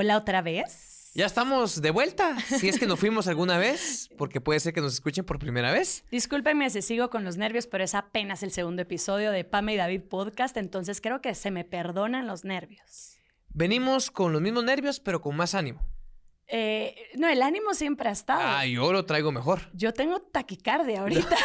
Hola 0.00 0.16
otra 0.16 0.42
vez. 0.42 1.10
Ya 1.16 1.26
estamos 1.26 1.82
de 1.82 1.90
vuelta. 1.90 2.38
Si 2.38 2.68
es 2.68 2.78
que 2.78 2.86
nos 2.86 3.00
fuimos 3.00 3.26
alguna 3.26 3.58
vez, 3.58 4.08
porque 4.16 4.40
puede 4.40 4.60
ser 4.60 4.72
que 4.72 4.80
nos 4.80 4.94
escuchen 4.94 5.24
por 5.24 5.40
primera 5.40 5.72
vez. 5.72 6.04
Discúlpenme 6.12 6.70
si 6.70 6.82
sigo 6.82 7.10
con 7.10 7.24
los 7.24 7.36
nervios, 7.36 7.66
pero 7.66 7.82
es 7.82 7.96
apenas 7.96 8.44
el 8.44 8.52
segundo 8.52 8.80
episodio 8.80 9.32
de 9.32 9.42
Pame 9.42 9.74
y 9.74 9.76
David 9.76 10.02
Podcast, 10.02 10.56
entonces 10.56 11.00
creo 11.00 11.20
que 11.20 11.34
se 11.34 11.50
me 11.50 11.64
perdonan 11.64 12.28
los 12.28 12.44
nervios. 12.44 13.18
Venimos 13.48 14.12
con 14.12 14.32
los 14.32 14.40
mismos 14.40 14.62
nervios, 14.62 15.00
pero 15.00 15.20
con 15.20 15.34
más 15.34 15.56
ánimo. 15.56 15.84
Eh, 16.46 16.94
no, 17.16 17.26
el 17.26 17.42
ánimo 17.42 17.74
siempre 17.74 18.08
ha 18.08 18.12
estado. 18.12 18.40
Ah, 18.40 18.66
yo 18.66 18.92
lo 18.92 19.04
traigo 19.04 19.32
mejor. 19.32 19.62
Yo 19.74 19.92
tengo 19.92 20.20
taquicardia 20.20 21.00
ahorita. 21.00 21.36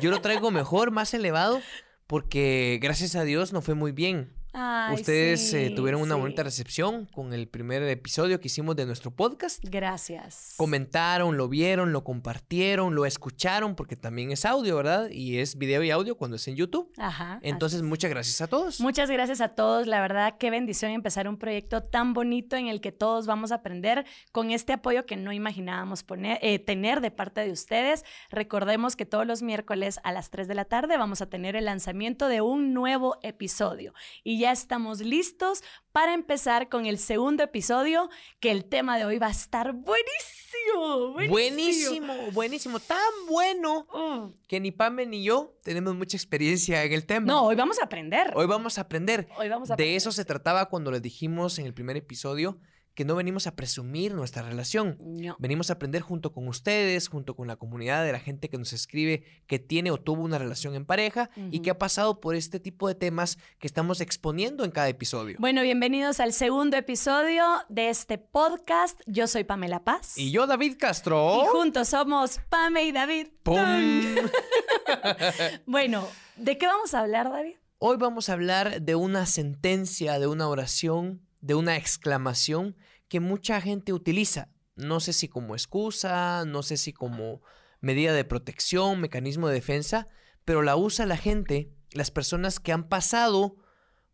Yo 0.00 0.10
lo 0.10 0.22
traigo 0.22 0.50
mejor, 0.50 0.92
más 0.92 1.12
elevado, 1.12 1.60
porque 2.06 2.78
gracias 2.80 3.16
a 3.16 3.24
Dios 3.24 3.52
no 3.52 3.60
fue 3.60 3.74
muy 3.74 3.92
bien. 3.92 4.39
Ay, 4.52 4.94
Ustedes 4.94 5.52
eh, 5.54 5.70
tuvieron 5.70 6.02
una 6.02 6.16
sí. 6.16 6.20
bonita 6.20 6.42
recepción 6.42 7.06
con 7.06 7.32
el 7.32 7.46
primer 7.48 7.82
episodio 7.84 8.40
que 8.40 8.48
hicimos 8.48 8.74
de 8.76 8.86
nuestro 8.86 9.10
podcast. 9.10 9.62
Gracias. 9.64 10.54
Comentaron, 10.56 11.36
lo 11.36 11.48
vieron, 11.48 11.92
lo 11.92 12.02
compartieron, 12.02 12.94
lo 12.94 13.06
escucharon, 13.06 13.76
porque 13.76 13.96
también 13.96 14.32
es 14.32 14.44
audio, 14.44 14.76
¿verdad? 14.76 15.08
Y 15.10 15.38
es 15.38 15.56
video 15.56 15.82
y 15.82 15.90
audio 15.90 16.16
cuando 16.16 16.36
es 16.36 16.48
en 16.48 16.56
YouTube. 16.56 16.92
Ajá. 16.98 17.38
Entonces, 17.42 17.82
muchas 17.82 18.10
gracias 18.10 18.40
a 18.40 18.48
todos. 18.48 18.80
Muchas 18.80 19.10
gracias 19.10 19.40
a 19.40 19.50
todos. 19.50 19.86
La 19.86 20.00
verdad, 20.00 20.36
qué 20.38 20.50
bendición 20.50 20.90
empezar 20.90 21.28
un 21.28 21.36
proyecto 21.36 21.82
tan 21.82 22.12
bonito 22.12 22.56
en 22.56 22.66
el 22.66 22.80
que 22.80 22.92
todos 22.92 23.26
vamos 23.26 23.52
a 23.52 23.56
aprender 23.56 24.04
con 24.32 24.50
este 24.50 24.72
apoyo 24.72 25.06
que 25.06 25.16
no 25.16 25.32
imaginábamos 25.32 26.02
poner, 26.02 26.38
eh, 26.42 26.58
tener 26.58 27.00
de 27.00 27.10
parte 27.10 27.42
de 27.42 27.52
ustedes. 27.52 28.04
Recordemos 28.30 28.96
que 28.96 29.06
todos 29.06 29.26
los 29.26 29.42
miércoles 29.42 30.00
a 30.02 30.12
las 30.12 30.30
3 30.30 30.48
de 30.48 30.54
la 30.54 30.64
tarde 30.64 30.96
vamos 30.96 31.22
a 31.22 31.26
tener 31.26 31.54
el 31.56 31.66
lanzamiento 31.66 32.28
de 32.28 32.40
un 32.40 32.74
nuevo 32.74 33.18
episodio. 33.22 33.94
Y 34.24 34.39
ya 34.40 34.52
estamos 34.52 35.00
listos 35.00 35.62
para 35.92 36.14
empezar 36.14 36.68
con 36.68 36.86
el 36.86 36.98
segundo 36.98 37.42
episodio, 37.44 38.08
que 38.40 38.50
el 38.50 38.64
tema 38.64 38.98
de 38.98 39.04
hoy 39.04 39.18
va 39.18 39.28
a 39.28 39.30
estar 39.30 39.72
buenísimo. 39.72 41.12
Buenísimo. 41.12 41.30
Buenísimo, 41.30 42.14
buenísimo, 42.32 42.80
tan 42.80 42.98
bueno 43.28 43.86
Mm. 43.92 44.32
que 44.46 44.60
ni 44.60 44.70
Pame 44.72 45.06
ni 45.06 45.22
yo 45.24 45.54
tenemos 45.62 45.94
mucha 45.94 46.16
experiencia 46.16 46.84
en 46.84 46.92
el 46.92 47.06
tema. 47.06 47.26
No, 47.26 47.44
hoy 47.44 47.54
vamos 47.56 47.78
a 47.80 47.84
aprender. 47.84 48.32
Hoy 48.34 48.46
vamos 48.46 48.76
a 48.78 48.82
aprender. 48.82 49.28
Hoy 49.38 49.48
vamos 49.48 49.70
a 49.70 49.72
De 49.76 49.82
aprender. 49.84 49.96
eso 49.96 50.12
se 50.12 50.24
trataba 50.24 50.66
cuando 50.66 50.90
les 50.90 51.02
dijimos 51.02 51.58
en 51.58 51.66
el 51.66 51.74
primer 51.74 51.96
episodio 51.96 52.58
que 53.00 53.06
no 53.06 53.14
venimos 53.14 53.46
a 53.46 53.56
presumir 53.56 54.12
nuestra 54.12 54.42
relación. 54.42 54.98
No. 55.00 55.34
Venimos 55.38 55.70
a 55.70 55.72
aprender 55.72 56.02
junto 56.02 56.34
con 56.34 56.46
ustedes, 56.48 57.08
junto 57.08 57.34
con 57.34 57.48
la 57.48 57.56
comunidad 57.56 58.04
de 58.04 58.12
la 58.12 58.18
gente 58.18 58.50
que 58.50 58.58
nos 58.58 58.74
escribe 58.74 59.24
que 59.46 59.58
tiene 59.58 59.90
o 59.90 59.96
tuvo 59.96 60.22
una 60.22 60.36
relación 60.36 60.74
en 60.74 60.84
pareja 60.84 61.30
y 61.50 61.60
que 61.60 61.70
ha 61.70 61.78
pasado 61.78 62.20
por 62.20 62.34
este 62.34 62.60
tipo 62.60 62.88
de 62.88 62.94
temas 62.94 63.38
que 63.58 63.66
estamos 63.66 64.02
exponiendo 64.02 64.66
en 64.66 64.70
cada 64.70 64.90
episodio. 64.90 65.36
Bueno, 65.38 65.62
bienvenidos 65.62 66.20
al 66.20 66.34
segundo 66.34 66.76
episodio 66.76 67.42
de 67.70 67.88
este 67.88 68.18
podcast. 68.18 69.00
Yo 69.06 69.26
soy 69.26 69.44
Pamela 69.44 69.82
Paz. 69.82 70.18
Y 70.18 70.30
yo, 70.30 70.46
David 70.46 70.76
Castro. 70.78 71.42
Y 71.42 71.46
juntos 71.46 71.88
somos 71.88 72.38
Pame 72.50 72.84
y 72.84 72.92
David. 72.92 73.28
¡Pum! 73.42 73.56
Bueno, 75.64 76.06
¿de 76.36 76.58
qué 76.58 76.66
vamos 76.66 76.92
a 76.92 77.00
hablar, 77.00 77.30
David? 77.30 77.54
Hoy 77.78 77.96
vamos 77.96 78.28
a 78.28 78.34
hablar 78.34 78.82
de 78.82 78.94
una 78.94 79.24
sentencia, 79.24 80.18
de 80.18 80.26
una 80.26 80.48
oración, 80.48 81.22
de 81.40 81.54
una 81.54 81.78
exclamación 81.78 82.76
que 83.10 83.20
mucha 83.20 83.60
gente 83.60 83.92
utiliza. 83.92 84.48
No 84.76 85.00
sé 85.00 85.12
si 85.12 85.28
como 85.28 85.54
excusa, 85.54 86.44
no 86.46 86.62
sé 86.62 86.78
si 86.78 86.94
como 86.94 87.42
medida 87.80 88.14
de 88.14 88.24
protección, 88.24 89.00
mecanismo 89.00 89.48
de 89.48 89.54
defensa, 89.54 90.06
pero 90.46 90.62
la 90.62 90.76
usa 90.76 91.04
la 91.04 91.18
gente, 91.18 91.74
las 91.92 92.10
personas 92.10 92.60
que 92.60 92.72
han 92.72 92.88
pasado 92.88 93.56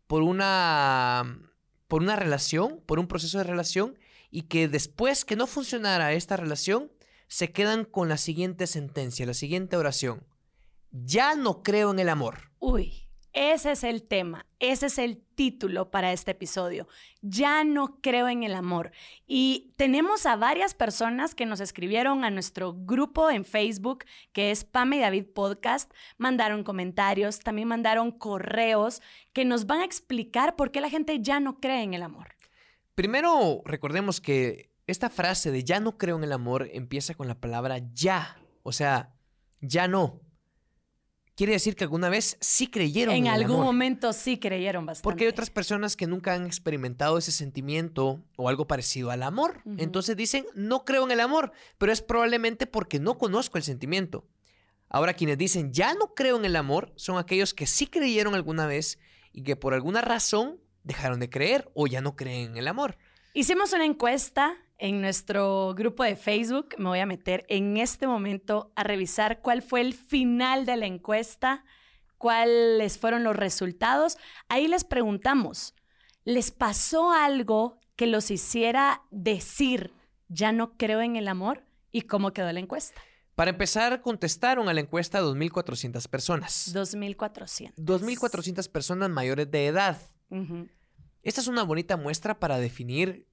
por 0.07 0.23
una 0.23 1.39
por 1.87 2.01
una 2.01 2.17
relación, 2.17 2.81
por 2.85 2.99
un 2.99 3.07
proceso 3.07 3.37
de 3.37 3.45
relación 3.45 3.97
y 4.29 4.43
que 4.43 4.67
después 4.67 5.23
que 5.23 5.37
no 5.37 5.47
funcionara 5.47 6.11
esta 6.11 6.35
relación, 6.35 6.91
se 7.27 7.51
quedan 7.51 7.85
con 7.85 8.09
la 8.09 8.17
siguiente 8.17 8.67
sentencia, 8.67 9.25
la 9.25 9.33
siguiente 9.33 9.77
oración. 9.77 10.25
Ya 10.91 11.35
no 11.35 11.61
creo 11.63 11.91
en 11.91 11.99
el 11.99 12.09
amor. 12.09 12.51
Uy, 12.59 13.07
ese 13.31 13.71
es 13.71 13.83
el 13.83 14.03
tema, 14.03 14.47
ese 14.59 14.87
es 14.87 14.97
el 14.97 15.23
título 15.37 15.91
para 15.91 16.11
este 16.11 16.31
episodio. 16.31 16.87
Ya 17.21 17.63
no 17.63 18.01
creo 18.01 18.27
en 18.27 18.43
el 18.43 18.55
amor. 18.55 18.91
Y 19.25 19.71
tenemos 19.77 20.25
a 20.25 20.35
varias 20.35 20.73
personas 20.73 21.35
que 21.35 21.45
nos 21.45 21.61
escribieron 21.61 22.25
a 22.25 22.31
nuestro 22.31 22.73
grupo 22.73 23.29
en 23.29 23.45
Facebook, 23.45 24.03
que 24.33 24.51
es 24.51 24.65
Pame 24.65 24.97
y 24.97 24.99
David 24.99 25.27
Podcast, 25.33 25.93
mandaron 26.17 26.63
comentarios, 26.63 27.39
también 27.39 27.69
mandaron 27.69 28.11
correos 28.11 29.01
que 29.31 29.45
nos 29.45 29.67
van 29.67 29.81
a 29.81 29.85
explicar 29.85 30.55
por 30.57 30.71
qué 30.71 30.81
la 30.81 30.89
gente 30.89 31.21
ya 31.21 31.39
no 31.39 31.61
cree 31.61 31.83
en 31.83 31.93
el 31.93 32.01
amor. 32.01 32.35
Primero, 32.95 33.61
recordemos 33.63 34.19
que 34.19 34.71
esta 34.87 35.11
frase 35.11 35.51
de 35.51 35.63
ya 35.63 35.79
no 35.79 35.99
creo 35.99 36.17
en 36.17 36.23
el 36.23 36.33
amor 36.33 36.67
empieza 36.73 37.13
con 37.13 37.27
la 37.27 37.39
palabra 37.39 37.77
ya. 37.93 38.41
O 38.63 38.71
sea, 38.71 39.13
ya 39.61 39.87
no. 39.87 40.19
Quiere 41.37 41.53
decir 41.53 41.75
que 41.75 41.83
alguna 41.83 42.09
vez 42.09 42.35
sí 42.41 42.65
creyeron 42.65 43.13
en, 43.13 43.27
En 43.27 43.27
el 43.27 43.41
algún 43.41 43.57
amor. 43.57 43.65
momento 43.67 44.11
sí 44.11 44.39
creyeron 44.39 44.87
bastante. 44.87 45.03
Porque 45.03 45.25
hay 45.25 45.29
otras 45.29 45.51
personas 45.51 45.95
que 45.95 46.07
nunca 46.07 46.33
han 46.33 46.47
experimentado 46.47 47.15
ese 47.19 47.31
sentimiento 47.31 48.23
o 48.37 48.49
algo 48.49 48.65
parecido 48.65 49.11
al 49.11 49.21
amor. 49.21 49.61
Entonces 49.77 50.17
dicen, 50.17 50.47
no 50.55 50.83
creo 50.83 51.05
en 51.05 51.11
el 51.11 51.19
amor, 51.19 51.51
pero 51.77 51.91
es 51.91 52.01
probablemente 52.01 52.65
porque 52.65 52.99
no 52.99 53.19
conozco 53.19 53.59
el 53.59 53.63
sentimiento. 53.63 54.25
Ahora, 54.89 55.13
quienes 55.13 55.37
dicen, 55.37 55.71
ya 55.71 55.93
no 55.93 56.15
creo 56.15 56.37
en 56.37 56.45
el 56.45 56.55
amor, 56.55 56.91
son 56.95 57.19
aquellos 57.19 57.53
que 57.53 57.67
sí 57.67 57.85
creyeron 57.85 58.33
alguna 58.33 58.65
vez 58.65 58.97
y 59.31 59.43
que 59.43 59.55
por 59.55 59.75
alguna 59.75 60.01
razón 60.01 60.59
dejaron 60.83 61.19
de 61.19 61.29
creer 61.29 61.69
o 61.75 61.85
ya 61.85 62.01
no 62.01 62.15
creen 62.15 62.51
en 62.53 62.57
el 62.57 62.67
amor. 62.67 62.97
Hicimos 63.35 63.73
una 63.73 63.85
encuesta 63.85 64.57
en 64.77 65.01
nuestro 65.01 65.73
grupo 65.75 66.03
de 66.03 66.15
Facebook. 66.15 66.75
Me 66.77 66.89
voy 66.89 66.99
a 66.99 67.05
meter 67.05 67.45
en 67.49 67.77
este 67.77 68.07
momento 68.07 68.71
a 68.75 68.83
revisar 68.83 69.41
cuál 69.41 69.61
fue 69.61 69.81
el 69.81 69.93
final 69.93 70.65
de 70.65 70.77
la 70.77 70.85
encuesta, 70.85 71.63
cuáles 72.17 72.97
fueron 72.97 73.23
los 73.23 73.35
resultados. 73.35 74.17
Ahí 74.49 74.67
les 74.67 74.83
preguntamos, 74.83 75.75
¿les 76.23 76.51
pasó 76.51 77.11
algo 77.11 77.79
que 77.95 78.07
los 78.07 78.31
hiciera 78.31 79.03
decir, 79.11 79.93
ya 80.27 80.51
no 80.51 80.77
creo 80.77 81.01
en 81.01 81.15
el 81.15 81.27
amor? 81.27 81.63
¿Y 81.91 82.01
cómo 82.01 82.31
quedó 82.33 82.51
la 82.51 82.59
encuesta? 82.59 83.01
Para 83.35 83.51
empezar, 83.51 84.01
contestaron 84.01 84.67
a 84.67 84.73
la 84.73 84.81
encuesta 84.81 85.21
2.400 85.21 86.07
personas. 86.07 86.73
2.400. 86.73 87.75
2.400 87.75 88.71
personas 88.71 89.09
mayores 89.11 89.49
de 89.51 89.67
edad. 89.67 90.01
Esta 91.21 91.41
es 91.41 91.47
una 91.47 91.63
bonita 91.63 91.97
muestra 91.97 92.39
para 92.39 92.57
definir 92.57 93.27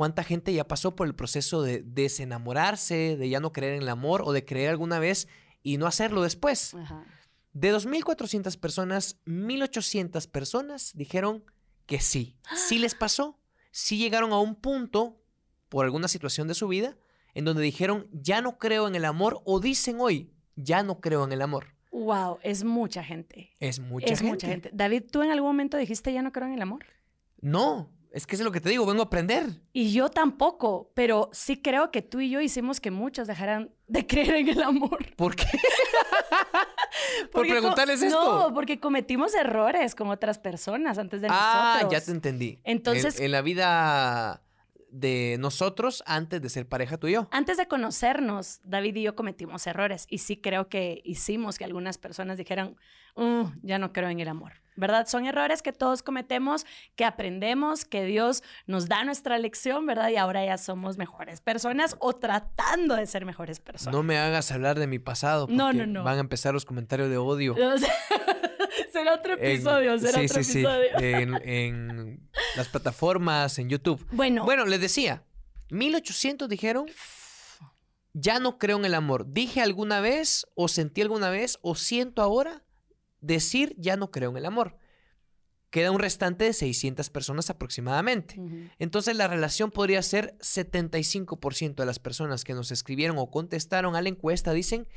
cuánta 0.00 0.24
gente 0.24 0.54
ya 0.54 0.66
pasó 0.66 0.96
por 0.96 1.06
el 1.06 1.14
proceso 1.14 1.60
de 1.60 1.82
desenamorarse, 1.82 3.18
de 3.18 3.28
ya 3.28 3.38
no 3.38 3.52
creer 3.52 3.74
en 3.74 3.82
el 3.82 3.88
amor 3.90 4.22
o 4.24 4.32
de 4.32 4.46
creer 4.46 4.70
alguna 4.70 4.98
vez 4.98 5.28
y 5.62 5.76
no 5.76 5.86
hacerlo 5.86 6.22
después. 6.22 6.72
Ajá. 6.72 7.04
De 7.52 7.70
2.400 7.70 8.58
personas, 8.58 9.18
1.800 9.26 10.26
personas 10.30 10.92
dijeron 10.94 11.44
que 11.84 12.00
sí. 12.00 12.38
Sí 12.56 12.78
les 12.78 12.94
pasó. 12.94 13.38
Sí 13.72 13.98
llegaron 13.98 14.32
a 14.32 14.38
un 14.38 14.54
punto, 14.54 15.20
por 15.68 15.84
alguna 15.84 16.08
situación 16.08 16.48
de 16.48 16.54
su 16.54 16.66
vida, 16.66 16.96
en 17.34 17.44
donde 17.44 17.60
dijeron, 17.60 18.08
ya 18.10 18.40
no 18.40 18.56
creo 18.56 18.88
en 18.88 18.94
el 18.94 19.04
amor 19.04 19.42
o 19.44 19.60
dicen 19.60 19.98
hoy, 20.00 20.32
ya 20.56 20.82
no 20.82 21.02
creo 21.02 21.24
en 21.24 21.32
el 21.32 21.42
amor. 21.42 21.74
Wow, 21.92 22.38
es 22.42 22.64
mucha 22.64 23.04
gente. 23.04 23.54
Es 23.60 23.80
mucha 23.80 24.06
es 24.06 24.20
gente. 24.20 24.32
mucha 24.32 24.46
gente. 24.46 24.70
David, 24.72 25.02
¿tú 25.12 25.22
en 25.22 25.30
algún 25.30 25.50
momento 25.50 25.76
dijiste 25.76 26.10
ya 26.10 26.22
no 26.22 26.32
creo 26.32 26.48
en 26.48 26.54
el 26.54 26.62
amor? 26.62 26.86
No, 27.42 27.92
es 28.12 28.26
que 28.26 28.34
es 28.36 28.42
lo 28.42 28.50
que 28.52 28.60
te 28.60 28.68
digo, 28.70 28.84
vengo 28.86 29.02
a 29.02 29.06
aprender. 29.06 29.46
Y 29.72 29.92
yo 29.92 30.08
tampoco, 30.08 30.90
pero 30.94 31.30
sí 31.32 31.60
creo 31.62 31.90
que 31.90 32.02
tú 32.02 32.20
y 32.20 32.28
yo 32.30 32.40
hicimos 32.40 32.80
que 32.80 32.90
muchos 32.90 33.26
dejaran 33.28 33.70
de 33.86 34.06
creer 34.06 34.34
en 34.36 34.48
el 34.48 34.62
amor. 34.62 34.98
¿Por 35.16 35.36
qué? 35.36 35.44
Por 37.32 37.46
preguntarles 37.46 38.02
esto. 38.02 38.48
No, 38.48 38.54
porque 38.54 38.80
cometimos 38.80 39.34
errores 39.34 39.94
con 39.94 40.08
otras 40.10 40.38
personas 40.38 40.98
antes 40.98 41.20
de 41.20 41.28
ah, 41.30 41.70
nosotros. 41.80 41.92
ya 41.92 42.04
te 42.04 42.10
entendí. 42.10 42.60
Entonces- 42.64 43.18
En, 43.18 43.26
en 43.26 43.32
la 43.32 43.42
vida 43.42 44.42
de 44.90 45.36
nosotros 45.38 46.02
antes 46.06 46.42
de 46.42 46.48
ser 46.48 46.68
pareja 46.68 46.98
tú 46.98 47.06
y 47.06 47.12
yo. 47.12 47.28
Antes 47.30 47.56
de 47.56 47.68
conocernos, 47.68 48.60
David 48.64 48.96
y 48.96 49.02
yo 49.02 49.14
cometimos 49.14 49.66
errores 49.68 50.06
y 50.08 50.18
sí 50.18 50.36
creo 50.36 50.68
que 50.68 51.00
hicimos 51.04 51.58
que 51.58 51.64
algunas 51.64 51.96
personas 51.96 52.38
dijeran, 52.38 52.76
"Uh, 53.14 53.46
ya 53.62 53.78
no 53.78 53.92
creo 53.92 54.08
en 54.08 54.18
el 54.20 54.28
amor. 54.28 54.52
¿Verdad? 54.80 55.06
Son 55.06 55.26
errores 55.26 55.60
que 55.62 55.72
todos 55.72 56.02
cometemos, 56.02 56.64
que 56.96 57.04
aprendemos, 57.04 57.84
que 57.84 58.04
Dios 58.04 58.42
nos 58.66 58.88
da 58.88 59.04
nuestra 59.04 59.38
lección, 59.38 59.84
¿verdad? 59.86 60.08
Y 60.08 60.16
ahora 60.16 60.44
ya 60.44 60.56
somos 60.56 60.96
mejores 60.96 61.40
personas 61.42 61.96
o 62.00 62.14
tratando 62.14 62.96
de 62.96 63.06
ser 63.06 63.26
mejores 63.26 63.60
personas. 63.60 63.94
No 63.94 64.02
me 64.02 64.16
hagas 64.18 64.50
hablar 64.50 64.78
de 64.78 64.86
mi 64.86 64.98
pasado. 64.98 65.46
No, 65.50 65.66
porque 65.66 65.78
no, 65.78 65.86
no. 65.86 66.02
Van 66.04 66.16
a 66.16 66.20
empezar 66.20 66.54
los 66.54 66.64
comentarios 66.64 67.10
de 67.10 67.18
odio. 67.18 67.54
Será 68.92 69.14
otro 69.14 69.34
En- 69.34 69.44
episodio, 69.44 69.98
será 69.98 70.18
sí, 70.20 70.24
otro 70.26 70.42
sí, 70.42 70.52
sí. 70.52 70.58
episodio. 70.60 70.88
En, 71.00 71.34
en 71.48 72.30
las 72.56 72.68
plataformas, 72.68 73.58
en 73.58 73.68
YouTube. 73.68 74.04
Bueno, 74.12 74.44
Bueno, 74.44 74.64
les 74.66 74.80
decía, 74.80 75.22
1800 75.70 76.48
dijeron, 76.48 76.86
ya 78.12 78.38
no 78.40 78.58
creo 78.58 78.78
en 78.78 78.84
el 78.86 78.94
amor. 78.94 79.26
Dije 79.32 79.60
alguna 79.60 80.00
vez, 80.00 80.46
o 80.54 80.68
sentí 80.68 81.02
alguna 81.02 81.30
vez, 81.30 81.58
o 81.62 81.74
siento 81.74 82.22
ahora 82.22 82.62
decir, 83.20 83.74
ya 83.78 83.96
no 83.96 84.10
creo 84.10 84.30
en 84.30 84.36
el 84.36 84.46
amor. 84.46 84.76
queda 85.70 85.92
un 85.92 86.00
restante 86.00 86.44
de 86.44 86.52
600 86.52 87.10
personas 87.10 87.48
aproximadamente. 87.48 88.34
Entonces 88.78 89.16
la 89.16 89.28
relación 89.28 89.70
podría 89.70 90.02
ser 90.02 90.36
75% 90.38 91.76
de 91.76 91.86
las 91.86 92.00
personas 92.00 92.42
que 92.44 92.54
nos 92.54 92.72
escribieron 92.72 93.18
o 93.18 93.30
contestaron 93.30 93.94
a 93.94 94.02
la 94.02 94.08
encuesta 94.08 94.52
dicen, 94.52 94.88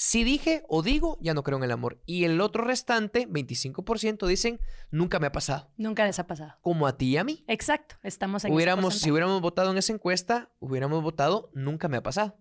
si 0.00 0.22
dije 0.22 0.62
o 0.68 0.82
digo, 0.82 1.18
ya 1.20 1.34
no 1.34 1.42
creo 1.42 1.58
en 1.58 1.64
el 1.64 1.72
amor. 1.72 2.00
Y 2.06 2.22
el 2.22 2.40
otro 2.40 2.62
restante, 2.62 3.28
25%, 3.28 4.28
dicen, 4.28 4.60
nunca 4.92 5.18
me 5.18 5.26
ha 5.26 5.32
pasado. 5.32 5.72
Nunca 5.76 6.04
les 6.04 6.20
ha 6.20 6.26
pasado. 6.28 6.54
Como 6.60 6.86
a 6.86 6.96
ti 6.96 7.06
y 7.06 7.16
a 7.16 7.24
mí. 7.24 7.44
Exacto, 7.48 7.96
estamos 8.04 8.44
en 8.44 8.52
ese 8.52 8.92
si 8.92 9.10
hubiéramos 9.10 9.40
votado 9.40 9.72
en 9.72 9.76
esa 9.76 9.92
encuesta, 9.92 10.52
hubiéramos 10.60 11.02
votado, 11.02 11.50
nunca 11.52 11.88
me 11.88 11.96
ha 11.96 12.02
pasado. 12.04 12.36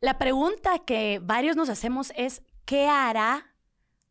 La 0.00 0.18
pregunta 0.18 0.78
que 0.84 1.18
varios 1.22 1.56
nos 1.56 1.70
hacemos 1.70 2.12
es, 2.14 2.42
¿qué 2.66 2.88
hará 2.88 3.55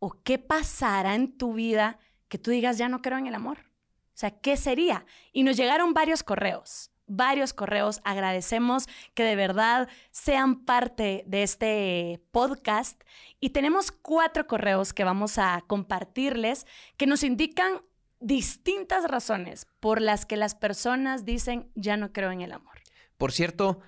o 0.05 0.21
qué 0.23 0.37
pasará 0.37 1.15
en 1.15 1.35
tu 1.35 1.55
vida 1.55 1.97
que 2.27 2.37
tú 2.37 2.51
digas, 2.51 2.77
ya 2.77 2.89
no 2.89 3.01
creo 3.01 3.17
en 3.17 3.25
el 3.25 3.33
amor? 3.33 3.57
O 3.57 4.17
sea, 4.17 4.29
¿qué 4.29 4.55
sería? 4.55 5.03
Y 5.33 5.41
nos 5.41 5.57
llegaron 5.57 5.95
varios 5.95 6.21
correos, 6.21 6.91
varios 7.07 7.53
correos. 7.53 8.01
Agradecemos 8.03 8.87
que 9.15 9.23
de 9.23 9.35
verdad 9.35 9.89
sean 10.11 10.63
parte 10.63 11.23
de 11.25 11.41
este 11.41 12.21
podcast. 12.29 13.01
Y 13.39 13.49
tenemos 13.49 13.91
cuatro 13.91 14.45
correos 14.45 14.93
que 14.93 15.03
vamos 15.03 15.39
a 15.39 15.63
compartirles 15.65 16.67
que 16.97 17.07
nos 17.07 17.23
indican 17.23 17.81
distintas 18.19 19.05
razones 19.05 19.65
por 19.79 20.01
las 20.01 20.27
que 20.27 20.37
las 20.37 20.53
personas 20.53 21.25
dicen, 21.25 21.71
ya 21.73 21.97
no 21.97 22.13
creo 22.13 22.29
en 22.29 22.41
el 22.41 22.51
amor. 22.51 22.77
Por 23.17 23.31
cierto, 23.31 23.81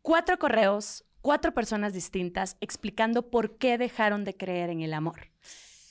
Cuatro 0.01 0.39
correos, 0.39 1.05
cuatro 1.21 1.53
personas 1.53 1.93
distintas 1.93 2.57
explicando 2.59 3.29
por 3.29 3.57
qué 3.57 3.77
dejaron 3.77 4.23
de 4.23 4.35
creer 4.35 4.69
en 4.69 4.81
el 4.81 4.93
amor. 4.93 5.29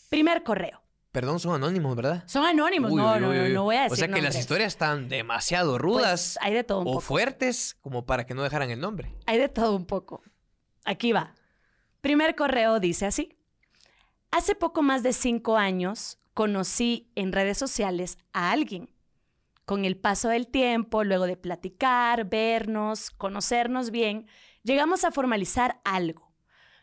Primer 0.08 0.42
correo. 0.42 0.82
Perdón, 1.12 1.40
son 1.40 1.54
anónimos, 1.54 1.96
¿verdad? 1.96 2.22
Son 2.26 2.44
anónimos. 2.44 2.92
Uy, 2.92 2.96
no, 2.98 3.12
uy, 3.14 3.20
no, 3.20 3.28
uy, 3.30 3.52
no, 3.52 3.64
voy 3.64 3.76
a 3.76 3.82
decir 3.82 3.92
O 3.92 3.96
sea 3.96 4.08
que 4.08 4.22
las 4.22 4.36
historias 4.36 4.68
están 4.68 5.08
demasiado 5.08 5.72
Pues, 5.72 5.82
rudas 5.82 6.38
hay 6.40 6.54
de 6.54 6.62
todo 6.64 6.80
un 6.80 6.86
o 6.88 6.90
poco. 6.92 7.00
fuertes 7.00 7.76
como 7.80 8.06
para 8.06 8.26
que 8.26 8.34
no 8.34 8.42
dejaran 8.44 8.70
el 8.70 8.80
nombre. 8.80 9.12
Hay 9.26 9.38
de 9.38 9.48
todo 9.48 9.74
un 9.76 9.86
poco. 9.86 10.22
Aquí 10.84 11.12
va. 11.12 11.34
Primer 12.00 12.36
correo 12.36 12.78
dice 12.78 13.06
así. 13.06 13.36
Hace 14.30 14.54
poco 14.54 14.82
más 14.82 15.02
de 15.02 15.12
cinco 15.12 15.56
años 15.56 16.18
conocí 16.34 17.10
en 17.16 17.32
redes 17.32 17.58
sociales 17.58 18.16
a 18.32 18.52
alguien. 18.52 18.88
Con 19.70 19.84
el 19.84 19.96
paso 19.96 20.30
del 20.30 20.48
tiempo, 20.48 21.04
luego 21.04 21.28
de 21.28 21.36
platicar, 21.36 22.28
vernos, 22.28 23.12
conocernos 23.12 23.92
bien, 23.92 24.26
llegamos 24.64 25.04
a 25.04 25.12
formalizar 25.12 25.80
algo, 25.84 26.32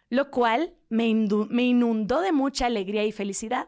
lo 0.08 0.32
cual 0.32 0.74
me, 0.88 1.06
inundó 1.10 2.22
de 2.22 2.32
mucha 2.32 2.66
alegría 2.66 3.04
y 3.04 3.12
felicidad, 3.12 3.68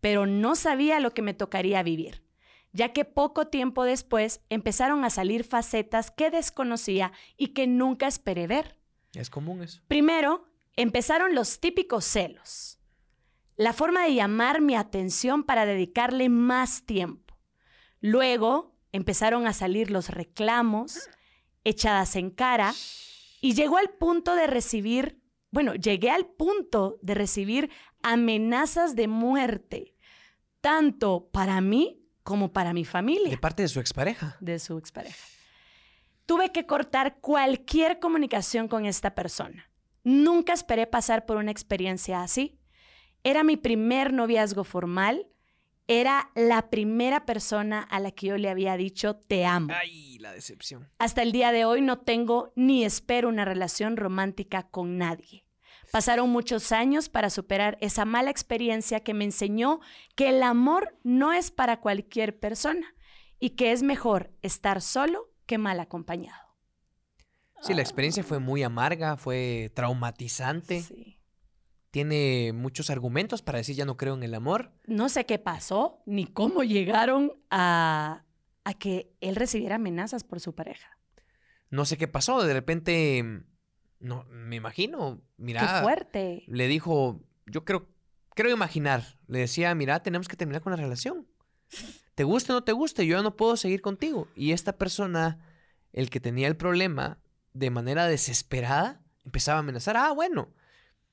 pero 0.00 0.24
no 0.24 0.54
sabía 0.54 0.98
lo 0.98 1.10
que 1.10 1.20
me 1.20 1.34
tocaría 1.34 1.82
vivir, 1.82 2.22
ya 2.72 2.94
que 2.94 3.04
poco 3.04 3.48
tiempo 3.48 3.84
después 3.84 4.40
empezaron 4.48 5.04
a 5.04 5.10
salir 5.10 5.44
facetas 5.44 6.10
que 6.10 6.30
desconocía 6.30 7.12
y 7.36 7.48
que 7.48 7.66
nunca 7.66 8.06
esperé 8.06 8.46
ver. 8.46 8.78
Es 9.12 9.28
común 9.28 9.62
eso. 9.62 9.82
Primero, 9.88 10.48
empezaron 10.74 11.34
los 11.34 11.60
típicos 11.60 12.06
celos. 12.06 12.78
La 13.56 13.74
forma 13.74 14.04
de 14.04 14.14
llamar 14.14 14.62
mi 14.62 14.74
atención 14.74 15.44
para 15.44 15.66
dedicarle 15.66 16.30
más 16.30 16.86
tiempo. 16.86 17.27
Luego, 18.00 18.74
empezaron 18.92 19.46
a 19.46 19.52
salir 19.52 19.90
los 19.90 20.08
reclamos, 20.08 21.08
echadas 21.64 22.16
en 22.16 22.30
cara, 22.30 22.74
y 23.40 23.54
llegó 23.54 23.78
al 23.78 23.90
punto 23.90 24.34
de 24.34 24.46
recibir, 24.46 25.20
bueno, 25.50 25.74
llegué 25.74 26.10
al 26.10 26.26
punto 26.26 26.98
de 27.02 27.14
recibir 27.14 27.70
amenazas 28.02 28.96
de 28.96 29.08
muerte, 29.08 29.94
tanto 30.60 31.28
para 31.32 31.60
mí 31.60 32.04
como 32.22 32.52
para 32.52 32.72
mi 32.74 32.84
familia 32.84 33.30
De 33.30 33.38
parte 33.38 33.62
de 33.62 33.68
su 33.68 33.80
expareja. 33.80 34.36
de 34.40 34.58
su 34.58 34.76
expareja. 34.76 35.16
Tuve 36.26 36.52
que 36.52 36.66
cortar 36.66 37.20
cualquier 37.20 38.00
comunicación 38.00 38.68
con 38.68 38.84
esta 38.84 39.14
persona. 39.14 39.70
Nunca 40.04 40.52
esperé 40.52 40.86
pasar 40.86 41.24
por 41.24 41.38
una 41.38 41.50
experiencia 41.50 42.22
así. 42.22 42.60
Era 43.24 43.44
mi 43.44 43.56
primer 43.56 44.12
noviazgo 44.12 44.64
formal. 44.64 45.26
Era 45.90 46.30
la 46.34 46.68
primera 46.68 47.24
persona 47.24 47.80
a 47.80 47.98
la 47.98 48.10
que 48.10 48.26
yo 48.26 48.36
le 48.36 48.50
había 48.50 48.76
dicho 48.76 49.16
te 49.16 49.46
amo. 49.46 49.72
Ay, 49.74 50.18
la 50.18 50.32
decepción. 50.32 50.88
Hasta 50.98 51.22
el 51.22 51.32
día 51.32 51.50
de 51.50 51.64
hoy 51.64 51.80
no 51.80 51.98
tengo 51.98 52.52
ni 52.56 52.84
espero 52.84 53.28
una 53.28 53.46
relación 53.46 53.96
romántica 53.96 54.68
con 54.68 54.98
nadie. 54.98 55.46
Pasaron 55.90 56.28
muchos 56.28 56.72
años 56.72 57.08
para 57.08 57.30
superar 57.30 57.78
esa 57.80 58.04
mala 58.04 58.30
experiencia 58.30 59.00
que 59.00 59.14
me 59.14 59.24
enseñó 59.24 59.80
que 60.14 60.28
el 60.28 60.42
amor 60.42 60.94
no 61.02 61.32
es 61.32 61.50
para 61.50 61.80
cualquier 61.80 62.38
persona 62.38 62.94
y 63.40 63.50
que 63.50 63.72
es 63.72 63.82
mejor 63.82 64.30
estar 64.42 64.82
solo 64.82 65.30
que 65.46 65.56
mal 65.56 65.80
acompañado. 65.80 66.48
Sí, 67.62 67.72
la 67.72 67.80
experiencia 67.80 68.22
fue 68.22 68.38
muy 68.38 68.62
amarga, 68.62 69.16
fue 69.16 69.72
traumatizante. 69.74 70.82
Sí. 70.82 71.17
Tiene 71.90 72.52
muchos 72.54 72.90
argumentos 72.90 73.42
para 73.42 73.58
decir 73.58 73.74
ya 73.74 73.84
no 73.84 73.96
creo 73.96 74.14
en 74.14 74.22
el 74.22 74.34
amor. 74.34 74.72
No 74.86 75.08
sé 75.08 75.24
qué 75.24 75.38
pasó 75.38 76.02
ni 76.06 76.26
cómo 76.26 76.62
llegaron 76.62 77.32
a, 77.50 78.24
a 78.64 78.74
que 78.74 79.14
él 79.20 79.36
recibiera 79.36 79.76
amenazas 79.76 80.24
por 80.24 80.40
su 80.40 80.54
pareja. 80.54 80.98
No 81.70 81.84
sé 81.84 81.96
qué 81.96 82.08
pasó. 82.08 82.42
De 82.44 82.52
repente, 82.52 83.44
no, 84.00 84.24
me 84.24 84.56
imagino. 84.56 85.22
Mira, 85.36 85.60
qué 85.60 85.82
fuerte. 85.82 86.44
le 86.46 86.68
dijo, 86.68 87.22
yo 87.46 87.64
creo, 87.64 87.88
creo 88.34 88.52
imaginar. 88.52 89.18
Le 89.26 89.40
decía, 89.40 89.74
mira, 89.74 90.02
tenemos 90.02 90.28
que 90.28 90.36
terminar 90.36 90.62
con 90.62 90.72
la 90.72 90.76
relación. 90.76 91.26
Te 92.14 92.24
guste 92.24 92.52
o 92.52 92.56
no 92.56 92.64
te 92.64 92.72
guste, 92.72 93.06
yo 93.06 93.16
ya 93.16 93.22
no 93.22 93.36
puedo 93.36 93.56
seguir 93.56 93.80
contigo. 93.80 94.28
Y 94.34 94.52
esta 94.52 94.76
persona, 94.76 95.38
el 95.92 96.10
que 96.10 96.20
tenía 96.20 96.48
el 96.48 96.56
problema, 96.56 97.18
de 97.52 97.70
manera 97.70 98.06
desesperada, 98.06 99.02
empezaba 99.24 99.58
a 99.58 99.60
amenazar. 99.60 99.96
Ah, 99.96 100.12
bueno. 100.12 100.52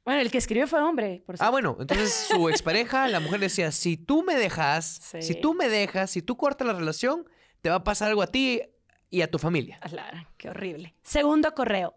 Bueno, 0.05 0.21
el 0.21 0.29
que 0.31 0.37
escribió 0.37 0.67
fue 0.67 0.81
hombre, 0.81 1.23
por 1.25 1.35
Ah, 1.35 1.37
cierto. 1.37 1.51
bueno. 1.51 1.77
Entonces 1.79 2.13
su 2.29 2.47
expareja, 2.49 3.07
la 3.07 3.19
mujer 3.19 3.39
decía, 3.39 3.71
si 3.71 3.97
tú 3.97 4.23
me 4.23 4.35
dejas, 4.35 4.99
Sí. 5.03 5.21
si 5.23 5.35
tú 5.41 5.53
me 5.55 5.67
dejas, 5.67 6.11
si 6.11 6.21
tú 6.21 6.37
cortas 6.37 6.67
la 6.67 6.73
relación, 6.73 7.27
te 7.61 7.69
va 7.69 7.77
a 7.77 7.83
pasar 7.83 8.09
algo 8.09 8.21
a 8.21 8.27
ti 8.27 8.61
y 9.09 9.21
a 9.21 9.31
tu 9.31 9.39
familia. 9.39 9.79
Ala, 9.81 10.29
qué 10.37 10.49
horrible. 10.49 10.95
Segundo 11.03 11.53
correo. 11.53 11.95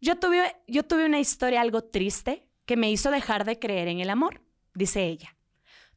Yo 0.00 0.16
tuve, 0.20 0.56
yo 0.68 0.84
tuve 0.84 1.06
una 1.06 1.18
historia 1.18 1.60
algo 1.60 1.82
triste 1.82 2.46
que 2.66 2.76
me 2.76 2.88
hizo 2.90 3.10
dejar 3.10 3.44
de 3.44 3.58
creer 3.58 3.88
en 3.88 3.98
el 3.98 4.10
amor, 4.10 4.40
dice 4.74 5.04
ella. 5.06 5.36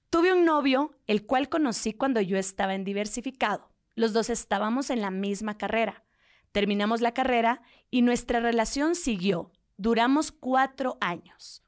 Tuve 0.10 0.34
un 0.34 0.44
novio, 0.44 0.98
el 1.06 1.26
cual 1.26 1.50
conocí 1.50 1.94
cuando 1.94 2.20
yo 2.20 2.38
estaba 2.38 2.74
en 2.74 2.84
diversificado. 2.84 3.70
Los 3.96 4.12
dos 4.14 4.30
estábamos 4.32 4.90
en 4.90 5.02
la 5.02 5.12
misma 5.12 5.58
carrera. 5.58 6.04
Terminamos 6.52 7.00
la 7.02 7.14
carrera 7.14 7.62
y 7.92 8.02
nuestra 8.02 8.40
relación 8.40 8.96
siguió. 8.96 9.52
Duramos 9.78 10.32
cuatro 10.32 10.98
años. 11.02 11.64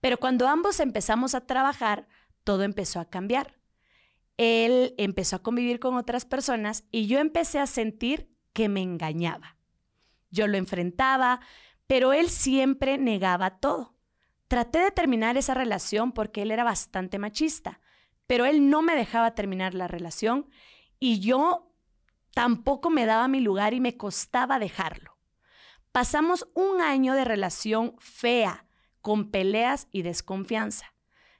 Pero 0.00 0.18
cuando 0.18 0.48
ambos 0.48 0.80
empezamos 0.80 1.34
a 1.34 1.46
trabajar, 1.46 2.08
todo 2.44 2.62
empezó 2.62 3.00
a 3.00 3.10
cambiar. 3.10 3.58
Él 4.36 4.94
empezó 4.98 5.36
a 5.36 5.42
convivir 5.42 5.80
con 5.80 5.96
otras 5.96 6.24
personas 6.24 6.84
y 6.90 7.06
yo 7.06 7.18
empecé 7.18 7.58
a 7.58 7.66
sentir 7.66 8.30
que 8.52 8.68
me 8.68 8.82
engañaba. 8.82 9.56
Yo 10.30 10.46
lo 10.46 10.58
enfrentaba, 10.58 11.40
pero 11.86 12.12
él 12.12 12.28
siempre 12.28 12.98
negaba 12.98 13.58
todo. 13.58 13.96
Traté 14.48 14.78
de 14.78 14.90
terminar 14.90 15.36
esa 15.36 15.54
relación 15.54 16.12
porque 16.12 16.42
él 16.42 16.50
era 16.50 16.64
bastante 16.64 17.18
machista, 17.18 17.80
pero 18.26 18.44
él 18.44 18.70
no 18.70 18.82
me 18.82 18.94
dejaba 18.94 19.34
terminar 19.34 19.74
la 19.74 19.88
relación 19.88 20.48
y 21.00 21.20
yo 21.20 21.72
tampoco 22.32 22.90
me 22.90 23.06
daba 23.06 23.28
mi 23.28 23.40
lugar 23.40 23.74
y 23.74 23.80
me 23.80 23.96
costaba 23.96 24.58
dejarlo. 24.58 25.15
Pasamos 25.96 26.46
un 26.52 26.82
año 26.82 27.14
de 27.14 27.24
relación 27.24 27.94
fea, 27.98 28.66
con 29.00 29.30
peleas 29.30 29.88
y 29.92 30.02
desconfianza. 30.02 30.92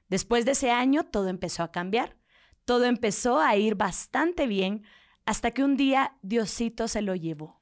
Después 0.09 0.47
de 0.47 0.53
ese 0.53 0.71
año 0.71 1.05
todo 1.05 1.29
empezó 1.29 1.63
a 1.63 1.71
cambiar. 1.71 2.17
Todo 2.65 2.87
empezó 2.87 3.39
a 3.39 3.55
ir 3.57 3.75
bastante 3.75 4.47
bien 4.47 4.83
hasta 5.27 5.51
que 5.51 5.63
un 5.63 5.77
día 5.77 6.17
Diosito 6.23 6.89
se 6.89 7.03
lo 7.03 7.15
llevó. 7.15 7.61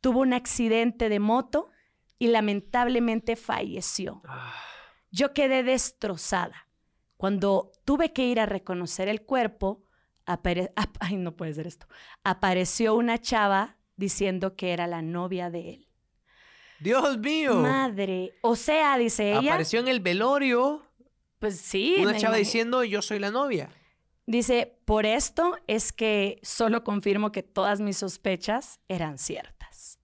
Tuvo 0.00 0.20
un 0.20 0.34
accidente 0.34 1.08
de 1.08 1.18
moto 1.18 1.70
y 2.20 2.28
lamentablemente 2.28 3.34
falleció. 3.34 4.22
Ah, 4.28 4.54
Yo 5.10 5.34
quedé 5.34 5.64
destrozada. 5.64 6.68
Cuando 7.16 7.72
tuve 7.84 8.12
que 8.12 8.24
ir 8.24 8.38
a 8.38 8.46
reconocer 8.46 9.08
el 9.08 9.22
cuerpo, 9.22 9.82
ay, 10.26 11.16
no 11.16 11.34
puede 11.34 11.54
ser 11.54 11.66
esto, 11.66 11.88
apareció 12.22 12.94
una 12.94 13.18
chava 13.18 13.78
diciendo 13.96 14.54
que 14.54 14.72
era 14.72 14.86
la 14.86 15.02
novia 15.02 15.50
de 15.50 15.70
él. 15.70 15.88
Dios 16.84 17.16
mío. 17.16 17.56
Madre. 17.56 18.34
O 18.42 18.56
sea, 18.56 18.98
dice 18.98 19.30
ella. 19.30 19.52
Apareció 19.52 19.80
en 19.80 19.88
el 19.88 20.00
velorio. 20.00 20.82
Pues 21.38 21.58
sí. 21.58 21.96
Una 21.98 22.14
chava 22.14 22.36
diciendo 22.36 22.84
yo 22.84 23.00
soy 23.00 23.18
la 23.18 23.30
novia. 23.30 23.70
Dice, 24.26 24.78
por 24.84 25.06
esto 25.06 25.56
es 25.66 25.92
que 25.92 26.38
solo 26.42 26.84
confirmo 26.84 27.32
que 27.32 27.42
todas 27.42 27.80
mis 27.80 27.96
sospechas 27.96 28.80
eran 28.86 29.16
ciertas. 29.16 29.98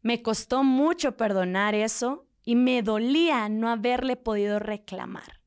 Me 0.00 0.22
costó 0.22 0.64
mucho 0.64 1.18
perdonar 1.18 1.74
eso 1.74 2.26
y 2.44 2.56
me 2.56 2.82
dolía 2.82 3.50
no 3.50 3.68
haberle 3.68 4.16
podido 4.16 4.58
reclamar. 4.58 5.42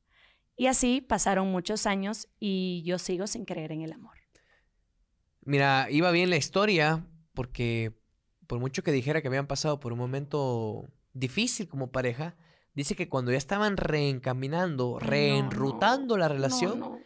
Y 0.56 0.68
así 0.68 1.00
pasaron 1.00 1.50
muchos 1.50 1.84
años 1.84 2.28
y 2.38 2.84
yo 2.84 3.00
sigo 3.00 3.26
sin 3.26 3.44
creer 3.44 3.72
en 3.72 3.82
el 3.82 3.92
amor. 3.92 4.18
Mira, 5.40 5.88
iba 5.90 6.12
bien 6.12 6.30
la 6.30 6.36
historia 6.36 7.04
porque 7.34 7.92
por 8.50 8.58
mucho 8.58 8.82
que 8.82 8.90
dijera 8.90 9.22
que 9.22 9.28
habían 9.28 9.46
pasado 9.46 9.78
por 9.78 9.92
un 9.92 10.00
momento 10.00 10.90
difícil 11.12 11.68
como 11.68 11.92
pareja, 11.92 12.34
dice 12.74 12.96
que 12.96 13.08
cuando 13.08 13.30
ya 13.30 13.38
estaban 13.38 13.76
reencaminando, 13.76 14.98
reenrutando 14.98 16.16
la 16.16 16.26
relación, 16.26 16.98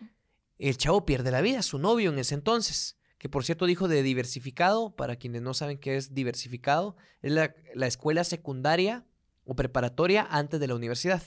el 0.58 0.78
chavo 0.78 1.04
pierde 1.04 1.30
la 1.30 1.42
vida, 1.42 1.60
su 1.60 1.78
novio 1.78 2.08
en 2.08 2.18
ese 2.18 2.34
entonces, 2.34 2.96
que 3.18 3.28
por 3.28 3.44
cierto 3.44 3.66
dijo 3.66 3.88
de 3.88 4.02
diversificado, 4.02 4.96
para 4.96 5.16
quienes 5.16 5.42
no 5.42 5.52
saben 5.52 5.76
qué 5.76 5.98
es 5.98 6.14
diversificado, 6.14 6.96
es 7.20 7.32
la, 7.32 7.52
escuela 7.86 8.24
secundaria 8.24 9.04
o 9.44 9.54
preparatoria 9.54 10.26
antes 10.30 10.58
de 10.60 10.68
la 10.68 10.76
universidad. 10.76 11.22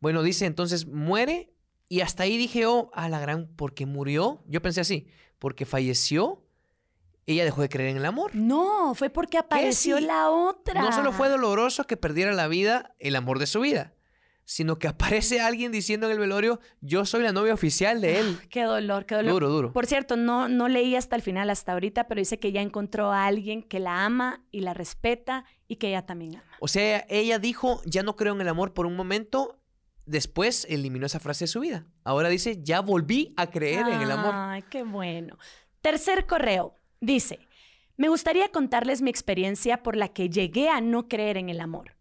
Bueno, 0.00 0.24
dice 0.24 0.46
entonces 0.46 0.86
muere 0.86 1.54
y 1.88 2.00
hasta 2.00 2.24
ahí 2.24 2.36
dije, 2.36 2.66
oh, 2.66 2.90
a 2.94 3.08
la 3.08 3.20
gran, 3.20 3.46
porque 3.54 3.86
murió, 3.86 4.42
yo 4.48 4.60
pensé 4.60 4.80
así, 4.80 5.06
porque 5.38 5.66
falleció 5.66 6.44
ella 7.32 7.44
dejó 7.44 7.62
de 7.62 7.68
creer 7.68 7.90
en 7.90 7.96
el 7.96 8.06
amor. 8.06 8.34
No, 8.34 8.94
fue 8.94 9.10
porque 9.10 9.38
apareció 9.38 10.00
la 10.00 10.30
otra. 10.30 10.82
No 10.82 10.92
solo 10.92 11.12
fue 11.12 11.28
doloroso 11.28 11.84
que 11.84 11.96
perdiera 11.96 12.32
la 12.32 12.48
vida, 12.48 12.94
el 12.98 13.16
amor 13.16 13.38
de 13.38 13.46
su 13.46 13.60
vida, 13.60 13.94
sino 14.44 14.78
que 14.78 14.88
aparece 14.88 15.40
alguien 15.40 15.70
diciendo 15.70 16.06
en 16.06 16.12
el 16.12 16.18
velorio, 16.18 16.58
yo 16.80 17.04
soy 17.04 17.22
la 17.22 17.32
novia 17.32 17.54
oficial 17.54 18.00
de 18.00 18.18
él. 18.18 18.38
qué 18.50 18.64
dolor, 18.64 19.06
qué 19.06 19.14
dolor. 19.14 19.32
Duro, 19.32 19.48
duro. 19.48 19.72
Por 19.72 19.86
cierto, 19.86 20.16
no, 20.16 20.48
no 20.48 20.66
leí 20.68 20.96
hasta 20.96 21.14
el 21.14 21.22
final, 21.22 21.50
hasta 21.50 21.72
ahorita, 21.72 22.08
pero 22.08 22.20
dice 22.20 22.38
que 22.38 22.50
ya 22.50 22.60
encontró 22.60 23.12
a 23.12 23.26
alguien 23.26 23.62
que 23.62 23.78
la 23.78 24.04
ama 24.04 24.44
y 24.50 24.60
la 24.62 24.74
respeta 24.74 25.44
y 25.68 25.76
que 25.76 25.88
ella 25.88 26.04
también 26.04 26.36
ama. 26.36 26.44
O 26.58 26.66
sea, 26.68 27.06
ella 27.08 27.38
dijo, 27.38 27.80
ya 27.84 28.02
no 28.02 28.16
creo 28.16 28.34
en 28.34 28.40
el 28.40 28.48
amor 28.48 28.74
por 28.74 28.86
un 28.86 28.96
momento, 28.96 29.60
después 30.04 30.66
eliminó 30.68 31.06
esa 31.06 31.20
frase 31.20 31.44
de 31.44 31.48
su 31.48 31.60
vida. 31.60 31.86
Ahora 32.02 32.28
dice, 32.28 32.58
ya 32.62 32.80
volví 32.80 33.32
a 33.36 33.50
creer 33.50 33.86
en 33.86 34.00
el 34.00 34.10
amor. 34.10 34.32
Ay, 34.34 34.64
qué 34.68 34.82
bueno. 34.82 35.38
Tercer 35.80 36.26
correo. 36.26 36.74
Dice, 37.00 37.40
me 37.96 38.08
gustaría 38.08 38.50
contarles 38.50 39.02
mi 39.02 39.10
experiencia 39.10 39.82
por 39.82 39.96
la 39.96 40.08
que 40.08 40.28
llegué 40.28 40.68
a 40.68 40.80
no 40.80 41.08
creer 41.08 41.36
en 41.36 41.48
el 41.48 41.60
amor. 41.60 41.96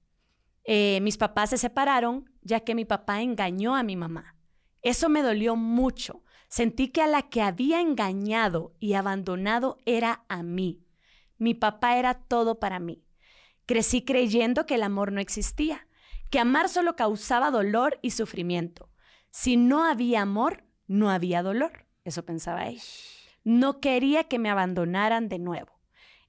Eh, 0.66 1.00
mis 1.02 1.18
papás 1.18 1.50
se 1.52 1.58
separaron 1.58 2.30
ya 2.42 2.62
que 2.62 2.76
mi 2.76 2.86
papá 2.86 3.22
engañó 3.22 3.76
a 3.76 3.84
mi 3.84 3.96
mamá. 3.96 4.36
Eso 4.82 5.10
me 5.10 5.22
dolió 5.22 5.56
mucho. 5.56 6.24
Sentí 6.48 6.90
que 6.90 7.02
a 7.02 7.08
la 7.08 7.24
que 7.24 7.42
había 7.42 7.82
engañado 7.82 8.76
y 8.80 8.94
abandonado 8.94 9.78
era 9.86 10.26
a 10.30 10.42
mí. 10.42 10.84
Mi 11.38 11.54
papá 11.54 11.98
era 11.98 12.14
todo 12.14 12.60
para 12.60 12.80
mí. 12.80 13.04
Crecí 13.66 14.04
creyendo 14.04 14.66
que 14.66 14.76
el 14.76 14.84
amor 14.84 15.12
no 15.12 15.22
existía, 15.22 15.88
que 16.30 16.40
amar 16.40 16.70
solo 16.70 16.96
causaba 16.96 17.52
dolor 17.52 18.00
y 18.02 18.12
sufrimiento. 18.12 18.90
Si 19.32 19.58
no 19.58 19.86
había 19.86 20.22
amor, 20.22 20.64
no 20.88 21.10
había 21.10 21.44
dolor. 21.44 21.86
Eso 22.04 22.26
pensaba 22.26 22.68
ella. 22.68 22.82
No 23.44 23.80
quería 23.80 24.26
que 24.26 24.40
me 24.40 24.50
abandonaran 24.50 25.30
de 25.30 25.40
nuevo. 25.40 25.80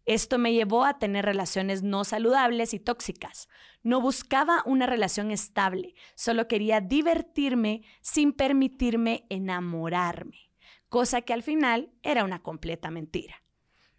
Esto 0.06 0.38
me 0.38 0.52
llevó 0.52 0.84
a 0.84 0.98
tener 0.98 1.24
relaciones 1.24 1.82
no 1.82 2.04
saludables 2.04 2.74
y 2.74 2.80
tóxicas. 2.80 3.48
No 3.82 4.00
buscaba 4.00 4.62
una 4.66 4.86
relación 4.86 5.30
estable, 5.30 5.94
solo 6.14 6.48
quería 6.48 6.80
divertirme 6.80 7.82
sin 8.00 8.32
permitirme 8.32 9.26
enamorarme, 9.28 10.50
cosa 10.88 11.22
que 11.22 11.32
al 11.32 11.42
final 11.42 11.92
era 12.02 12.24
una 12.24 12.42
completa 12.42 12.90
mentira. 12.90 13.42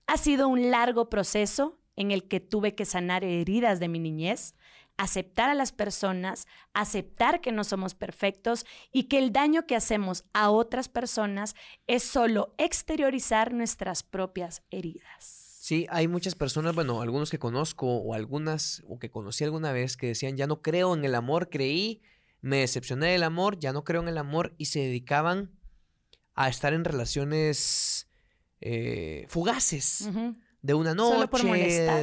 Ha 0.08 0.18
sido 0.18 0.48
un 0.48 0.72
largo 0.72 1.10
proceso 1.10 1.80
en 1.96 2.12
el 2.12 2.27
que 2.27 2.39
tuve 2.39 2.75
que 2.75 2.86
sanar 2.86 3.24
heridas 3.24 3.80
de 3.80 3.88
mi 3.88 4.00
niñez, 4.00 4.56
aceptar 5.01 5.50
a 5.50 5.55
las 5.55 5.72
personas, 5.72 6.46
aceptar 6.74 7.41
que 7.41 7.51
no 7.51 7.63
somos 7.63 7.96
perfectos 7.96 8.67
y 8.91 9.05
que 9.05 9.17
el 9.17 9.34
daño 9.34 9.65
que 9.65 9.75
hacemos 9.75 10.25
a 10.31 10.51
otras 10.51 10.89
personas 10.89 11.55
es 11.88 12.03
solo 12.03 12.53
exteriorizar 12.60 13.51
nuestras 13.51 14.03
propias 14.03 14.62
heridas. 14.70 15.58
Sí, 15.60 15.88
hay 15.89 16.08
muchas 16.08 16.36
personas, 16.36 16.75
bueno, 16.75 17.01
algunos 17.01 17.31
que 17.31 17.39
conozco 17.39 17.88
o 17.88 18.13
algunas 18.13 18.84
o 18.88 19.00
que 19.00 19.10
conocí 19.10 19.43
alguna 19.43 19.72
vez 19.72 19.98
que 19.98 20.05
decían, 20.05 20.38
ya 20.38 20.46
no 20.46 20.62
creo 20.62 20.93
en 20.93 21.03
el 21.03 21.15
amor, 21.15 21.50
creí, 21.50 22.03
me 22.41 22.58
decepcioné 22.58 23.08
del 23.08 23.24
amor, 23.24 23.58
ya 23.58 23.74
no 23.74 23.84
creo 23.84 24.01
en 24.03 24.08
el 24.08 24.20
amor 24.20 24.53
y 24.60 24.65
se 24.65 24.81
dedicaban 24.81 25.50
a 26.36 26.48
estar 26.48 26.74
en 26.74 26.86
relaciones 26.86 28.08
eh, 28.60 29.25
fugaces 29.29 30.08
de 30.62 30.74
una 30.74 30.94
noche, 30.94 31.48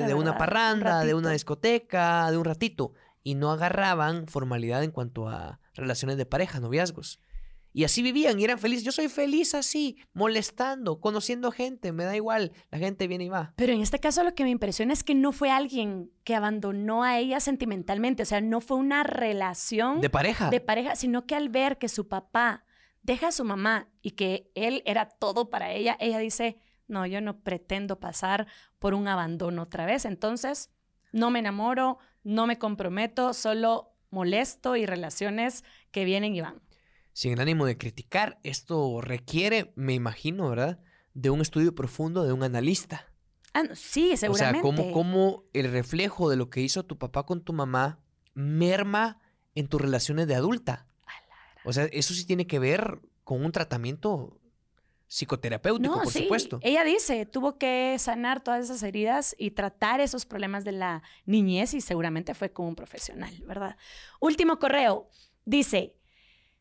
de, 0.07 0.15
una 0.15 0.37
parranda, 0.37 1.05
de 1.05 1.15
una 1.15 1.31
discoteca, 1.31 2.31
de 2.31 2.37
un 2.37 2.45
ratito. 2.45 2.93
Y 3.23 3.35
no 3.35 3.51
agarraban 3.51 4.27
formalidad 4.27 4.83
en 4.83 4.91
cuanto 4.91 5.29
a 5.29 5.61
relaciones 5.75 6.17
de 6.17 6.27
pareja, 6.27 6.61
noviazgos. 6.61 7.21
Y 7.73 7.85
así 7.85 8.03
vivían 8.03 8.41
y 8.41 8.45
eran 8.45 8.59
felices. 8.59 8.85
Yo 8.85 8.93
soy 8.93 9.09
feliz 9.09 9.55
así, 9.55 9.99
molestando, 10.13 11.01
conociendo 11.01 11.53
gente, 11.53 11.93
me 11.93 12.05
da 12.05 12.17
igual, 12.17 12.53
la 12.71 12.79
gente 12.79 13.07
viene 13.07 13.25
y 13.25 13.29
va. 13.29 13.53
Pero 13.57 13.73
en 13.73 13.81
este 13.81 14.01
caso 14.01 14.25
lo 14.25 14.35
que 14.35 14.43
me 14.43 14.51
impresiona 14.51 14.93
es 14.93 15.05
que 15.05 15.15
no 15.15 15.33
fue 15.33 15.51
alguien 15.51 16.11
que 16.25 16.35
abandonó 16.35 17.05
a 17.05 17.19
ella 17.19 17.41
sentimentalmente, 17.41 18.23
o 18.23 18.27
sea, 18.27 18.41
no 18.41 18.61
fue 18.61 18.79
una 18.79 19.03
relación 19.03 20.01
de 20.01 20.11
pareja. 20.11 20.51
De 20.51 20.61
pareja, 20.61 20.97
sino 20.97 21.27
que 21.27 21.35
al 21.35 21.51
ver 21.51 21.79
que 21.79 21.89
su 21.89 22.09
papá 22.09 22.65
deja 23.03 23.29
a 23.29 23.33
su 23.33 23.45
mamá 23.45 23.89
y 24.03 24.13
que 24.13 24.51
él 24.55 24.83
era 24.85 25.09
todo 25.09 25.51
para 25.51 25.73
ella, 25.73 25.97
ella 26.01 26.19
dice, 26.19 26.59
no, 26.89 27.07
yo 27.07 27.21
no 27.21 27.41
pretendo 27.41 28.01
pasar 28.01 28.47
por 28.79 28.95
un 28.95 29.09
abandono 29.09 29.63
otra 29.63 29.87
vez. 29.87 30.05
Entonces, 30.05 30.71
no 31.13 31.31
me 31.31 31.39
enamoro, 31.39 31.99
no 32.25 32.47
me 32.47 32.59
comprometo, 32.59 33.35
solo 33.35 33.95
molesto 34.11 34.77
y 34.77 34.87
relaciones 34.87 35.65
que 35.91 36.05
vienen 36.05 36.35
y 36.35 36.41
van. 36.41 36.61
Sin 37.13 37.33
el 37.33 37.41
ánimo 37.41 37.67
de 37.67 37.77
criticar, 37.77 38.39
esto 38.43 39.01
requiere, 39.01 39.73
me 39.77 39.95
imagino, 39.95 40.49
¿verdad? 40.51 40.81
De 41.15 41.31
un 41.31 41.41
estudio 41.41 41.75
profundo 41.75 42.25
de 42.25 42.33
un 42.33 42.43
analista. 42.43 43.13
Ah, 43.55 43.65
sí, 43.75 44.17
seguramente. 44.17 44.67
O 44.67 44.73
sea, 44.73 44.93
cómo, 44.93 45.45
el 45.53 45.71
reflejo 45.71 46.31
de 46.31 46.37
lo 46.37 46.49
que 46.49 46.61
hizo 46.61 46.85
tu 46.85 46.97
papá 46.99 47.25
con 47.25 47.43
tu 47.43 47.53
mamá 47.53 48.01
merma 48.35 49.21
en 49.55 49.67
tus 49.67 49.81
relaciones 49.81 50.29
de 50.29 50.37
adulta. 50.37 50.87
O 51.65 51.73
sea, 51.73 51.85
eso 51.87 52.15
sí 52.15 52.25
tiene 52.25 52.47
que 52.47 52.59
ver 52.59 53.01
con 53.25 53.45
un 53.45 53.53
tratamiento 53.53 54.41
psicoterapéutico, 55.09 56.03
por 56.03 56.13
sí. 56.13 56.23
supuesto. 56.23 56.61
Ella 56.63 56.85
dice, 56.85 57.27
tuvo 57.27 57.59
que 57.59 57.97
sanar 57.99 58.43
todas 58.43 58.65
esas 58.67 58.83
heridas 58.83 59.35
y 59.39 59.53
tratar 59.53 60.01
esos 60.01 60.27
problemas 60.27 60.65
de 60.65 60.73
la 60.73 61.03
niñez 61.25 61.75
y 61.75 61.81
seguramente 61.81 62.35
fue 62.35 62.53
como 62.53 62.69
un 62.69 62.77
profesional, 62.77 63.35
¿verdad? 63.47 63.77
Último 64.21 64.59
correo. 64.59 65.09
Dice, 65.45 65.97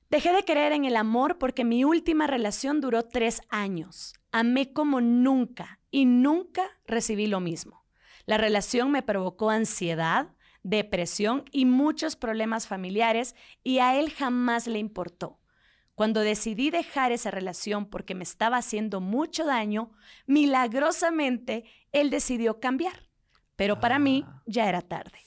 dejé 0.10 0.32
de 0.34 0.46
creer 0.46 0.72
en 0.72 0.86
el 0.86 0.96
amor 0.96 1.38
porque 1.38 1.66
mi 1.66 1.84
última 1.84 2.26
relación 2.26 2.80
duró 2.80 3.04
tres 3.04 3.42
años. 3.50 4.14
Amé 4.32 4.72
como 4.72 5.02
nunca 5.02 5.80
y 5.92 6.06
nunca 6.06 6.64
recibí 6.86 7.28
lo 7.28 7.42
mismo. 7.42 7.86
La 8.26 8.38
relación 8.38 8.92
me 8.92 9.04
provocó 9.04 9.50
ansiedad, 9.50 10.30
depresión 10.64 11.46
y 11.52 11.66
muchos 11.66 12.16
problemas 12.16 12.68
familiares 12.68 13.36
y 13.64 13.80
a 13.80 14.00
él 14.00 14.10
jamás 14.12 14.68
le 14.68 14.80
importó. 14.80 15.40
Cuando 15.98 16.22
decidí 16.22 16.70
dejar 16.70 17.12
esa 17.12 17.32
relación 17.32 17.88
porque 17.88 18.14
me 18.14 18.22
estaba 18.22 18.58
haciendo 18.58 19.02
mucho 19.02 19.48
daño, 19.48 19.90
milagrosamente 20.28 21.64
él 21.92 22.12
decidió 22.12 22.60
cambiar. 22.60 23.10
Pero 23.56 23.80
para 23.80 23.98
mí 23.98 24.24
ah. 24.28 24.44
ya 24.46 24.70
era 24.70 24.84
tarde. 24.84 25.18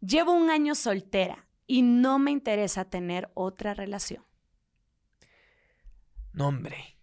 Llevo 0.00 0.30
un 0.30 0.48
año 0.48 0.76
soltera 0.76 1.48
y 1.66 1.82
no 1.82 2.20
me 2.20 2.30
interesa 2.30 2.84
tener 2.84 3.32
otra 3.34 3.74
relación. 3.74 4.24
No, 6.32 6.46
hombre. 6.46 6.96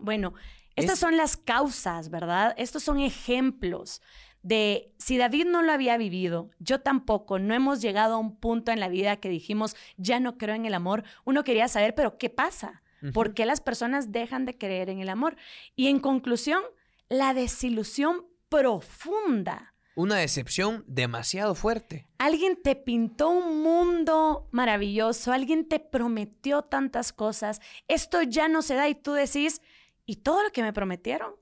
Bueno, 0.00 0.34
estas 0.76 1.00
son 1.00 1.16
las 1.16 1.36
causas, 1.36 2.10
¿verdad? 2.10 2.54
Estos 2.58 2.84
son 2.84 3.00
ejemplos 3.00 4.02
de 4.42 4.92
si 4.98 5.18
David 5.18 5.46
no 5.46 5.62
lo 5.62 5.72
había 5.72 5.96
vivido, 5.96 6.50
yo 6.58 6.80
tampoco, 6.80 7.38
no 7.38 7.54
hemos 7.54 7.80
llegado 7.80 8.14
a 8.14 8.18
un 8.18 8.36
punto 8.36 8.72
en 8.72 8.80
la 8.80 8.88
vida 8.88 9.16
que 9.16 9.28
dijimos, 9.28 9.76
ya 9.96 10.20
no 10.20 10.38
creo 10.38 10.54
en 10.54 10.66
el 10.66 10.74
amor, 10.74 11.04
uno 11.24 11.44
quería 11.44 11.68
saber, 11.68 11.94
pero 11.94 12.18
¿qué 12.18 12.30
pasa? 12.30 12.82
¿Por 13.14 13.32
qué 13.32 13.46
las 13.46 13.60
personas 13.60 14.10
dejan 14.10 14.44
de 14.44 14.58
creer 14.58 14.90
en 14.90 14.98
el 14.98 15.08
amor? 15.08 15.36
Y 15.76 15.86
en 15.86 16.00
conclusión, 16.00 16.62
la 17.08 17.32
desilusión 17.32 18.26
profunda 18.48 19.74
Una 19.94 20.16
decepción 20.16 20.84
demasiado 20.86 21.54
fuerte. 21.54 22.06
Alguien 22.18 22.60
te 22.60 22.74
pintó 22.74 23.30
un 23.30 23.62
mundo 23.62 24.48
maravilloso, 24.50 25.32
alguien 25.32 25.68
te 25.68 25.78
prometió 25.80 26.62
tantas 26.62 27.12
cosas, 27.12 27.60
esto 27.86 28.22
ya 28.22 28.48
no 28.48 28.62
se 28.62 28.74
da 28.74 28.88
y 28.88 28.94
tú 28.94 29.12
decís, 29.12 29.62
¿y 30.06 30.16
todo 30.16 30.42
lo 30.42 30.50
que 30.50 30.62
me 30.62 30.72
prometieron? 30.72 31.34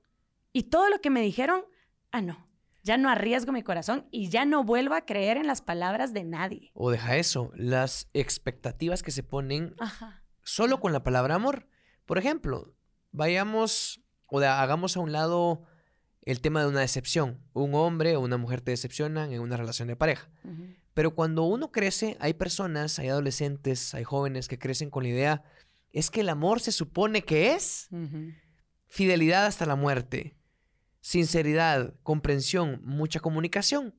¿Y 0.53 0.63
todo 0.63 0.89
lo 0.89 1.01
que 1.01 1.09
me 1.09 1.21
dijeron? 1.21 1.65
Ah, 2.11 2.21
no, 2.21 2.46
ya 2.87 2.97
no 2.97 3.09
arriesgo 3.09 3.51
mi 3.51 3.63
corazón 3.63 4.07
y 4.11 4.29
ya 4.29 4.45
no 4.45 4.63
vuelvo 4.63 4.95
a 4.95 5.05
creer 5.05 5.35
en 5.35 5.45
las 5.45 5.61
palabras 5.61 6.13
de 6.13 6.23
nadie. 6.23 6.71
O 6.73 6.89
deja 6.89 7.17
eso, 7.17 7.51
las 7.53 8.09
expectativas 8.13 9.03
que 9.03 9.11
se 9.11 9.23
ponen 9.23 9.75
solo 10.41 10.79
con 10.79 10.93
la 10.93 11.03
palabra 11.03 11.35
amor. 11.35 11.67
Por 12.05 12.17
ejemplo, 12.17 12.73
vayamos 13.11 14.01
o 14.27 14.39
hagamos 14.39 14.95
a 14.95 15.01
un 15.01 15.11
lado 15.11 15.65
el 16.21 16.39
tema 16.39 16.61
de 16.61 16.69
una 16.69 16.79
decepción. 16.79 17.41
Un 17.51 17.75
hombre 17.75 18.15
o 18.15 18.21
una 18.21 18.37
mujer 18.37 18.61
te 18.61 18.71
decepcionan 18.71 19.33
en 19.33 19.41
una 19.41 19.57
relación 19.57 19.89
de 19.89 19.97
pareja. 19.97 20.29
Pero 20.93 21.13
cuando 21.13 21.43
uno 21.43 21.73
crece, 21.73 22.15
hay 22.21 22.35
personas, 22.35 22.99
hay 22.99 23.09
adolescentes, 23.09 23.93
hay 23.93 24.05
jóvenes 24.05 24.47
que 24.47 24.57
crecen 24.57 24.89
con 24.89 25.03
la 25.03 25.09
idea, 25.09 25.43
es 25.91 26.09
que 26.09 26.21
el 26.21 26.29
amor 26.29 26.61
se 26.61 26.71
supone 26.71 27.23
que 27.23 27.51
es 27.51 27.89
fidelidad 28.87 29.45
hasta 29.45 29.65
la 29.65 29.75
muerte, 29.75 30.36
sinceridad, 31.01 31.93
comprensión, 32.03 32.81
mucha 32.83 33.19
comunicación. 33.19 33.95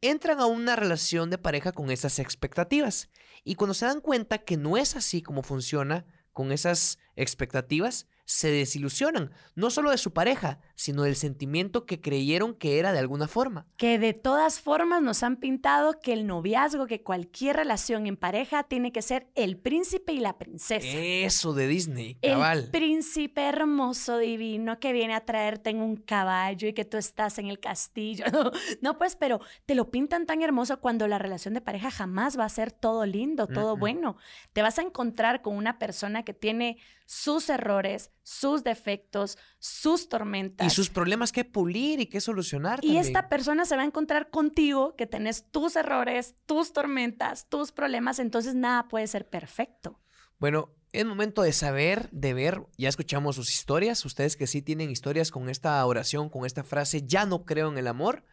Entran 0.00 0.40
a 0.40 0.46
una 0.46 0.76
relación 0.76 1.30
de 1.30 1.38
pareja 1.38 1.72
con 1.72 1.90
esas 1.90 2.18
expectativas 2.18 3.10
y 3.44 3.56
cuando 3.56 3.74
se 3.74 3.86
dan 3.86 4.00
cuenta 4.00 4.38
que 4.38 4.56
no 4.56 4.76
es 4.76 4.96
así 4.96 5.22
como 5.22 5.42
funciona 5.42 6.06
con 6.32 6.52
esas 6.52 6.98
expectativas, 7.16 8.06
se 8.28 8.50
desilusionan, 8.50 9.32
no 9.54 9.70
solo 9.70 9.90
de 9.90 9.96
su 9.96 10.12
pareja, 10.12 10.60
sino 10.74 11.04
del 11.04 11.16
sentimiento 11.16 11.86
que 11.86 12.02
creyeron 12.02 12.54
que 12.54 12.78
era 12.78 12.92
de 12.92 12.98
alguna 12.98 13.26
forma. 13.26 13.66
Que 13.78 13.98
de 13.98 14.12
todas 14.12 14.60
formas 14.60 15.00
nos 15.00 15.22
han 15.22 15.36
pintado 15.36 15.98
que 15.98 16.12
el 16.12 16.26
noviazgo, 16.26 16.86
que 16.86 17.02
cualquier 17.02 17.56
relación 17.56 18.06
en 18.06 18.18
pareja 18.18 18.64
tiene 18.64 18.92
que 18.92 19.00
ser 19.00 19.28
el 19.34 19.56
príncipe 19.56 20.12
y 20.12 20.20
la 20.20 20.36
princesa. 20.36 20.86
Eso 20.86 21.54
de 21.54 21.68
Disney, 21.68 22.16
cabal. 22.16 22.64
El 22.64 22.70
príncipe 22.70 23.40
hermoso, 23.40 24.18
divino, 24.18 24.78
que 24.78 24.92
viene 24.92 25.14
a 25.14 25.24
traerte 25.24 25.70
en 25.70 25.80
un 25.80 25.96
caballo 25.96 26.68
y 26.68 26.74
que 26.74 26.84
tú 26.84 26.98
estás 26.98 27.38
en 27.38 27.46
el 27.46 27.58
castillo. 27.60 28.26
No, 28.82 28.98
pues, 28.98 29.16
pero 29.16 29.40
te 29.66 29.74
lo 29.74 29.90
pintan 29.90 30.26
tan 30.26 30.42
hermoso 30.42 30.80
cuando 30.80 31.08
la 31.08 31.18
relación 31.18 31.54
de 31.54 31.60
pareja 31.60 31.90
jamás 31.90 32.38
va 32.38 32.44
a 32.44 32.48
ser 32.48 32.72
todo 32.72 33.06
lindo, 33.06 33.46
todo 33.46 33.76
bueno. 33.76 34.16
Te 34.52 34.62
vas 34.62 34.78
a 34.78 34.82
encontrar 34.82 35.42
con 35.42 35.56
una 35.56 35.78
persona 35.78 36.22
que 36.24 36.34
tiene 36.34 36.76
sus 37.08 37.48
errores, 37.48 38.10
sus 38.22 38.64
defectos, 38.64 39.38
sus 39.58 40.10
tormentas. 40.10 40.66
Y 40.66 40.70
sus 40.70 40.90
problemas 40.90 41.32
que 41.32 41.42
pulir 41.42 42.00
y 42.00 42.06
que 42.06 42.20
solucionar. 42.20 42.80
Y 42.84 42.98
esta 42.98 43.30
persona 43.30 43.64
se 43.64 43.76
va 43.76 43.82
a 43.82 43.86
encontrar 43.86 44.28
contigo 44.28 44.94
que 44.94 45.06
tenés 45.06 45.50
tus 45.50 45.74
errores, 45.76 46.34
tus 46.44 46.74
tormentas, 46.74 47.48
tus 47.48 47.72
problemas, 47.72 48.18
entonces 48.18 48.54
nada 48.54 48.88
puede 48.88 49.06
ser 49.06 49.26
perfecto. 49.26 49.98
Bueno, 50.38 50.74
es 50.92 51.06
momento 51.06 51.40
de 51.40 51.54
saber, 51.54 52.10
de 52.12 52.34
ver, 52.34 52.66
ya 52.76 52.90
escuchamos 52.90 53.36
sus 53.36 53.54
historias, 53.54 54.04
ustedes 54.04 54.36
que 54.36 54.46
sí 54.46 54.60
tienen 54.60 54.90
historias 54.90 55.30
con 55.30 55.48
esta 55.48 55.84
oración, 55.86 56.28
con 56.28 56.44
esta 56.44 56.62
frase, 56.62 57.06
ya 57.06 57.24
no 57.24 57.46
creo 57.46 57.70
en 57.70 57.78
el 57.78 57.86
amor. 57.86 58.26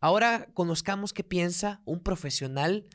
Ahora 0.00 0.48
conozcamos 0.54 1.12
qué 1.12 1.22
piensa 1.22 1.82
un 1.84 2.02
profesional 2.02 2.86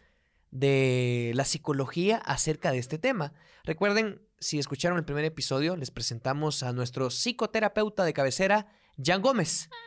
de 0.52 1.32
la 1.36 1.46
psicología 1.46 2.18
acerca 2.18 2.72
de 2.72 2.78
este 2.78 2.98
tema. 2.98 3.34
Recuerden, 3.64 4.22
si 4.40 4.60
escucharon 4.60 4.98
el 4.98 5.06
primer 5.06 5.26
episodio, 5.26 5.76
les 5.76 5.92
presentamos 5.92 6.64
a 6.64 6.74
nuestro 6.74 7.10
psicoterapeuta 7.10 8.04
de 8.04 8.14
cabecera, 8.14 8.68
Jan 9.02 9.22
Gómez. 9.22 9.70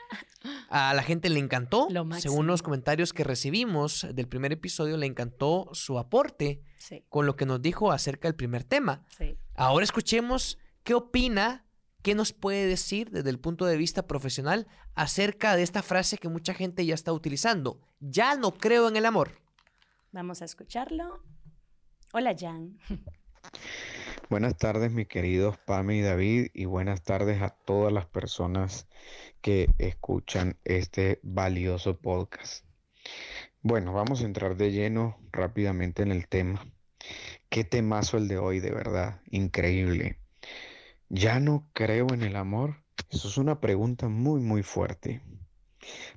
A 0.68 0.92
la 0.92 1.02
gente 1.02 1.30
le 1.30 1.38
encantó, 1.38 1.88
según 2.18 2.46
los 2.46 2.62
comentarios 2.62 3.12
que 3.12 3.24
recibimos 3.24 4.06
del 4.12 4.28
primer 4.28 4.52
episodio, 4.52 4.96
le 4.98 5.06
encantó 5.06 5.70
su 5.72 5.98
aporte 5.98 6.62
con 7.08 7.24
lo 7.24 7.36
que 7.36 7.46
nos 7.46 7.62
dijo 7.62 7.92
acerca 7.92 8.28
del 8.28 8.34
primer 8.34 8.64
tema. 8.64 9.06
Ahora 9.54 9.84
escuchemos 9.84 10.58
qué 10.82 10.94
opina, 10.94 11.64
qué 12.02 12.14
nos 12.14 12.32
puede 12.32 12.66
decir 12.66 13.10
desde 13.10 13.30
el 13.30 13.38
punto 13.38 13.64
de 13.64 13.78
vista 13.78 14.06
profesional 14.06 14.66
acerca 14.94 15.56
de 15.56 15.62
esta 15.62 15.82
frase 15.82 16.18
que 16.18 16.28
mucha 16.28 16.52
gente 16.52 16.84
ya 16.84 16.94
está 16.94 17.12
utilizando. 17.12 17.80
Ya 18.00 18.36
no 18.36 18.52
creo 18.52 18.88
en 18.88 18.96
el 18.96 19.06
amor. 19.06 19.43
Vamos 20.14 20.42
a 20.42 20.44
escucharlo. 20.44 21.24
Hola, 22.12 22.36
Jan. 22.38 22.78
Buenas 24.30 24.56
tardes, 24.56 24.92
mis 24.92 25.08
queridos 25.08 25.58
Pame 25.58 25.96
y 25.96 26.02
David, 26.02 26.52
y 26.54 26.66
buenas 26.66 27.02
tardes 27.02 27.42
a 27.42 27.48
todas 27.48 27.92
las 27.92 28.06
personas 28.06 28.86
que 29.40 29.70
escuchan 29.78 30.56
este 30.62 31.18
valioso 31.24 31.98
podcast. 31.98 32.64
Bueno, 33.60 33.92
vamos 33.92 34.22
a 34.22 34.26
entrar 34.26 34.56
de 34.56 34.70
lleno 34.70 35.18
rápidamente 35.32 36.04
en 36.04 36.12
el 36.12 36.28
tema. 36.28 36.64
Qué 37.48 37.64
temazo 37.64 38.16
el 38.16 38.28
de 38.28 38.38
hoy, 38.38 38.60
de 38.60 38.70
verdad, 38.70 39.20
increíble. 39.32 40.20
¿Ya 41.08 41.40
no 41.40 41.68
creo 41.72 42.06
en 42.14 42.22
el 42.22 42.36
amor? 42.36 42.84
Eso 43.10 43.26
es 43.26 43.36
una 43.36 43.60
pregunta 43.60 44.08
muy, 44.08 44.40
muy 44.40 44.62
fuerte. 44.62 45.22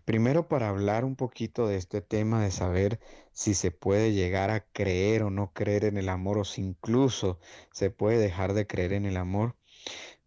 Primero 0.05 0.47
para 0.47 0.69
hablar 0.69 1.03
un 1.03 1.15
poquito 1.15 1.67
de 1.67 1.77
este 1.77 2.01
tema 2.01 2.43
de 2.43 2.51
saber 2.51 2.99
si 3.37 3.53
se 3.53 3.69
puede 3.69 4.13
llegar 4.13 4.49
a 4.49 4.61
creer 4.61 5.21
o 5.21 5.29
no 5.29 5.53
creer 5.53 5.85
en 5.85 5.97
el 5.97 6.09
amor 6.09 6.39
o 6.39 6.43
si 6.43 6.63
incluso 6.63 7.39
se 7.71 7.91
puede 7.91 8.17
dejar 8.17 8.53
de 8.55 8.65
creer 8.65 8.93
en 8.93 9.05
el 9.05 9.15
amor, 9.15 9.55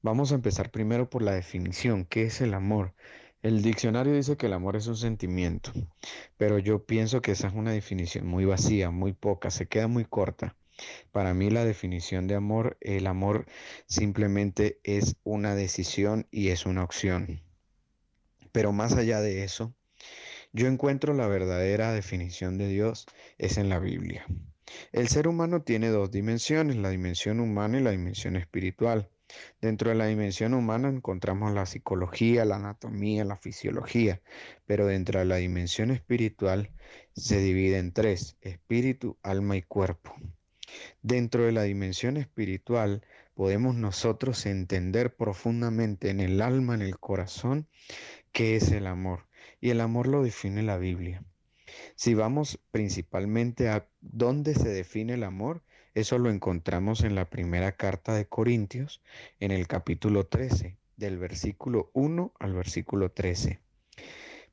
vamos 0.01 0.31
a 0.31 0.37
empezar 0.37 0.71
primero 0.71 1.11
por 1.11 1.23
la 1.23 1.33
definición. 1.33 2.05
¿Qué 2.05 2.23
es 2.23 2.41
el 2.41 2.55
amor? 2.55 2.95
El 3.43 3.63
diccionario 3.63 4.15
dice 4.15 4.37
que 4.37 4.47
el 4.47 4.53
amor 4.53 4.77
es 4.77 4.87
un 4.87 4.97
sentimiento, 4.97 5.73
pero 6.37 6.61
yo 6.61 6.87
pienso 6.87 7.21
que 7.21 7.33
esa 7.33 7.49
es 7.49 7.55
una 7.55 7.73
definición 7.73 8.29
muy 8.29 8.45
vacía, 8.45 8.93
muy 8.93 9.13
poca, 9.13 9.51
se 9.51 9.67
queda 9.67 9.89
muy 9.89 10.05
corta. 10.05 10.57
Para 11.11 11.35
mí 11.35 11.51
la 11.51 11.65
definición 11.65 12.29
de 12.29 12.37
amor, 12.37 12.79
el 12.81 13.09
amor 13.09 13.47
simplemente 13.87 14.79
es 14.85 15.17
una 15.25 15.57
decisión 15.57 16.29
y 16.31 16.51
es 16.51 16.65
una 16.65 16.85
opción. 16.85 17.43
Pero 18.53 18.71
más 18.71 18.93
allá 18.93 19.21
de 19.21 19.43
eso, 19.43 19.75
yo 20.53 20.67
encuentro 20.67 21.15
la 21.15 21.29
verdadera 21.29 21.93
definición 21.93 22.59
de 22.59 22.69
Dios 22.69 23.07
es 23.39 23.57
en 23.57 23.69
la 23.69 23.79
Biblia. 23.79 24.27
El 24.93 25.09
ser 25.09 25.29
humano 25.29 25.63
tiene 25.63 25.89
dos 25.89 26.11
dimensiones, 26.11 26.77
la 26.77 26.91
dimensión 26.91 27.41
humana 27.41 27.79
y 27.79 27.83
la 27.83 27.91
dimensión 27.91 28.37
espiritual. 28.37 29.09
Dentro 29.61 29.91
de 29.91 29.97
la 29.97 30.07
dimensión 30.07 30.55
humana 30.55 30.89
encontramos 30.89 31.53
la 31.53 31.67
psicología, 31.67 32.45
la 32.45 32.57
anatomía, 32.57 33.25
la 33.25 33.37
fisiología, 33.37 34.21
pero 34.67 34.87
dentro 34.87 35.21
de 35.21 35.25
la 35.25 35.37
dimensión 35.37 35.91
espiritual 35.91 36.71
se 37.15 37.39
divide 37.39 37.79
en 37.79 37.93
tres, 37.93 38.37
espíritu, 38.41 39.19
alma 39.23 39.57
y 39.57 39.63
cuerpo. 39.63 40.17
Dentro 41.03 41.45
de 41.45 41.53
la 41.53 41.63
dimensión 41.63 42.17
espiritual 42.17 43.05
podemos 43.35 43.75
nosotros 43.75 44.47
entender 44.47 45.15
profundamente 45.15 46.11
en 46.11 46.21
el 46.21 46.43
alma, 46.43 46.75
en 46.75 46.83
el 46.83 46.99
corazón, 46.99 47.69
qué 48.33 48.57
es 48.57 48.71
el 48.71 48.87
amor. 48.87 49.30
Y 49.61 49.71
el 49.71 49.81
amor 49.81 50.07
lo 50.07 50.23
define 50.23 50.63
la 50.63 50.79
Biblia. 50.79 51.23
Si 51.95 52.15
vamos 52.15 52.59
principalmente 52.71 53.69
a 53.69 53.87
dónde 54.01 54.55
se 54.55 54.69
define 54.69 55.15
el 55.15 55.23
amor, 55.23 55.63
eso 55.95 56.19
lo 56.19 56.31
encontramos 56.31 57.03
en 57.03 57.15
la 57.15 57.29
primera 57.29 57.73
carta 57.73 58.15
de 58.15 58.27
Corintios, 58.27 59.03
en 59.39 59.51
el 59.51 59.67
capítulo 59.67 60.27
13, 60.27 60.77
del 60.97 61.19
versículo 61.19 61.91
1 61.95 62.33
al 62.39 62.55
versículo 62.55 63.11
13. 63.11 63.61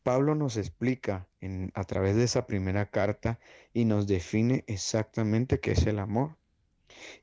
Pablo 0.03 0.35
nos 0.35 0.57
explica 0.57 1.27
a 1.73 1.83
través 1.83 2.15
de 2.15 2.23
esa 2.23 2.47
primera 2.47 2.89
carta 2.89 3.39
y 3.73 3.85
nos 3.85 4.07
define 4.07 4.63
exactamente 4.67 5.59
qué 5.59 5.71
es 5.71 5.85
el 5.85 5.99
amor. 5.99 6.37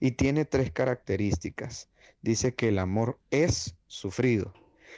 Y 0.01 0.13
tiene 0.13 0.45
tres 0.45 0.71
características. 0.71 1.89
Dice 2.21 2.55
que 2.55 2.69
el 2.69 2.79
amor 2.79 3.19
es 3.31 3.77
sufrido, 3.87 4.53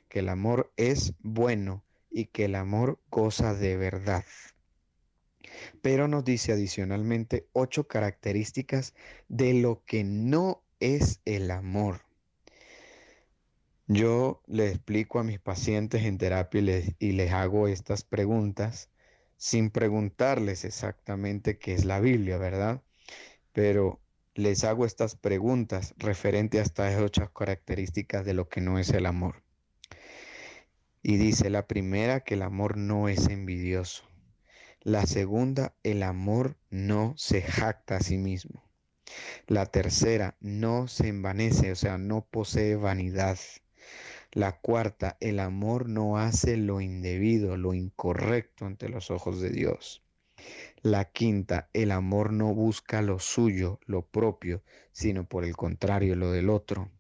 que 0.09 0.19
el 0.19 0.29
amor 0.29 0.73
es 0.77 1.15
bueno 1.21 1.86
y 2.17 2.29
que 2.29 2.47
el 2.47 2.55
amor 2.55 2.99
goza 3.11 3.53
de 3.53 3.77
verdad. 3.77 4.25
Pero 5.83 6.09
nos 6.09 6.25
dice 6.25 6.53
adicionalmente 6.53 7.47
ocho 7.53 7.89
características 7.89 8.95
de 9.29 9.53
lo 9.53 9.85
que 9.85 10.03
no 10.03 10.63
es 10.81 11.21
el 11.27 11.51
amor. 11.51 12.07
Yo 13.87 14.43
le 14.47 14.69
explico 14.69 15.19
a 15.19 15.25
mis 15.25 15.39
pacientes 15.39 16.05
en 16.05 16.17
terapia 16.17 16.59
y 16.61 16.65
les, 16.65 16.95
y 16.99 17.13
les 17.13 17.33
hago 17.33 17.69
estas 17.69 18.03
preguntas 18.03 18.89
sin 19.37 19.69
preguntarles 19.69 20.65
exactamente 20.65 21.59
qué 21.59 21.75
es 21.75 21.85
la 21.85 22.01
Biblia, 22.01 22.39
¿verdad? 22.39 22.83
Pero 23.53 24.01
les 24.35 24.65
hago 24.65 24.87
estas 24.87 25.17
preguntas 25.17 25.95
referente 25.99 26.61
a 26.61 26.63
estas 26.63 26.99
ocho 26.99 27.31
características 27.35 28.25
de 28.25 28.33
lo 28.33 28.49
que 28.49 28.63
no 28.63 28.79
es 28.79 28.89
el 28.89 29.05
amor. 29.05 29.46
Y 31.09 31.19
dice 31.19 31.51
la 31.51 31.69
primera 31.69 32.25
que 32.25 32.35
el 32.35 32.43
amor 32.43 32.77
no 32.77 33.09
es 33.09 33.29
envidioso. 33.29 34.03
La 34.81 35.07
segunda, 35.07 35.73
el 35.85 36.03
amor 36.03 36.57
no 36.69 37.15
se 37.17 37.43
jacta 37.43 37.99
a 37.99 38.01
sí 38.01 38.19
mismo. 38.19 38.69
La 39.47 39.67
tercera, 39.67 40.37
no 40.41 40.89
se 40.89 41.07
envanece, 41.07 41.71
o 41.71 41.77
sea, 41.77 41.97
no 41.97 42.27
posee 42.27 42.75
vanidad. 42.75 43.39
La 44.33 44.59
cuarta, 44.59 45.17
el 45.21 45.39
amor 45.39 45.89
no 45.89 46.19
hace 46.19 46.57
lo 46.57 46.81
indebido, 46.81 47.57
lo 47.57 47.73
incorrecto 47.73 48.67
ante 48.67 48.89
los 48.89 49.13
ojos 49.13 49.41
de 49.41 49.51
Dios. 49.51 50.03
La 50.83 51.05
quinta, 51.05 51.71
el 51.73 51.93
amor 51.93 52.33
no 52.33 52.53
busca 52.53 53.01
lo 53.01 53.21
suyo, 53.21 53.79
lo 53.87 54.03
propio, 54.05 54.65
sino 54.91 55.29
por 55.29 55.45
el 55.45 55.55
contrario, 55.55 56.17
lo 56.17 56.33
del 56.33 56.51
otro. 56.51 56.91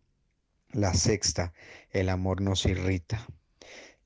La 0.71 0.95
sexta, 0.95 1.55
el 1.91 2.09
amor 2.09 2.41
no 2.41 2.55
se 2.55 2.71
irrita. 2.71 3.27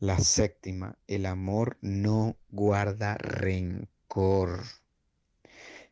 La 0.00 0.18
séptima, 0.18 0.96
el 1.08 1.26
amor 1.26 1.76
no 1.82 2.38
guarda 2.48 3.18
rencor. 3.18 4.62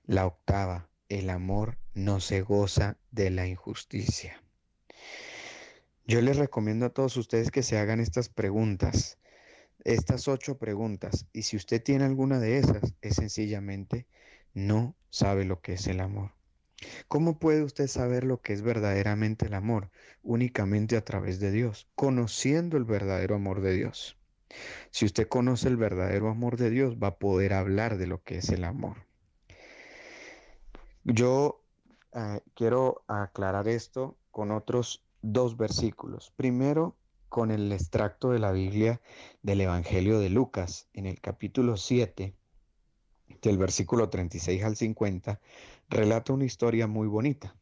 La 0.06 0.24
octava, 0.24 0.88
el 1.10 1.28
amor 1.28 1.76
no 1.92 2.18
se 2.18 2.40
goza 2.40 2.96
de 3.10 3.28
la 3.28 3.46
injusticia. 3.46 4.42
Yo 6.06 6.22
les 6.22 6.38
recomiendo 6.38 6.86
a 6.86 6.94
todos 6.94 7.18
ustedes 7.18 7.50
que 7.50 7.62
se 7.62 7.76
hagan 7.76 8.00
estas 8.00 8.30
preguntas, 8.30 9.18
estas 9.84 10.26
ocho 10.26 10.56
preguntas, 10.56 11.26
y 11.34 11.42
si 11.42 11.58
usted 11.58 11.82
tiene 11.82 12.06
alguna 12.06 12.38
de 12.38 12.56
esas, 12.56 12.94
es 13.02 13.16
sencillamente 13.16 14.06
no 14.54 14.96
sabe 15.10 15.44
lo 15.44 15.60
que 15.60 15.74
es 15.74 15.86
el 15.86 16.00
amor. 16.00 16.37
¿Cómo 17.08 17.38
puede 17.38 17.62
usted 17.62 17.88
saber 17.88 18.24
lo 18.24 18.40
que 18.40 18.52
es 18.52 18.62
verdaderamente 18.62 19.46
el 19.46 19.54
amor? 19.54 19.90
Únicamente 20.22 20.96
a 20.96 21.04
través 21.04 21.40
de 21.40 21.50
Dios, 21.50 21.88
conociendo 21.94 22.76
el 22.76 22.84
verdadero 22.84 23.34
amor 23.34 23.60
de 23.60 23.74
Dios. 23.74 24.16
Si 24.90 25.04
usted 25.04 25.28
conoce 25.28 25.68
el 25.68 25.76
verdadero 25.76 26.28
amor 26.28 26.56
de 26.56 26.70
Dios, 26.70 26.96
va 26.96 27.08
a 27.08 27.18
poder 27.18 27.52
hablar 27.52 27.98
de 27.98 28.06
lo 28.06 28.22
que 28.22 28.38
es 28.38 28.48
el 28.50 28.64
amor. 28.64 29.04
Yo 31.04 31.62
eh, 32.14 32.40
quiero 32.54 33.02
aclarar 33.06 33.68
esto 33.68 34.16
con 34.30 34.50
otros 34.50 35.04
dos 35.22 35.56
versículos. 35.56 36.32
Primero, 36.36 36.96
con 37.28 37.50
el 37.50 37.70
extracto 37.72 38.30
de 38.30 38.38
la 38.38 38.52
Biblia 38.52 39.00
del 39.42 39.60
Evangelio 39.60 40.18
de 40.18 40.30
Lucas, 40.30 40.88
en 40.94 41.06
el 41.06 41.20
capítulo 41.20 41.76
7, 41.76 42.34
del 43.42 43.58
versículo 43.58 44.08
36 44.08 44.64
al 44.64 44.76
50, 44.76 45.40
relata 45.88 46.32
una 46.32 46.44
historia 46.44 46.86
muy 46.86 47.06
bonita, 47.06 47.54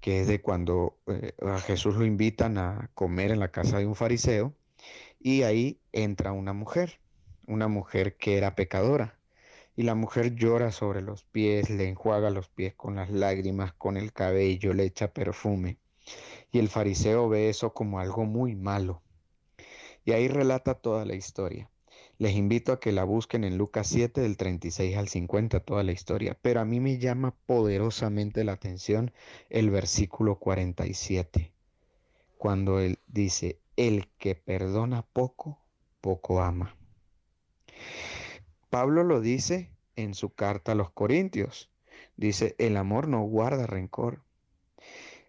que 0.00 0.20
es 0.20 0.26
de 0.28 0.40
cuando 0.40 0.98
eh, 1.06 1.34
a 1.42 1.58
Jesús 1.60 1.96
lo 1.96 2.04
invitan 2.04 2.58
a 2.58 2.90
comer 2.94 3.30
en 3.30 3.40
la 3.40 3.50
casa 3.50 3.78
de 3.78 3.86
un 3.86 3.94
fariseo 3.94 4.54
y 5.18 5.42
ahí 5.42 5.80
entra 5.92 6.32
una 6.32 6.52
mujer, 6.52 7.00
una 7.46 7.68
mujer 7.68 8.16
que 8.16 8.36
era 8.36 8.54
pecadora. 8.54 9.18
Y 9.76 9.84
la 9.84 9.94
mujer 9.94 10.34
llora 10.34 10.72
sobre 10.72 11.00
los 11.00 11.24
pies, 11.24 11.70
le 11.70 11.88
enjuaga 11.88 12.30
los 12.30 12.48
pies 12.48 12.74
con 12.74 12.96
las 12.96 13.10
lágrimas, 13.10 13.72
con 13.72 13.96
el 13.96 14.12
cabello, 14.12 14.74
le 14.74 14.84
echa 14.84 15.12
perfume. 15.12 15.78
Y 16.52 16.58
el 16.58 16.68
fariseo 16.68 17.28
ve 17.28 17.48
eso 17.48 17.72
como 17.72 18.00
algo 18.00 18.24
muy 18.24 18.56
malo. 18.56 19.02
Y 20.04 20.12
ahí 20.12 20.28
relata 20.28 20.74
toda 20.74 21.04
la 21.04 21.14
historia. 21.14 21.70
Les 22.20 22.36
invito 22.36 22.72
a 22.72 22.78
que 22.78 22.92
la 22.92 23.02
busquen 23.02 23.42
en 23.42 23.56
Lucas 23.56 23.88
7 23.88 24.20
del 24.20 24.36
36 24.36 24.96
al 24.96 25.08
50 25.08 25.60
toda 25.60 25.82
la 25.82 25.92
historia. 25.92 26.38
Pero 26.40 26.60
a 26.60 26.64
mí 26.64 26.78
me 26.78 26.98
llama 26.98 27.34
poderosamente 27.46 28.44
la 28.44 28.52
atención 28.52 29.12
el 29.48 29.70
versículo 29.70 30.38
47, 30.38 31.50
cuando 32.36 32.78
él 32.78 32.98
dice, 33.08 33.58
el 33.76 34.06
que 34.18 34.34
perdona 34.34 35.02
poco, 35.02 35.58
poco 36.00 36.42
ama. 36.42 36.76
Pablo 38.68 39.02
lo 39.02 39.20
dice 39.20 39.72
en 39.96 40.12
su 40.12 40.30
carta 40.34 40.72
a 40.72 40.74
los 40.76 40.90
Corintios. 40.90 41.70
Dice, 42.16 42.54
el 42.58 42.76
amor 42.76 43.08
no 43.08 43.22
guarda 43.22 43.66
rencor. 43.66 44.22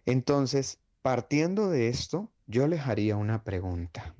Entonces, 0.04 0.78
Partiendo 1.02 1.68
de 1.68 1.88
esto, 1.88 2.30
yo 2.46 2.68
les 2.68 2.82
haría 2.82 3.16
una 3.16 3.42
pregunta. 3.42 4.14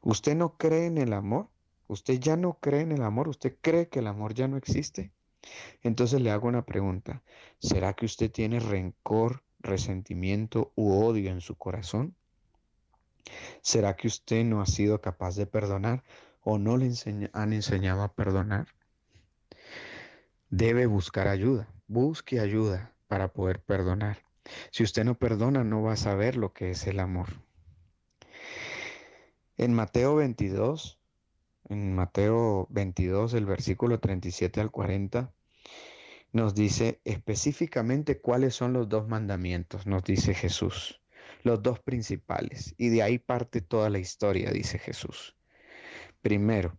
¿Usted 0.00 0.36
no 0.36 0.56
cree 0.56 0.86
en 0.86 0.96
el 0.96 1.12
amor? 1.12 1.48
¿Usted 1.88 2.20
ya 2.20 2.36
no 2.36 2.58
cree 2.60 2.82
en 2.82 2.92
el 2.92 3.02
amor? 3.02 3.28
¿Usted 3.28 3.56
cree 3.60 3.88
que 3.88 3.98
el 3.98 4.06
amor 4.06 4.34
ya 4.34 4.46
no 4.46 4.56
existe? 4.56 5.12
Entonces 5.82 6.20
le 6.20 6.30
hago 6.30 6.46
una 6.46 6.64
pregunta. 6.64 7.22
¿Será 7.58 7.94
que 7.94 8.06
usted 8.06 8.30
tiene 8.30 8.60
rencor, 8.60 9.42
resentimiento 9.60 10.72
u 10.76 10.92
odio 10.92 11.30
en 11.30 11.40
su 11.40 11.56
corazón? 11.56 12.14
¿Será 13.62 13.96
que 13.96 14.06
usted 14.06 14.44
no 14.44 14.60
ha 14.60 14.66
sido 14.66 15.00
capaz 15.00 15.34
de 15.36 15.46
perdonar 15.46 16.04
o 16.42 16.58
no 16.58 16.76
le 16.76 16.92
han 17.32 17.52
enseñado 17.52 18.02
a 18.02 18.12
perdonar? 18.12 18.68
Debe 20.50 20.86
buscar 20.86 21.26
ayuda. 21.28 21.68
Busque 21.86 22.40
ayuda 22.40 22.94
para 23.06 23.32
poder 23.32 23.62
perdonar. 23.62 24.18
Si 24.70 24.82
usted 24.82 25.04
no 25.04 25.14
perdona, 25.14 25.64
no 25.64 25.82
va 25.82 25.92
a 25.92 25.96
saber 25.96 26.36
lo 26.36 26.52
que 26.52 26.70
es 26.70 26.86
el 26.86 27.00
amor. 27.00 27.28
En 29.56 29.74
Mateo 29.74 30.14
22, 30.16 30.97
en 31.68 31.94
Mateo 31.94 32.66
22, 32.70 33.34
el 33.34 33.46
versículo 33.46 34.00
37 34.00 34.60
al 34.60 34.70
40, 34.70 35.32
nos 36.32 36.54
dice 36.54 37.00
específicamente 37.04 38.20
cuáles 38.20 38.54
son 38.54 38.72
los 38.72 38.88
dos 38.88 39.08
mandamientos, 39.08 39.86
nos 39.86 40.04
dice 40.04 40.34
Jesús, 40.34 41.00
los 41.42 41.62
dos 41.62 41.80
principales. 41.80 42.74
Y 42.76 42.88
de 42.88 43.02
ahí 43.02 43.18
parte 43.18 43.60
toda 43.60 43.90
la 43.90 43.98
historia, 43.98 44.50
dice 44.50 44.78
Jesús. 44.78 45.36
Primero, 46.20 46.78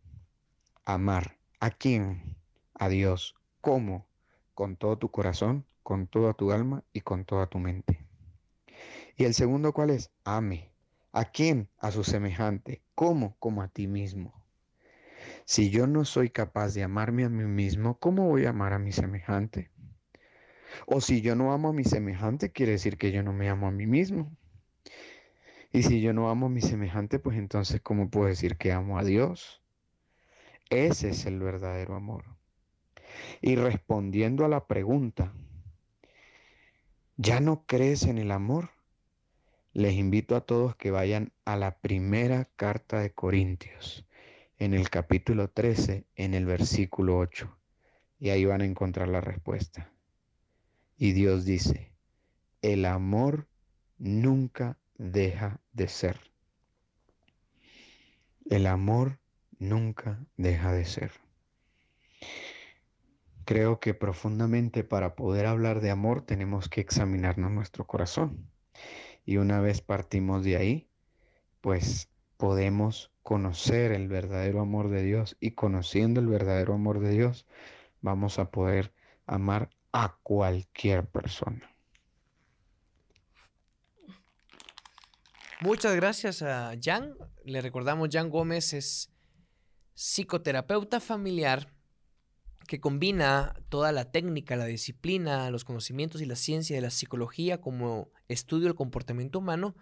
amar. 0.86 1.38
¿A 1.60 1.72
quién? 1.72 2.38
A 2.74 2.90
Dios. 2.90 3.36
¿Cómo? 3.62 4.08
Con 4.54 4.76
todo 4.76 4.98
tu 4.98 5.12
corazón, 5.12 5.66
con 5.84 6.08
toda 6.08 6.34
tu 6.34 6.52
alma 6.52 6.84
y 6.94 7.02
con 7.02 7.26
toda 7.26 7.48
tu 7.48 7.60
mente. 7.60 8.06
Y 9.18 9.26
el 9.26 9.34
segundo, 9.34 9.74
¿cuál 9.74 9.90
es? 9.90 10.12
Ame. 10.24 10.72
¿A 11.12 11.26
quién? 11.26 11.70
A 11.78 11.92
su 11.92 12.04
semejante. 12.04 12.82
¿Cómo? 12.96 13.36
Como 13.40 13.62
a 13.62 13.68
ti 13.68 13.88
mismo. 13.88 14.39
Si 15.50 15.72
yo 15.72 15.88
no 15.88 16.06
soy 16.06 16.30
capaz 16.30 16.76
de 16.76 16.84
amarme 16.84 17.24
a 17.24 17.30
mí 17.30 17.44
mismo, 17.44 17.98
¿cómo 17.98 18.28
voy 18.28 18.46
a 18.46 18.52
amar 18.52 18.72
a 18.72 18.78
mi 18.78 18.92
semejante? 18.92 19.72
O 20.86 21.02
si 21.02 21.22
yo 21.22 21.36
no 21.36 21.54
amo 21.54 21.70
a 21.70 21.74
mi 21.74 21.84
semejante, 21.84 22.52
quiere 22.52 22.74
decir 22.74 23.00
que 23.00 23.12
yo 23.12 23.24
no 23.24 23.34
me 23.34 23.50
amo 23.50 23.66
a 23.66 23.72
mí 23.72 23.88
mismo. 23.88 24.32
Y 25.74 25.82
si 25.82 26.02
yo 26.02 26.14
no 26.14 26.30
amo 26.30 26.46
a 26.46 26.50
mi 26.50 26.62
semejante, 26.62 27.18
pues 27.18 27.36
entonces, 27.36 27.82
¿cómo 27.82 28.12
puedo 28.12 28.28
decir 28.28 28.58
que 28.58 28.72
amo 28.72 29.00
a 29.00 29.04
Dios? 29.04 29.64
Ese 30.70 31.10
es 31.10 31.26
el 31.26 31.40
verdadero 31.40 31.96
amor. 31.96 32.26
Y 33.42 33.56
respondiendo 33.56 34.46
a 34.46 34.50
la 34.50 34.68
pregunta, 34.68 35.34
¿Ya 37.18 37.40
no 37.40 37.66
crees 37.66 38.04
en 38.04 38.20
el 38.20 38.30
amor? 38.30 38.70
Les 39.74 39.96
invito 39.96 40.36
a 40.36 40.42
todos 40.42 40.76
que 40.76 40.92
vayan 40.92 41.34
a 41.44 41.58
la 41.58 41.80
primera 41.80 42.46
carta 42.56 43.00
de 43.00 43.12
Corintios, 43.12 44.06
en 44.60 44.74
el 44.74 44.90
capítulo 44.90 45.50
13, 45.50 46.06
en 46.16 46.34
el 46.34 46.46
versículo 46.46 47.18
8, 47.18 47.58
y 48.20 48.30
ahí 48.30 48.44
van 48.44 48.62
a 48.62 48.66
encontrar 48.66 49.08
la 49.08 49.22
respuesta. 49.22 49.90
Y 50.98 51.14
Dios 51.14 51.46
dice, 51.46 51.94
el 52.62 52.86
amor 52.86 53.48
nunca 53.98 54.78
deja 54.98 55.62
de 55.72 55.88
ser. 55.88 56.20
El 58.50 58.68
amor 58.68 59.18
nunca 59.60 60.26
deja 60.36 60.74
de 60.74 60.84
ser. 60.84 61.12
Creo 63.46 63.80
que 63.80 63.94
profundamente 63.94 64.84
para 64.84 65.16
poder 65.16 65.46
hablar 65.46 65.80
de 65.80 65.90
amor 65.90 66.22
tenemos 66.22 66.68
que 66.68 66.82
examinarnos 66.82 67.52
nuestro 67.52 67.88
corazón. 67.88 68.50
Y 69.26 69.38
una 69.38 69.62
vez 69.62 69.82
partimos 69.82 70.44
de 70.44 70.58
ahí, 70.58 70.90
pues 71.62 72.10
podemos 72.36 73.12
conocer 73.30 73.92
el 73.92 74.08
verdadero 74.08 74.60
amor 74.60 74.90
de 74.90 75.04
Dios 75.04 75.38
y 75.40 75.52
conociendo 75.52 76.20
el 76.20 76.26
verdadero 76.26 76.74
amor 76.74 77.00
de 77.00 77.12
Dios, 77.12 77.46
vamos 78.02 78.40
a 78.40 78.50
poder 78.50 78.92
amar 79.28 79.70
a 79.92 80.18
cualquier 80.24 81.06
persona. 81.06 81.70
Muchas 85.62 85.96
gracias 85.96 86.42
a 86.42 86.74
Jan. 86.82 87.14
Le 87.46 87.62
recordamos, 87.62 88.10
Jan 88.12 88.32
Gómez 88.32 88.74
es 88.74 89.12
psicoterapeuta 89.94 91.00
familiar 91.00 91.72
que 92.66 92.82
combina 92.82 93.54
toda 93.70 93.92
la 93.92 94.12
técnica, 94.12 94.56
la 94.56 94.66
disciplina, 94.66 95.52
los 95.52 95.66
conocimientos 95.66 96.24
y 96.24 96.26
la 96.26 96.36
ciencia 96.36 96.76
de 96.76 96.82
la 96.82 96.90
psicología 96.90 97.62
como 97.62 98.10
estudio 98.28 98.66
del 98.66 98.76
comportamiento 98.76 99.38
humano, 99.38 99.76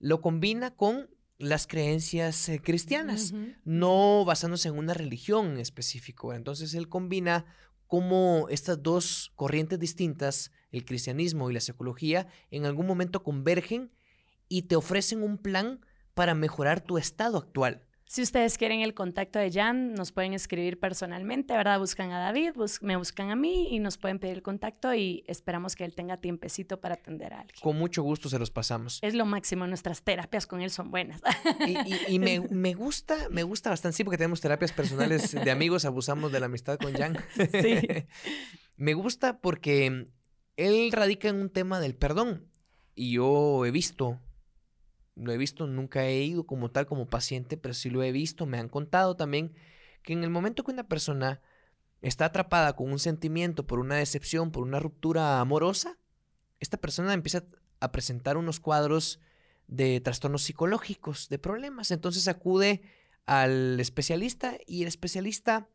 lo 0.00 0.20
combina 0.20 0.74
con 0.74 1.08
las 1.40 1.66
creencias 1.66 2.48
eh, 2.48 2.60
cristianas, 2.60 3.32
no 3.64 4.24
basándose 4.24 4.68
en 4.68 4.78
una 4.78 4.94
religión 4.94 5.52
en 5.52 5.58
específico. 5.58 6.34
Entonces 6.34 6.74
él 6.74 6.88
combina 6.88 7.46
cómo 7.86 8.46
estas 8.50 8.82
dos 8.82 9.32
corrientes 9.34 9.78
distintas, 9.78 10.52
el 10.70 10.84
cristianismo 10.84 11.50
y 11.50 11.54
la 11.54 11.60
psicología, 11.60 12.28
en 12.50 12.66
algún 12.66 12.86
momento 12.86 13.22
convergen 13.22 13.90
y 14.48 14.62
te 14.62 14.76
ofrecen 14.76 15.22
un 15.22 15.38
plan 15.38 15.80
para 16.14 16.34
mejorar 16.34 16.82
tu 16.82 16.98
estado 16.98 17.38
actual. 17.38 17.86
Si 18.10 18.22
ustedes 18.22 18.58
quieren 18.58 18.80
el 18.80 18.92
contacto 18.92 19.38
de 19.38 19.52
Jan, 19.52 19.94
nos 19.94 20.10
pueden 20.10 20.32
escribir 20.32 20.80
personalmente, 20.80 21.56
¿verdad? 21.56 21.78
Buscan 21.78 22.10
a 22.10 22.18
David, 22.18 22.54
me 22.80 22.96
buscan 22.96 23.30
a 23.30 23.36
mí 23.36 23.68
y 23.70 23.78
nos 23.78 23.98
pueden 23.98 24.18
pedir 24.18 24.34
el 24.34 24.42
contacto 24.42 24.92
y 24.92 25.22
esperamos 25.28 25.76
que 25.76 25.84
él 25.84 25.94
tenga 25.94 26.16
tiempecito 26.16 26.80
para 26.80 26.94
atender 26.94 27.32
a 27.32 27.42
alguien. 27.42 27.60
Con 27.62 27.78
mucho 27.78 28.02
gusto 28.02 28.28
se 28.28 28.40
los 28.40 28.50
pasamos. 28.50 28.98
Es 29.02 29.14
lo 29.14 29.26
máximo, 29.26 29.64
nuestras 29.68 30.02
terapias 30.02 30.48
con 30.48 30.60
él 30.60 30.72
son 30.72 30.90
buenas. 30.90 31.22
Y, 32.08 32.18
me, 32.18 32.40
me, 32.50 32.74
gusta, 32.74 33.28
me 33.30 33.44
gusta 33.44 33.70
bastante, 33.70 33.98
sí, 33.98 34.02
porque 34.02 34.18
tenemos 34.18 34.40
terapias 34.40 34.72
personales 34.72 35.30
de 35.30 35.50
amigos, 35.52 35.84
abusamos 35.84 36.32
de 36.32 36.40
la 36.40 36.46
amistad 36.46 36.78
con 36.78 36.92
Jan. 36.92 37.16
Sí. 37.62 37.78
me 38.76 38.94
gusta 38.94 39.38
porque 39.38 40.08
él 40.56 40.90
radica 40.90 41.28
en 41.28 41.36
un 41.36 41.48
tema 41.48 41.78
del 41.78 41.94
perdón 41.94 42.48
y 42.96 43.12
yo 43.12 43.64
he 43.66 43.70
visto 43.70 44.18
lo 45.20 45.32
he 45.32 45.38
visto, 45.38 45.66
nunca 45.66 46.04
he 46.04 46.22
ido 46.22 46.46
como 46.46 46.70
tal 46.70 46.86
como 46.86 47.08
paciente, 47.08 47.56
pero 47.56 47.74
sí 47.74 47.90
lo 47.90 48.02
he 48.02 48.12
visto, 48.12 48.46
me 48.46 48.58
han 48.58 48.68
contado 48.68 49.16
también 49.16 49.54
que 50.02 50.12
en 50.12 50.24
el 50.24 50.30
momento 50.30 50.64
que 50.64 50.72
una 50.72 50.88
persona 50.88 51.40
está 52.02 52.26
atrapada 52.26 52.74
con 52.74 52.90
un 52.90 52.98
sentimiento 52.98 53.66
por 53.66 53.78
una 53.78 53.96
decepción, 53.96 54.50
por 54.50 54.62
una 54.62 54.80
ruptura 54.80 55.40
amorosa, 55.40 55.98
esta 56.58 56.76
persona 56.78 57.14
empieza 57.14 57.44
a 57.80 57.92
presentar 57.92 58.36
unos 58.36 58.60
cuadros 58.60 59.20
de 59.66 60.00
trastornos 60.00 60.42
psicológicos, 60.42 61.28
de 61.28 61.38
problemas. 61.38 61.90
Entonces 61.90 62.28
acude 62.28 62.82
al 63.24 63.78
especialista 63.80 64.58
y 64.66 64.82
el 64.82 64.88
especialista, 64.88 65.68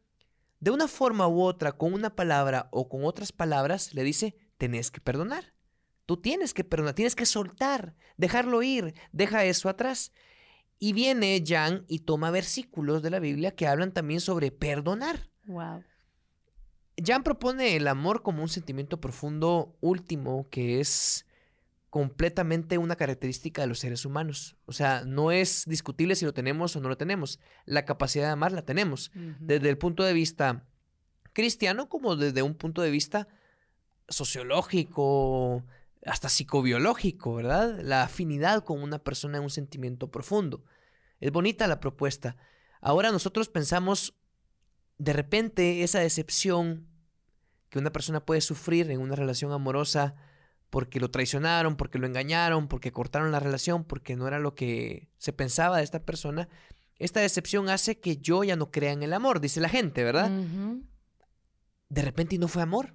de 0.60 0.71
una 0.71 0.88
forma 0.88 1.27
u 1.27 1.41
otra, 1.41 1.73
con 1.73 1.93
una 1.93 2.15
palabra 2.15 2.69
o 2.71 2.89
con 2.89 3.05
otras 3.05 3.31
palabras, 3.31 3.93
le 3.93 4.03
dice, 4.03 4.36
tenés 4.58 4.91
que 4.91 5.01
perdonar. 5.01 5.54
Tú 6.05 6.17
tienes 6.17 6.53
que 6.53 6.63
perdonar, 6.63 6.93
tienes 6.93 7.15
que 7.15 7.25
soltar, 7.25 7.95
dejarlo 8.17 8.61
ir, 8.61 8.93
deja 9.11 9.45
eso 9.45 9.69
atrás. 9.69 10.11
Y 10.77 10.93
viene 10.93 11.43
Jan 11.45 11.85
y 11.87 11.99
toma 11.99 12.31
versículos 12.31 13.01
de 13.01 13.09
la 13.09 13.19
Biblia 13.19 13.55
que 13.55 13.67
hablan 13.67 13.93
también 13.93 14.19
sobre 14.19 14.51
perdonar. 14.51 15.29
Wow. 15.45 15.83
Jan 17.03 17.23
propone 17.23 17.75
el 17.75 17.87
amor 17.87 18.23
como 18.23 18.43
un 18.43 18.49
sentimiento 18.49 19.01
profundo 19.01 19.75
último 19.81 20.47
que 20.49 20.79
es 20.79 21.25
completamente 21.89 22.77
una 22.77 22.97
característica 22.97 23.61
de 23.61 23.67
los 23.67 23.79
seres 23.79 24.05
humanos. 24.05 24.57
O 24.65 24.73
sea, 24.73 25.03
no 25.05 25.31
es 25.31 25.63
discutible 25.65 26.15
si 26.15 26.25
lo 26.25 26.33
tenemos 26.33 26.75
o 26.75 26.81
no 26.81 26.89
lo 26.89 26.97
tenemos. 26.97 27.39
La 27.65 27.85
capacidad 27.85 28.25
de 28.25 28.31
amar 28.31 28.51
la 28.51 28.63
tenemos. 28.63 29.11
Desde 29.39 29.69
el 29.69 29.77
punto 29.77 30.03
de 30.03 30.11
vista 30.11 30.65
cristiano 31.31 31.87
como 31.87 32.15
desde 32.15 32.41
un 32.41 32.55
punto 32.55 32.81
de 32.81 32.91
vista 32.91 33.27
sociológico, 34.09 35.63
hasta 36.05 36.29
psicobiológico, 36.29 37.35
¿verdad? 37.35 37.79
La 37.81 38.03
afinidad 38.03 38.63
con 38.63 38.81
una 38.81 38.99
persona 38.99 39.37
en 39.37 39.43
un 39.43 39.49
sentimiento 39.49 40.11
profundo. 40.11 40.63
Es 41.19 41.31
bonita 41.31 41.67
la 41.67 41.79
propuesta. 41.79 42.37
Ahora 42.79 43.11
nosotros 43.11 43.49
pensamos, 43.49 44.15
de 44.97 45.13
repente, 45.13 45.83
esa 45.83 45.99
decepción 45.99 46.87
que 47.69 47.79
una 47.79 47.91
persona 47.91 48.23
puede 48.23 48.41
sufrir 48.41 48.91
en 48.91 49.01
una 49.01 49.15
relación 49.15 49.51
amorosa 49.51 50.15
porque 50.69 50.99
lo 50.99 51.09
traicionaron, 51.09 51.75
porque 51.77 51.97
lo 51.97 52.05
engañaron, 52.05 52.67
porque 52.67 52.91
cortaron 52.91 53.31
la 53.31 53.39
relación, 53.39 53.83
porque 53.83 54.15
no 54.15 54.27
era 54.27 54.39
lo 54.39 54.55
que 54.55 55.09
se 55.17 55.33
pensaba 55.33 55.77
de 55.77 55.83
esta 55.83 56.03
persona, 56.03 56.49
esta 56.97 57.19
decepción 57.19 57.69
hace 57.69 57.99
que 57.99 58.17
yo 58.17 58.43
ya 58.43 58.55
no 58.55 58.71
crea 58.71 58.91
en 58.91 59.03
el 59.03 59.13
amor, 59.13 59.39
dice 59.39 59.59
la 59.59 59.69
gente, 59.69 60.03
¿verdad? 60.03 60.29
De 61.89 62.01
repente 62.01 62.35
y 62.35 62.37
no 62.37 62.47
fue 62.47 62.61
amor. 62.61 62.93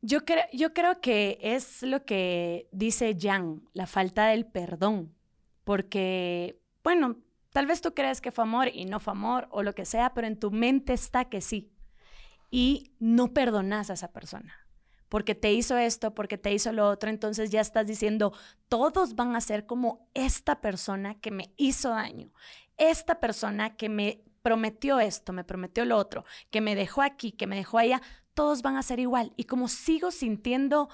Yo, 0.00 0.24
creo, 0.24 0.44
yo 0.52 0.72
creo 0.72 1.00
que 1.00 1.38
es 1.42 1.82
lo 1.82 2.04
que 2.04 2.68
dice 2.72 3.16
Jan, 3.18 3.62
la 3.72 3.86
falta 3.86 4.28
del 4.28 4.46
perdón. 4.46 5.14
Porque, 5.64 6.60
bueno, 6.82 7.16
tal 7.52 7.66
vez 7.66 7.80
tú 7.80 7.92
crees 7.94 8.20
que 8.20 8.32
fue 8.32 8.44
amor 8.44 8.68
y 8.72 8.84
no 8.84 9.00
fue 9.00 9.12
amor 9.12 9.48
o 9.50 9.62
lo 9.62 9.74
que 9.74 9.84
sea, 9.84 10.14
pero 10.14 10.26
en 10.26 10.38
tu 10.38 10.50
mente 10.50 10.92
está 10.92 11.26
que 11.26 11.40
sí. 11.40 11.72
Y 12.50 12.92
no 12.98 13.34
perdonas 13.34 13.90
a 13.90 13.94
esa 13.94 14.12
persona. 14.12 14.54
Porque 15.08 15.34
te 15.34 15.52
hizo 15.52 15.76
esto, 15.76 16.14
porque 16.14 16.38
te 16.38 16.52
hizo 16.52 16.72
lo 16.72 16.88
otro, 16.88 17.10
entonces 17.10 17.50
ya 17.50 17.60
estás 17.60 17.86
diciendo, 17.86 18.32
todos 18.68 19.14
van 19.14 19.36
a 19.36 19.40
ser 19.40 19.66
como 19.66 20.08
esta 20.14 20.60
persona 20.60 21.18
que 21.18 21.30
me 21.30 21.52
hizo 21.56 21.90
daño, 21.90 22.30
esta 22.76 23.18
persona 23.18 23.74
que 23.76 23.88
me 23.88 24.22
prometió 24.42 25.00
esto, 25.00 25.32
me 25.32 25.44
prometió 25.44 25.84
lo 25.84 25.96
otro, 25.96 26.24
que 26.50 26.60
me 26.60 26.74
dejó 26.74 27.02
aquí, 27.02 27.32
que 27.32 27.46
me 27.46 27.56
dejó 27.56 27.78
allá, 27.78 28.02
todos 28.38 28.62
van 28.62 28.76
a 28.76 28.84
ser 28.84 29.00
igual. 29.00 29.32
Y 29.36 29.44
como 29.46 29.66
sigo 29.66 30.12
sintiendo, 30.12 30.88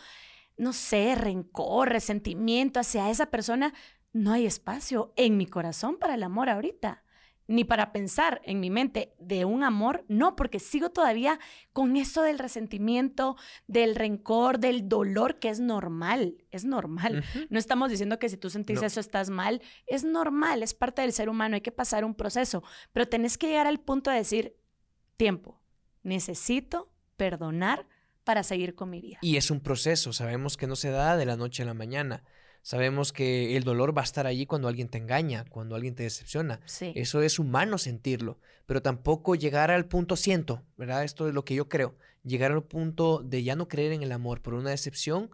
no 0.56 0.72
sé, 0.72 1.14
rencor, 1.14 1.90
resentimiento 1.90 2.80
hacia 2.80 3.10
esa 3.10 3.26
persona, 3.26 3.74
no 4.14 4.32
hay 4.32 4.46
espacio 4.46 5.12
en 5.16 5.36
mi 5.36 5.44
corazón 5.44 5.98
para 5.98 6.14
el 6.14 6.22
amor 6.22 6.48
ahorita 6.48 7.02
ni 7.46 7.64
para 7.64 7.92
pensar 7.92 8.40
en 8.44 8.60
mi 8.60 8.70
mente 8.70 9.14
de 9.18 9.44
un 9.44 9.62
amor, 9.62 10.06
no, 10.08 10.34
porque 10.34 10.58
sigo 10.58 10.88
todavía 10.88 11.38
con 11.74 11.98
eso 11.98 12.22
del 12.22 12.38
resentimiento, 12.38 13.36
del 13.66 13.94
rencor, 13.94 14.58
del 14.58 14.88
dolor, 14.88 15.38
que 15.38 15.50
es 15.50 15.60
normal, 15.60 16.42
es 16.50 16.64
normal. 16.64 17.22
No 17.50 17.58
estamos 17.58 17.90
diciendo 17.90 18.18
que 18.18 18.30
si 18.30 18.38
tú 18.38 18.48
sentís 18.48 18.80
eso 18.80 18.98
estás 18.98 19.28
mal, 19.28 19.60
es 19.86 20.04
normal, 20.04 20.62
es 20.62 20.72
parte 20.72 21.02
del 21.02 21.12
ser 21.12 21.28
humano, 21.28 21.56
hay 21.56 21.60
que 21.60 21.70
pasar 21.70 22.06
un 22.06 22.14
proceso, 22.14 22.62
pero 22.94 23.06
tenés 23.06 23.36
que 23.36 23.48
llegar 23.48 23.66
al 23.66 23.80
punto 23.80 24.10
de 24.10 24.16
decir, 24.16 24.56
tiempo, 25.18 25.60
necesito 26.02 26.93
perdonar 27.16 27.86
para 28.24 28.42
seguir 28.42 28.74
con 28.74 28.90
mi 28.90 29.00
vida. 29.00 29.18
Y 29.20 29.36
es 29.36 29.50
un 29.50 29.60
proceso, 29.60 30.12
sabemos 30.12 30.56
que 30.56 30.66
no 30.66 30.76
se 30.76 30.90
da 30.90 31.16
de 31.16 31.26
la 31.26 31.36
noche 31.36 31.62
a 31.62 31.66
la 31.66 31.74
mañana. 31.74 32.24
Sabemos 32.62 33.12
que 33.12 33.58
el 33.58 33.64
dolor 33.64 33.96
va 33.96 34.00
a 34.00 34.04
estar 34.04 34.26
allí 34.26 34.46
cuando 34.46 34.68
alguien 34.68 34.88
te 34.88 34.96
engaña, 34.96 35.44
cuando 35.50 35.74
alguien 35.74 35.94
te 35.94 36.04
decepciona. 36.04 36.60
Eso 36.80 37.20
es 37.20 37.38
humano 37.38 37.76
sentirlo, 37.76 38.38
pero 38.64 38.80
tampoco 38.80 39.34
llegar 39.34 39.70
al 39.70 39.84
punto 39.84 40.16
siento, 40.16 40.62
¿verdad? 40.78 41.04
Esto 41.04 41.28
es 41.28 41.34
lo 41.34 41.44
que 41.44 41.54
yo 41.54 41.68
creo. 41.68 41.94
Llegar 42.22 42.52
al 42.52 42.62
punto 42.62 43.20
de 43.22 43.42
ya 43.42 43.54
no 43.54 43.68
creer 43.68 43.92
en 43.92 44.02
el 44.02 44.12
amor 44.12 44.40
por 44.40 44.54
una 44.54 44.70
decepción, 44.70 45.30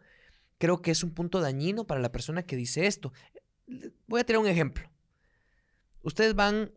creo 0.59 0.83
que 0.83 0.91
es 0.91 1.05
un 1.05 1.13
punto 1.13 1.41
dañino 1.41 1.87
para 1.87 2.01
la 2.01 2.11
persona 2.11 2.43
que 2.43 2.57
dice 2.57 2.89
esto. 2.89 3.13
Voy 4.09 4.21
a 4.21 4.25
tener 4.25 4.41
un 4.41 4.49
ejemplo. 4.49 4.91
Ustedes 6.03 6.35
van 6.35 6.73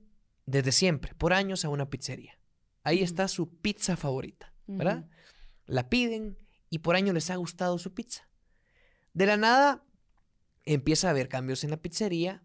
desde 0.46 0.72
siempre, 0.72 1.16
por 1.16 1.34
años, 1.34 1.66
a 1.66 1.70
una 1.70 1.90
pizzería. 1.90 2.38
Ahí 2.84 3.02
está 3.02 3.28
su 3.28 3.50
pizza 3.50 3.98
favorita. 3.98 4.53
¿Verdad? 4.68 5.06
La 5.66 5.90
piden 5.90 6.38
y 6.70 6.80
por 6.80 6.96
año 6.96 7.14
les 7.14 7.30
ha 7.30 7.36
gustado 7.36 7.78
su 7.78 7.94
pizza. 7.94 8.28
De 9.14 9.26
la 9.26 9.38
nada 9.38 9.84
empieza 10.66 11.08
a 11.08 11.12
haber 11.12 11.30
cambios 11.30 11.64
en 11.64 11.70
la 11.70 11.78
pizzería 11.78 12.44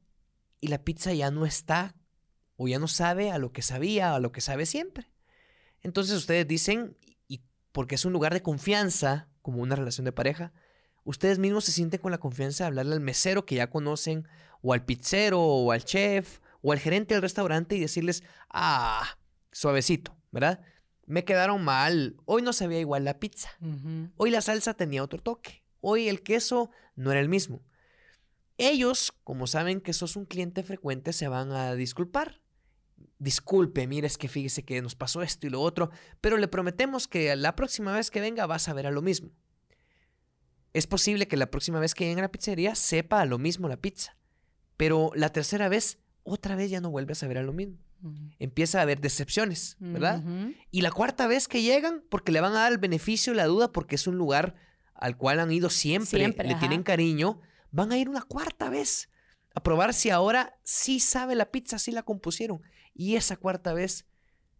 y 0.60 0.68
la 0.68 0.84
pizza 0.84 1.12
ya 1.14 1.30
no 1.30 1.46
está 1.46 1.94
o 2.56 2.68
ya 2.68 2.78
no 2.78 2.88
sabe 2.88 3.30
a 3.30 3.38
lo 3.38 3.52
que 3.52 3.62
sabía, 3.62 4.14
a 4.14 4.20
lo 4.20 4.32
que 4.32 4.40
sabe 4.40 4.66
siempre. 4.66 5.08
Entonces 5.82 6.16
ustedes 6.16 6.46
dicen, 6.46 6.96
y 7.28 7.42
porque 7.72 7.94
es 7.94 8.04
un 8.04 8.12
lugar 8.12 8.34
de 8.34 8.42
confianza, 8.42 9.28
como 9.42 9.62
una 9.62 9.76
relación 9.76 10.04
de 10.04 10.12
pareja, 10.12 10.52
ustedes 11.04 11.38
mismos 11.38 11.64
se 11.64 11.72
sienten 11.72 12.00
con 12.00 12.10
la 12.10 12.18
confianza 12.18 12.64
de 12.64 12.68
hablarle 12.68 12.94
al 12.94 13.00
mesero 13.00 13.46
que 13.46 13.54
ya 13.54 13.70
conocen, 13.70 14.26
o 14.60 14.72
al 14.72 14.84
pizzero, 14.84 15.40
o 15.40 15.70
al 15.70 15.84
chef, 15.84 16.40
o 16.60 16.72
al 16.72 16.80
gerente 16.80 17.14
del 17.14 17.22
restaurante 17.22 17.76
y 17.76 17.80
decirles, 17.80 18.24
ah, 18.50 19.18
suavecito, 19.52 20.16
¿verdad? 20.32 20.60
Me 21.08 21.24
quedaron 21.24 21.64
mal. 21.64 22.16
Hoy 22.26 22.42
no 22.42 22.52
sabía 22.52 22.78
igual 22.78 23.04
la 23.04 23.18
pizza. 23.18 23.48
Hoy 24.16 24.30
la 24.30 24.42
salsa 24.42 24.74
tenía 24.74 25.02
otro 25.02 25.18
toque. 25.18 25.64
Hoy 25.80 26.08
el 26.08 26.22
queso 26.22 26.70
no 26.96 27.10
era 27.10 27.20
el 27.20 27.30
mismo. 27.30 27.62
Ellos, 28.58 29.12
como 29.24 29.46
saben 29.46 29.80
que 29.80 29.94
sos 29.94 30.16
un 30.16 30.26
cliente 30.26 30.62
frecuente, 30.62 31.12
se 31.14 31.28
van 31.28 31.50
a 31.52 31.74
disculpar. 31.74 32.42
Disculpe, 33.18 33.86
mire, 33.86 34.06
es 34.06 34.18
que 34.18 34.28
fíjese 34.28 34.64
que 34.64 34.82
nos 34.82 34.96
pasó 34.96 35.22
esto 35.22 35.46
y 35.46 35.50
lo 35.50 35.62
otro, 35.62 35.90
pero 36.20 36.36
le 36.36 36.46
prometemos 36.46 37.08
que 37.08 37.34
la 37.36 37.56
próxima 37.56 37.94
vez 37.94 38.10
que 38.10 38.20
venga 38.20 38.46
vas 38.46 38.68
a 38.68 38.74
ver 38.74 38.86
a 38.86 38.90
lo 38.90 39.00
mismo. 39.00 39.30
Es 40.74 40.86
posible 40.86 41.26
que 41.26 41.36
la 41.36 41.50
próxima 41.50 41.80
vez 41.80 41.94
que 41.94 42.04
llegue 42.04 42.18
a 42.18 42.22
la 42.22 42.30
pizzería 42.30 42.74
sepa 42.74 43.20
a 43.22 43.24
lo 43.24 43.38
mismo 43.38 43.68
la 43.68 43.80
pizza, 43.80 44.16
pero 44.76 45.10
la 45.14 45.30
tercera 45.30 45.68
vez, 45.68 45.98
otra 46.22 46.54
vez 46.54 46.70
ya 46.70 46.80
no 46.80 46.90
vuelve 46.90 47.12
a 47.12 47.16
saber 47.16 47.38
a 47.38 47.42
lo 47.42 47.52
mismo 47.52 47.78
empieza 48.38 48.78
a 48.78 48.82
haber 48.82 49.00
decepciones, 49.00 49.76
¿verdad? 49.80 50.24
Y 50.70 50.82
la 50.82 50.90
cuarta 50.90 51.26
vez 51.26 51.48
que 51.48 51.62
llegan, 51.62 52.02
porque 52.08 52.32
le 52.32 52.40
van 52.40 52.52
a 52.52 52.60
dar 52.60 52.72
el 52.72 52.78
beneficio 52.78 53.32
y 53.32 53.36
la 53.36 53.46
duda, 53.46 53.72
porque 53.72 53.96
es 53.96 54.06
un 54.06 54.16
lugar 54.16 54.54
al 54.94 55.16
cual 55.16 55.40
han 55.40 55.50
ido 55.50 55.70
siempre, 55.70 56.26
le 56.28 56.54
tienen 56.56 56.82
cariño, 56.82 57.40
van 57.70 57.92
a 57.92 57.98
ir 57.98 58.08
una 58.08 58.22
cuarta 58.22 58.70
vez 58.70 59.10
a 59.54 59.62
probar 59.62 59.94
si 59.94 60.10
ahora 60.10 60.58
sí 60.62 61.00
sabe 61.00 61.34
la 61.34 61.50
pizza, 61.50 61.78
sí 61.78 61.90
la 61.90 62.02
compusieron. 62.02 62.62
Y 62.94 63.16
esa 63.16 63.36
cuarta 63.36 63.72
vez 63.72 64.06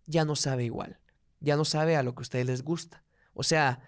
ya 0.06 0.24
no 0.24 0.36
sabe 0.36 0.64
igual, 0.64 1.00
ya 1.40 1.56
no 1.56 1.64
sabe 1.64 1.96
a 1.96 2.02
lo 2.02 2.14
que 2.14 2.20
a 2.20 2.22
ustedes 2.22 2.46
les 2.46 2.62
gusta. 2.62 3.04
O 3.34 3.42
sea, 3.42 3.80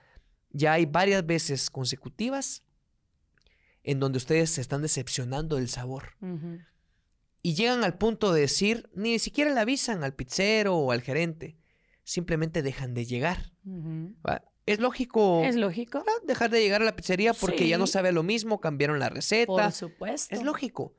ya 0.51 0.73
hay 0.73 0.87
varias 0.87 1.25
veces 1.27 1.71
consecutivas 1.71 2.65
en 3.83 3.99
donde 3.99 4.19
ustedes 4.19 4.51
se 4.51 4.61
están 4.61 4.83
decepcionando 4.83 5.57
del 5.57 5.69
sabor 5.69 6.15
y 7.43 7.55
llegan 7.55 7.85
al 7.85 7.97
punto 7.97 8.33
de 8.33 8.43
decir, 8.43 8.91
ni 8.95 9.19
siquiera 9.19 9.53
le 9.53 9.61
avisan 9.61 10.05
al 10.05 10.15
pizzero 10.15 10.77
o 10.77 10.93
al 10.93 11.03
gerente, 11.03 11.57
simplemente 12.05 12.63
dejan 12.63 12.95
de 12.95 13.07
llegar. 13.07 13.53
Es 14.67 14.79
lógico. 14.79 15.43
Es 15.45 15.57
lógico. 15.57 16.05
Dejar 16.25 16.51
de 16.51 16.61
llegar 16.61 16.83
a 16.83 16.85
la 16.85 16.97
pizzería 16.97 17.33
porque 17.35 17.67
ya 17.67 17.79
no 17.79 17.87
sabe 17.87 18.13
lo 18.13 18.23
mismo, 18.23 18.61
cambiaron 18.61 18.99
la 18.99 19.09
receta. 19.09 19.47
Por 19.47 19.73
supuesto. 19.73 20.35
Es 20.35 20.43
lógico. 20.43 20.95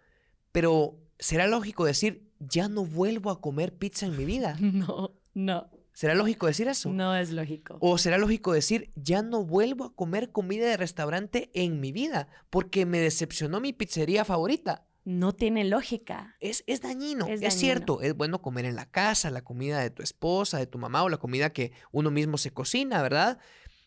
Pero 0.52 1.00
será 1.20 1.48
lógico 1.48 1.86
decir, 1.86 2.32
ya 2.40 2.68
no 2.68 2.86
vuelvo 2.86 3.30
a 3.30 3.40
comer 3.40 3.78
pizza 3.78 4.06
en 4.06 4.18
mi 4.18 4.26
vida. 4.26 4.58
No, 4.62 5.16
no. 5.34 5.70
¿Será 5.94 6.16
lógico 6.16 6.48
decir 6.48 6.68
eso? 6.68 6.90
No 6.92 7.16
es 7.16 7.32
lógico. 7.32 7.78
¿O 7.82 7.98
será 7.98 8.18
lógico 8.18 8.54
decir, 8.54 8.92
ya 8.96 9.22
no 9.22 9.44
vuelvo 9.44 9.86
a 9.86 9.96
comer 9.96 10.32
comida 10.32 10.66
de 10.66 10.78
restaurante 10.78 11.52
en 11.54 11.80
mi 11.80 11.92
vida 11.92 12.28
porque 12.50 12.86
me 12.86 13.00
decepcionó 13.00 13.60
mi 13.60 13.74
pizzería 13.74 14.26
favorita? 14.26 14.88
No 15.04 15.34
tiene 15.34 15.64
lógica. 15.64 16.36
Es, 16.40 16.64
es 16.68 16.82
dañino, 16.82 17.26
Es 17.28 17.42
es, 17.42 17.54
cierto. 17.56 18.02
Es 18.02 18.16
bueno 18.16 18.42
comer 18.42 18.66
en 18.66 18.76
la 18.76 18.86
casa, 18.86 19.32
la 19.32 19.44
comida 19.44 19.80
de 19.80 19.90
tu 19.90 20.04
esposa, 20.04 20.60
de 20.60 20.68
tu 20.68 20.78
mamá 20.78 21.04
o 21.04 21.10
la 21.10 21.18
comida 21.18 21.52
que 21.52 21.72
uno 21.92 22.12
mismo 22.12 22.38
se 22.38 22.52
cocina, 22.52 23.02
¿verdad? 23.02 23.40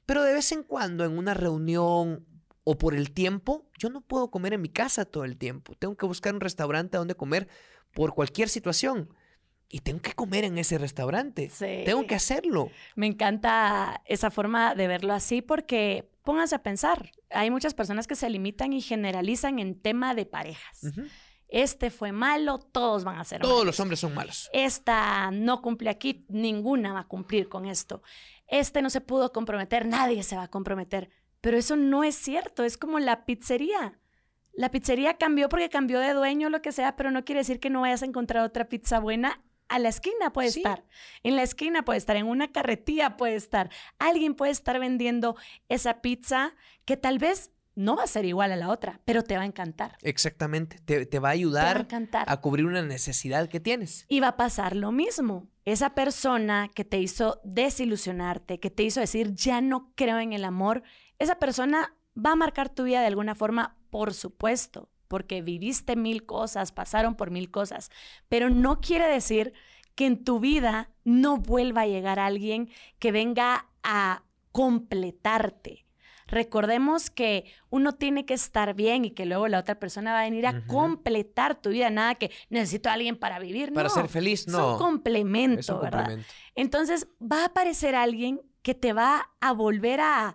Pero 0.06 0.24
de 0.24 0.32
vez 0.32 0.50
en 0.52 0.64
cuando 0.64 1.04
en 1.04 1.16
una 1.16 1.34
reunión 1.34 2.26
o 2.64 2.78
por 2.78 2.94
el 2.94 3.12
tiempo, 3.12 3.70
yo 3.78 3.90
no 3.90 4.00
puedo 4.00 4.30
comer 4.30 4.54
en 4.54 4.62
mi 4.62 4.68
casa 4.70 5.04
todo 5.04 5.24
el 5.24 5.36
tiempo. 5.36 5.74
Tengo 5.78 5.96
que 5.96 6.06
buscar 6.06 6.34
un 6.34 6.40
restaurante 6.40 6.96
donde 6.96 7.14
comer 7.14 7.48
por 7.92 8.14
cualquier 8.14 8.48
situación. 8.48 9.14
Y 9.68 9.80
tengo 9.80 10.00
que 10.00 10.12
comer 10.12 10.44
en 10.44 10.58
ese 10.58 10.78
restaurante. 10.78 11.50
Sí. 11.50 11.82
Tengo 11.84 12.06
que 12.06 12.14
hacerlo. 12.14 12.70
Me 12.96 13.06
encanta 13.06 14.02
esa 14.04 14.30
forma 14.30 14.74
de 14.74 14.86
verlo 14.86 15.12
así 15.12 15.42
porque 15.42 16.08
pónganse 16.22 16.54
a 16.54 16.62
pensar. 16.62 17.12
Hay 17.34 17.50
muchas 17.50 17.74
personas 17.74 18.06
que 18.06 18.14
se 18.16 18.28
limitan 18.30 18.72
y 18.72 18.80
generalizan 18.80 19.58
en 19.58 19.80
tema 19.80 20.14
de 20.14 20.26
parejas. 20.26 20.80
Este 21.48 21.90
fue 21.90 22.10
malo, 22.12 22.58
todos 22.58 23.04
van 23.04 23.18
a 23.18 23.24
ser 23.24 23.40
Todos 23.40 23.54
malos. 23.54 23.66
los 23.66 23.80
hombres 23.80 24.00
son 24.00 24.14
malos. 24.14 24.48
Esta 24.52 25.30
no 25.30 25.62
cumple 25.62 25.90
aquí, 25.90 26.24
ninguna 26.28 26.92
va 26.94 27.00
a 27.00 27.08
cumplir 27.08 27.48
con 27.48 27.66
esto. 27.66 28.02
Este 28.46 28.82
no 28.82 28.90
se 28.90 29.00
pudo 29.00 29.32
comprometer, 29.32 29.86
nadie 29.86 30.22
se 30.22 30.36
va 30.36 30.44
a 30.44 30.48
comprometer. 30.50 31.10
Pero 31.40 31.56
eso 31.58 31.76
no 31.76 32.02
es 32.04 32.14
cierto, 32.16 32.64
es 32.64 32.76
como 32.76 32.98
la 32.98 33.24
pizzería. 33.26 34.00
La 34.54 34.70
pizzería 34.70 35.18
cambió 35.18 35.48
porque 35.48 35.68
cambió 35.68 36.00
de 36.00 36.12
dueño, 36.12 36.48
lo 36.48 36.62
que 36.62 36.72
sea, 36.72 36.96
pero 36.96 37.10
no 37.10 37.24
quiere 37.24 37.40
decir 37.40 37.60
que 37.60 37.70
no 37.70 37.82
vayas 37.82 38.02
a 38.02 38.06
encontrar 38.06 38.44
otra 38.44 38.68
pizza 38.68 38.98
buena. 38.98 39.42
A 39.68 39.78
la 39.78 39.88
esquina 39.88 40.32
puede 40.32 40.50
Sí. 40.50 40.60
estar, 40.60 40.84
en 41.22 41.36
la 41.36 41.42
esquina 41.42 41.84
puede 41.84 41.98
estar, 41.98 42.16
en 42.16 42.26
una 42.26 42.52
carretilla 42.52 43.16
puede 43.16 43.34
estar. 43.34 43.70
Alguien 43.98 44.34
puede 44.34 44.52
estar 44.52 44.78
vendiendo 44.78 45.36
esa 45.68 46.00
pizza 46.02 46.54
que 46.84 46.96
tal 46.96 47.18
vez 47.18 47.50
no 47.76 47.96
va 47.96 48.04
a 48.04 48.06
ser 48.06 48.24
igual 48.24 48.52
a 48.52 48.56
la 48.56 48.68
otra, 48.68 49.00
pero 49.04 49.22
te 49.24 49.36
va 49.36 49.42
a 49.42 49.46
encantar. 49.46 49.96
Exactamente. 50.02 50.78
Te, 50.84 51.06
te 51.06 51.06
va 51.06 51.06
a 51.06 51.08
Te 51.08 51.18
va 51.20 51.28
a 51.28 51.32
ayudar 51.32 51.80
encantar. 51.80 52.24
a 52.28 52.40
cubrir 52.40 52.66
una 52.66 52.82
necesidad 52.82 53.48
que 53.48 53.58
tienes. 53.58 54.04
Y 54.08 54.20
va 54.20 54.28
a 54.28 54.36
pasar 54.36 54.76
lo 54.76 54.92
mismo. 54.92 55.48
Esa 55.64 55.94
persona 55.94 56.70
que 56.72 56.84
te 56.84 57.00
hizo 57.00 57.40
desilusionarte, 57.42 58.60
que 58.60 58.70
te 58.70 58.82
hizo 58.84 59.00
decir, 59.00 59.34
ya 59.34 59.60
no 59.60 59.92
creo 59.96 60.18
en 60.20 60.32
el 60.32 60.44
amor, 60.44 60.82
esa 61.18 61.36
persona 61.40 61.96
va 62.16 62.32
a 62.32 62.36
marcar 62.36 62.68
tu 62.68 62.84
vida 62.84 63.00
de 63.00 63.06
alguna 63.08 63.34
forma, 63.34 63.76
por 63.90 64.14
supuesto, 64.14 64.88
porque 65.08 65.42
viviste 65.42 65.96
mil 65.96 66.24
cosas, 66.26 66.72
pasaron 66.72 67.14
por 67.14 67.30
mil 67.30 67.50
cosas, 67.50 67.90
pero 68.28 68.50
no 68.50 68.80
quiere 68.80 69.06
decir 69.06 69.52
que 69.94 70.06
en 70.06 70.24
tu 70.24 70.40
vida 70.40 70.90
no 71.04 71.38
vuelva 71.38 71.82
a 71.82 71.86
llegar 71.86 72.18
alguien 72.18 72.70
que 72.98 73.12
venga 73.12 73.66
a 73.82 74.24
completarte. 74.52 75.84
Recordemos 76.26 77.10
que 77.10 77.52
uno 77.70 77.92
tiene 77.92 78.24
que 78.24 78.34
estar 78.34 78.74
bien 78.74 79.04
y 79.04 79.10
que 79.10 79.26
luego 79.26 79.46
la 79.46 79.58
otra 79.58 79.78
persona 79.78 80.12
va 80.12 80.20
a 80.20 80.24
venir 80.24 80.46
a 80.46 80.66
completar 80.66 81.60
tu 81.60 81.70
vida. 81.70 81.90
Nada 81.90 82.14
que 82.14 82.30
necesito 82.48 82.88
a 82.88 82.94
alguien 82.94 83.16
para 83.16 83.38
vivir. 83.38 83.72
Para 83.72 83.88
no. 83.88 83.94
ser 83.94 84.08
feliz, 84.08 84.48
no. 84.48 84.78
Complemento, 84.78 85.60
es 85.60 85.68
un 85.68 85.80
¿verdad? 85.80 85.98
complemento. 85.98 86.32
Entonces 86.54 87.08
va 87.20 87.42
a 87.42 87.46
aparecer 87.46 87.94
alguien 87.94 88.40
que 88.62 88.74
te 88.74 88.94
va 88.94 89.30
a 89.40 89.52
volver 89.52 90.00
a, 90.00 90.34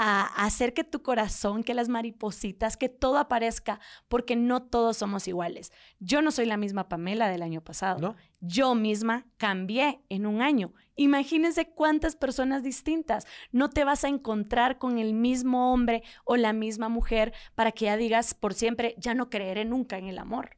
a 0.00 0.44
hacer 0.44 0.74
que 0.74 0.84
tu 0.84 1.02
corazón, 1.02 1.64
que 1.64 1.74
las 1.74 1.88
maripositas, 1.88 2.76
que 2.76 2.88
todo 2.88 3.18
aparezca, 3.18 3.80
porque 4.06 4.36
no 4.36 4.62
todos 4.62 4.96
somos 4.98 5.26
iguales. 5.26 5.72
Yo 5.98 6.22
no 6.22 6.30
soy 6.30 6.46
la 6.46 6.56
misma 6.56 6.88
Pamela 6.88 7.28
del 7.28 7.42
año 7.42 7.62
pasado. 7.62 7.98
¿No? 7.98 8.14
Yo 8.40 8.76
misma 8.76 9.26
cambié 9.38 10.00
en 10.08 10.24
un 10.26 10.40
año. 10.40 10.72
Imagínense 10.94 11.66
cuántas 11.70 12.14
personas 12.14 12.62
distintas. 12.62 13.26
No 13.50 13.70
te 13.70 13.82
vas 13.82 14.04
a 14.04 14.08
encontrar 14.08 14.78
con 14.78 14.98
el 14.98 15.14
mismo 15.14 15.72
hombre 15.72 16.04
o 16.24 16.36
la 16.36 16.52
misma 16.52 16.88
mujer 16.88 17.32
para 17.56 17.72
que 17.72 17.86
ya 17.86 17.96
digas 17.96 18.34
por 18.34 18.54
siempre, 18.54 18.94
ya 18.98 19.14
no 19.14 19.30
creeré 19.30 19.64
nunca 19.64 19.98
en 19.98 20.06
el 20.06 20.18
amor. 20.18 20.50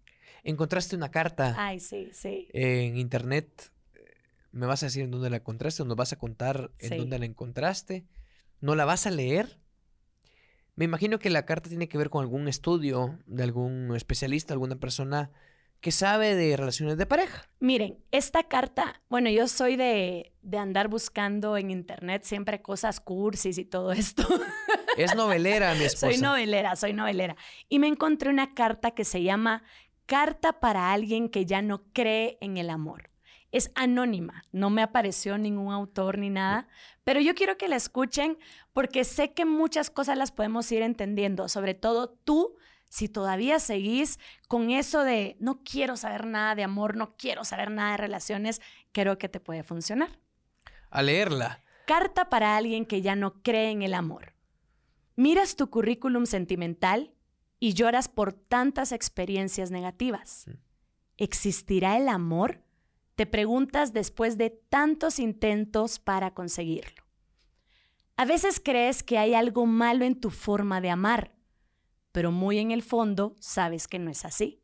Encontraste 0.45 0.97
una 0.97 1.11
carta 1.11 1.55
Ay, 1.57 1.81
sí, 1.81 2.11
sí. 2.13 2.49
en 2.53 2.99
internet. 2.99 3.73
¿Me 4.53 4.67
vas 4.67 4.83
a 4.83 4.87
decir 4.87 5.05
en 5.05 5.11
dónde 5.11 5.31
la 5.31 5.37
encontraste 5.37 5.81
o 5.83 5.87
nos 5.87 5.97
vas 5.97 6.13
a 6.13 6.17
contar 6.19 6.71
en 6.79 6.91
Sí. 6.91 6.97
dónde 6.99 7.19
la 7.19 7.25
encontraste? 7.25 8.05
¿No 8.61 8.75
la 8.75 8.85
vas 8.85 9.07
a 9.07 9.11
leer? 9.11 9.59
Me 10.77 10.85
imagino 10.85 11.19
que 11.19 11.31
la 11.31 11.45
carta 11.45 11.69
tiene 11.69 11.89
que 11.89 11.99
ver 11.99 12.11
con 12.11 12.23
algún 12.23 12.49
estudio 12.49 13.19
de 13.27 13.43
algún 13.43 13.95
especialista, 13.95 14.55
alguna 14.55 14.77
persona 14.77 15.31
que 15.81 15.93
sabe 15.93 16.35
de 16.35 16.57
relaciones 16.57 16.97
de 16.99 17.07
pareja. 17.07 17.49
Miren, 17.59 17.99
esta 18.11 18.43
carta, 18.45 19.03
bueno, 19.09 19.31
yo 19.31 19.49
soy 19.49 19.77
de, 19.77 20.33
de 20.43 20.59
andar 20.59 20.89
buscando 20.89 21.57
en 21.57 21.71
internet 21.71 22.23
siempre 22.25 22.61
cosas 22.61 23.01
cursis 23.01 23.59
y 23.59 23.65
todo 23.65 23.93
esto. 23.93 24.27
Es 24.97 25.15
novelera, 25.15 25.73
mi 25.75 25.85
esposa. 25.85 26.13
soy 26.13 26.19
novelera, 26.19 26.77
soy 26.77 26.93
novelera. 26.93 27.37
Y 27.69 27.79
me 27.79 27.87
encontré 27.87 28.29
una 28.29 28.55
carta 28.55 28.91
que 28.91 29.05
se 29.05 29.23
llama 29.23 29.63
Carta 30.05 30.59
para 30.59 30.93
alguien 30.93 31.29
que 31.29 31.47
ya 31.47 31.63
no 31.63 31.85
cree 31.93 32.37
en 32.41 32.57
el 32.57 32.69
amor. 32.71 33.10
Es 33.53 33.73
anónima, 33.75 34.45
no 34.53 34.71
me 34.71 34.83
apareció 34.83 35.37
ningún 35.37 35.73
autor 35.73 36.19
ni 36.19 36.31
nada, 36.31 36.69
pero 37.03 37.21
yo 37.21 37.35
quiero 37.35 37.57
que 37.57 37.69
la 37.69 37.77
escuchen 37.77 38.39
porque 38.73 39.05
sé 39.05 39.33
que 39.33 39.45
muchas 39.45 39.91
cosas 39.91 40.17
las 40.17 40.31
podemos 40.31 40.71
ir 40.71 40.83
entendiendo, 40.83 41.49
sobre 41.49 41.75
todo 41.75 42.11
tú, 42.11 42.57
si 42.89 43.09
todavía 43.09 43.59
seguís 43.59 44.19
con 44.49 44.71
eso 44.71 45.05
de 45.05 45.37
no 45.41 45.63
quiero 45.65 45.97
saber 45.97 46.27
nada 46.27 46.55
de 46.55 46.65
amor, 46.65 46.97
no 46.97 47.17
quiero 47.17 47.45
saber 47.45 47.71
nada 47.71 47.93
de 47.93 47.97
relaciones, 47.97 48.61
creo 48.93 49.19
que 49.19 49.29
te 49.29 49.41
puede 49.41 49.63
funcionar. 49.63 50.19
A 50.91 51.03
leerla. 51.03 51.63
Carta 51.87 52.29
para 52.29 52.57
alguien 52.57 52.85
que 52.85 53.01
ya 53.01 53.17
no 53.17 53.43
cree 53.43 53.71
en 53.71 53.83
el 53.83 53.95
amor. 53.95 54.35
Miras 55.17 55.57
tu 55.57 55.71
currículum 55.71 56.27
sentimental 56.27 57.13
y 57.59 57.75
lloras 57.75 58.09
por 58.09 58.33
tantas 58.33 58.91
experiencias 58.93 59.71
negativas. 59.71 60.47
Mm. 60.47 60.53
¿Existirá 61.19 61.97
el 61.97 62.09
amor? 62.09 62.65
Te 63.17 63.27
preguntas 63.27 63.93
después 63.93 64.39
de 64.39 64.51
tantos 64.51 65.19
intentos 65.19 65.99
para 65.99 66.33
conseguirlo. 66.33 67.05
A 68.17 68.25
veces 68.25 68.61
crees 68.63 69.03
que 69.03 69.19
hay 69.19 69.35
algo 69.35 69.67
malo 69.67 70.05
en 70.05 70.21
tu 70.21 70.31
forma 70.31 70.81
de 70.81 70.91
amar, 70.91 71.35
pero 72.13 72.31
muy 72.33 72.59
en 72.59 72.71
el 72.71 72.83
fondo 72.83 73.37
sabes 73.41 73.89
que 73.89 73.99
no 73.99 74.11
es 74.11 74.25
así. 74.25 74.63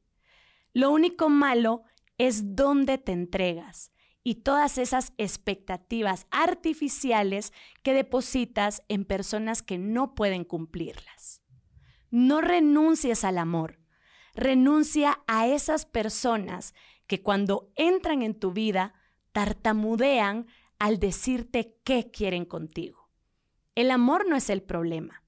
Lo 0.72 0.90
único 0.90 1.28
malo 1.28 1.84
es 2.18 2.54
dónde 2.54 2.98
te 2.98 3.12
entregas 3.12 3.92
y 4.22 4.42
todas 4.42 4.76
esas 4.76 5.12
expectativas 5.18 6.26
artificiales 6.30 7.52
que 7.82 7.94
depositas 7.94 8.82
en 8.88 9.04
personas 9.04 9.62
que 9.62 9.78
no 9.78 10.14
pueden 10.14 10.44
cumplirlas. 10.44 11.42
No 12.10 12.40
renuncies 12.40 13.24
al 13.24 13.38
amor, 13.38 13.78
renuncia 14.34 15.20
a 15.26 15.46
esas 15.46 15.86
personas 15.86 16.74
que 17.06 17.22
cuando 17.22 17.70
entran 17.76 18.22
en 18.22 18.34
tu 18.34 18.52
vida 18.52 18.94
tartamudean 19.32 20.46
al 20.78 20.98
decirte 20.98 21.76
qué 21.84 22.10
quieren 22.10 22.44
contigo. 22.44 23.08
El 23.74 23.90
amor 23.90 24.28
no 24.28 24.36
es 24.36 24.50
el 24.50 24.62
problema. 24.62 25.22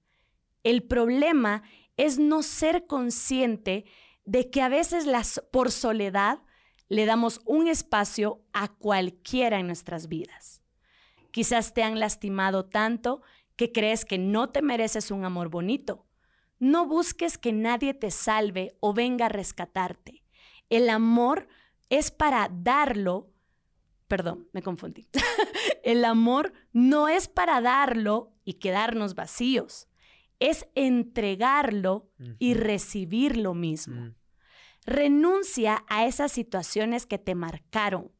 El 0.64 0.82
problema 0.82 1.62
es 1.96 2.18
no 2.18 2.42
ser 2.42 2.86
consciente 2.86 3.84
de 4.24 4.50
que 4.50 4.62
a 4.62 4.68
veces 4.68 5.06
las, 5.06 5.42
por 5.50 5.70
soledad 5.70 6.40
le 6.88 7.06
damos 7.06 7.40
un 7.44 7.68
espacio 7.68 8.42
a 8.52 8.68
cualquiera 8.68 9.58
en 9.58 9.66
nuestras 9.66 10.08
vidas. 10.08 10.62
Quizás 11.30 11.74
te 11.74 11.82
han 11.82 12.00
lastimado 12.00 12.64
tanto 12.64 13.22
que 13.56 13.72
crees 13.72 14.04
que 14.04 14.18
no 14.18 14.50
te 14.50 14.62
mereces 14.62 15.10
un 15.10 15.24
amor 15.24 15.48
bonito. 15.48 16.06
No 16.58 16.86
busques 16.86 17.38
que 17.38 17.52
nadie 17.52 17.94
te 17.94 18.10
salve 18.10 18.76
o 18.80 18.94
venga 18.94 19.26
a 19.26 19.30
rescatarte. 19.30 20.24
El 20.70 20.88
amor 20.88 21.48
es 21.90 22.11
para 22.11 22.51
darlo. 22.51 23.31
Perdón, 24.07 24.48
me 24.53 24.62
confundí. 24.62 25.09
El 25.83 26.05
amor 26.05 26.53
no 26.72 27.09
es 27.09 27.29
para 27.29 27.61
darlo 27.61 28.33
y 28.44 28.55
quedarnos 28.55 29.14
vacíos. 29.14 29.88
Es 30.41 30.68
entregarlo 30.74 32.11
y 32.39 32.55
recibir 32.55 33.36
lo 33.36 33.55
mismo. 33.55 34.01
Mm. 34.01 34.14
Renuncia 34.86 35.84
a 35.89 36.07
esas 36.07 36.32
situaciones 36.32 37.07
que 37.07 37.18
te 37.18 37.34
marcaron. 37.34 38.12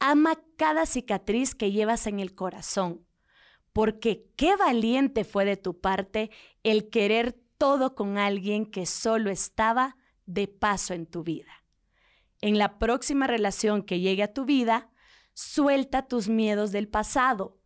Ama 0.00 0.38
cada 0.56 0.84
cicatriz 0.84 1.54
que 1.54 1.70
llevas 1.70 2.06
en 2.06 2.20
el 2.20 2.34
corazón, 2.34 3.06
porque 3.72 4.26
qué 4.36 4.56
valiente 4.56 5.24
fue 5.24 5.44
de 5.44 5.56
tu 5.56 5.80
parte 5.80 6.30
el 6.62 6.90
querer 6.90 7.40
todo 7.56 7.94
con 7.94 8.18
alguien 8.18 8.66
que 8.66 8.84
solo 8.84 9.30
estaba 9.30 9.96
de 10.26 10.48
paso 10.48 10.92
en 10.92 11.06
tu 11.06 11.22
vida. 11.22 11.63
En 12.40 12.58
la 12.58 12.78
próxima 12.78 13.26
relación 13.26 13.82
que 13.82 14.00
llegue 14.00 14.22
a 14.22 14.32
tu 14.32 14.44
vida, 14.44 14.90
suelta 15.32 16.06
tus 16.06 16.28
miedos 16.28 16.72
del 16.72 16.88
pasado, 16.88 17.58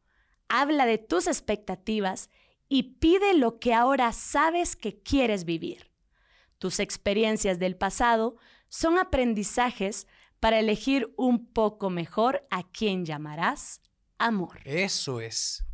habla 0.48 0.86
de 0.86 0.98
tus 0.98 1.26
expectativas 1.26 2.30
y 2.68 2.94
pide 2.98 3.34
lo 3.34 3.58
que 3.58 3.74
ahora 3.74 4.12
sabes 4.12 4.76
que 4.76 5.00
quieres 5.02 5.44
vivir. 5.44 5.90
Tus 6.58 6.80
experiencias 6.80 7.58
del 7.58 7.76
pasado 7.76 8.36
son 8.68 8.98
aprendizajes 8.98 10.06
para 10.40 10.58
elegir 10.58 11.12
un 11.16 11.46
poco 11.52 11.90
mejor 11.90 12.46
a 12.50 12.62
quién 12.70 13.04
llamarás 13.04 13.80
amor. 14.18 14.60
Eso 14.64 15.20
es. 15.20 15.64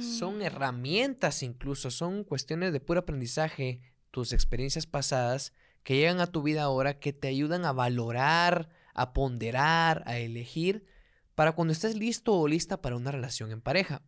Son 0.00 0.38
Mm. 0.38 0.42
herramientas 0.42 1.42
incluso, 1.42 1.90
son 1.90 2.24
cuestiones 2.24 2.72
de 2.72 2.80
puro 2.80 3.00
aprendizaje, 3.00 3.80
tus 4.10 4.32
experiencias 4.32 4.86
pasadas 4.86 5.52
que 5.84 5.96
llegan 5.96 6.20
a 6.20 6.26
tu 6.26 6.42
vida 6.42 6.62
ahora 6.62 6.98
que 6.98 7.12
te 7.12 7.28
ayudan 7.28 7.64
a 7.64 7.72
valorar, 7.72 8.70
a 8.94 9.12
ponderar, 9.12 10.02
a 10.06 10.18
elegir 10.18 10.86
para 11.34 11.52
cuando 11.52 11.72
estés 11.72 11.96
listo 11.96 12.34
o 12.34 12.48
lista 12.48 12.80
para 12.80 12.96
una 12.96 13.12
relación 13.12 13.52
en 13.52 13.60
pareja. 13.60 14.02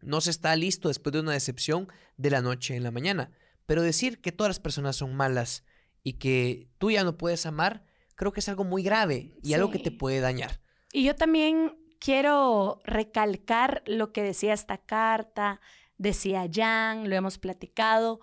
No 0.00 0.20
se 0.20 0.30
está 0.30 0.54
listo 0.56 0.88
después 0.88 1.12
de 1.12 1.20
una 1.20 1.32
decepción 1.32 1.88
de 2.16 2.30
la 2.30 2.40
noche 2.40 2.76
en 2.76 2.84
la 2.84 2.90
mañana, 2.90 3.32
pero 3.66 3.82
decir 3.82 4.20
que 4.20 4.32
todas 4.32 4.50
las 4.50 4.60
personas 4.60 4.96
son 4.96 5.14
malas 5.14 5.64
y 6.02 6.14
que 6.14 6.68
tú 6.78 6.90
ya 6.90 7.04
no 7.04 7.18
puedes 7.18 7.44
amar, 7.44 7.84
creo 8.14 8.32
que 8.32 8.40
es 8.40 8.48
algo 8.48 8.64
muy 8.64 8.82
grave 8.82 9.34
y 9.42 9.54
algo 9.54 9.70
que 9.70 9.78
te 9.78 9.90
puede 9.90 10.20
dañar. 10.20 10.60
Y 10.92 11.04
yo 11.04 11.14
también 11.16 11.76
quiero 11.98 12.80
recalcar 12.84 13.82
lo 13.86 14.12
que 14.12 14.22
decía 14.22 14.54
esta 14.54 14.78
carta, 14.78 15.60
decía 15.98 16.48
Jan, 16.50 17.10
lo 17.10 17.16
hemos 17.16 17.38
platicado, 17.38 18.20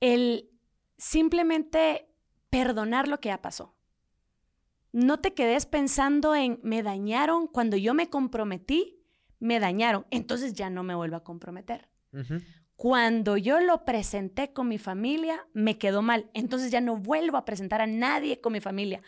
el 0.00 0.50
simplemente 0.96 2.08
perdonar 2.54 3.08
lo 3.08 3.18
que 3.18 3.30
ya 3.30 3.42
pasó. 3.42 3.74
No 4.92 5.18
te 5.18 5.34
quedes 5.34 5.66
pensando 5.66 6.36
en 6.36 6.60
me 6.62 6.84
dañaron 6.84 7.48
cuando 7.48 7.76
yo 7.76 7.94
me 7.94 8.10
comprometí, 8.10 9.02
me 9.40 9.58
dañaron, 9.58 10.06
entonces 10.12 10.54
ya 10.54 10.70
no 10.70 10.84
me 10.84 10.94
vuelvo 10.94 11.16
a 11.16 11.24
comprometer. 11.24 11.88
Cuando 12.76 13.36
yo 13.36 13.58
lo 13.58 13.84
presenté 13.84 14.52
con 14.52 14.68
mi 14.68 14.78
familia, 14.78 15.48
me 15.52 15.78
quedó 15.78 16.00
mal. 16.00 16.30
Entonces 16.32 16.70
ya 16.70 16.80
no 16.80 16.96
vuelvo 16.96 17.38
a 17.38 17.44
presentar 17.44 17.80
a 17.80 17.88
nadie 17.88 18.40
con 18.40 18.52
mi 18.52 18.60
familia. 18.60 19.02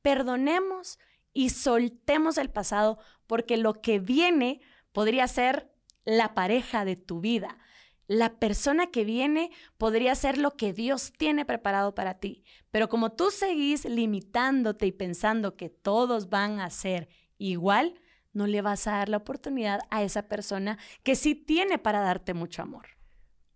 Perdonemos 0.00 0.98
y 1.34 1.50
soltemos 1.50 2.38
el 2.38 2.48
pasado 2.48 2.98
porque 3.26 3.58
lo 3.58 3.82
que 3.82 3.98
viene 3.98 4.62
podría 4.92 5.28
ser 5.28 5.70
la 6.06 6.32
pareja 6.32 6.86
de 6.86 6.96
tu 6.96 7.20
vida. 7.20 7.58
La 8.06 8.38
persona 8.38 8.86
que 8.88 9.04
viene 9.04 9.50
podría 9.78 10.14
ser 10.14 10.38
lo 10.38 10.56
que 10.56 10.72
Dios 10.72 11.12
tiene 11.16 11.44
preparado 11.44 11.94
para 11.94 12.14
ti. 12.14 12.44
Pero 12.70 12.88
como 12.88 13.12
tú 13.12 13.30
seguís 13.30 13.84
limitándote 13.84 14.86
y 14.86 14.92
pensando 14.92 15.56
que 15.56 15.68
todos 15.70 16.28
van 16.28 16.60
a 16.60 16.70
ser 16.70 17.08
igual, 17.38 17.94
no 18.32 18.46
le 18.46 18.62
vas 18.62 18.86
a 18.86 18.92
dar 18.92 19.08
la 19.08 19.16
oportunidad 19.16 19.80
a 19.90 20.02
esa 20.02 20.28
persona 20.28 20.78
que 21.02 21.16
sí 21.16 21.34
tiene 21.34 21.78
para 21.78 22.00
darte 22.00 22.34
mucho 22.34 22.62
amor. 22.62 22.86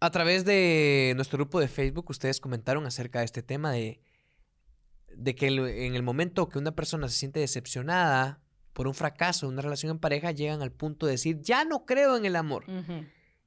A 0.01 0.11
través 0.11 0.45
de 0.45 1.13
nuestro 1.15 1.37
grupo 1.37 1.61
de 1.61 1.69
Facebook, 1.69 2.07
ustedes 2.09 2.41
comentaron 2.41 2.87
acerca 2.87 3.19
de 3.19 3.27
este 3.27 3.43
tema 3.43 3.71
de, 3.71 4.01
de 5.15 5.35
que 5.35 5.49
en 5.49 5.95
el 5.95 6.03
momento 6.03 6.49
que 6.49 6.59
una 6.59 6.75
persona 6.75 7.09
se 7.09 7.17
siente 7.17 7.41
decepcionada 7.41 8.41
por 8.73 8.89
un 8.89 8.95
fracaso 8.95 9.47
de 9.47 9.53
una 9.53 9.63
relación 9.63 9.91
en 9.93 9.99
pareja, 9.99 10.31
llegan 10.31 10.63
al 10.63 10.73
punto 10.73 11.05
de 11.05 11.13
decir, 11.13 11.41
ya 11.43 11.67
no 11.67 11.85
creo 11.85 12.17
en 12.17 12.25
el 12.25 12.37
amor. 12.37 12.65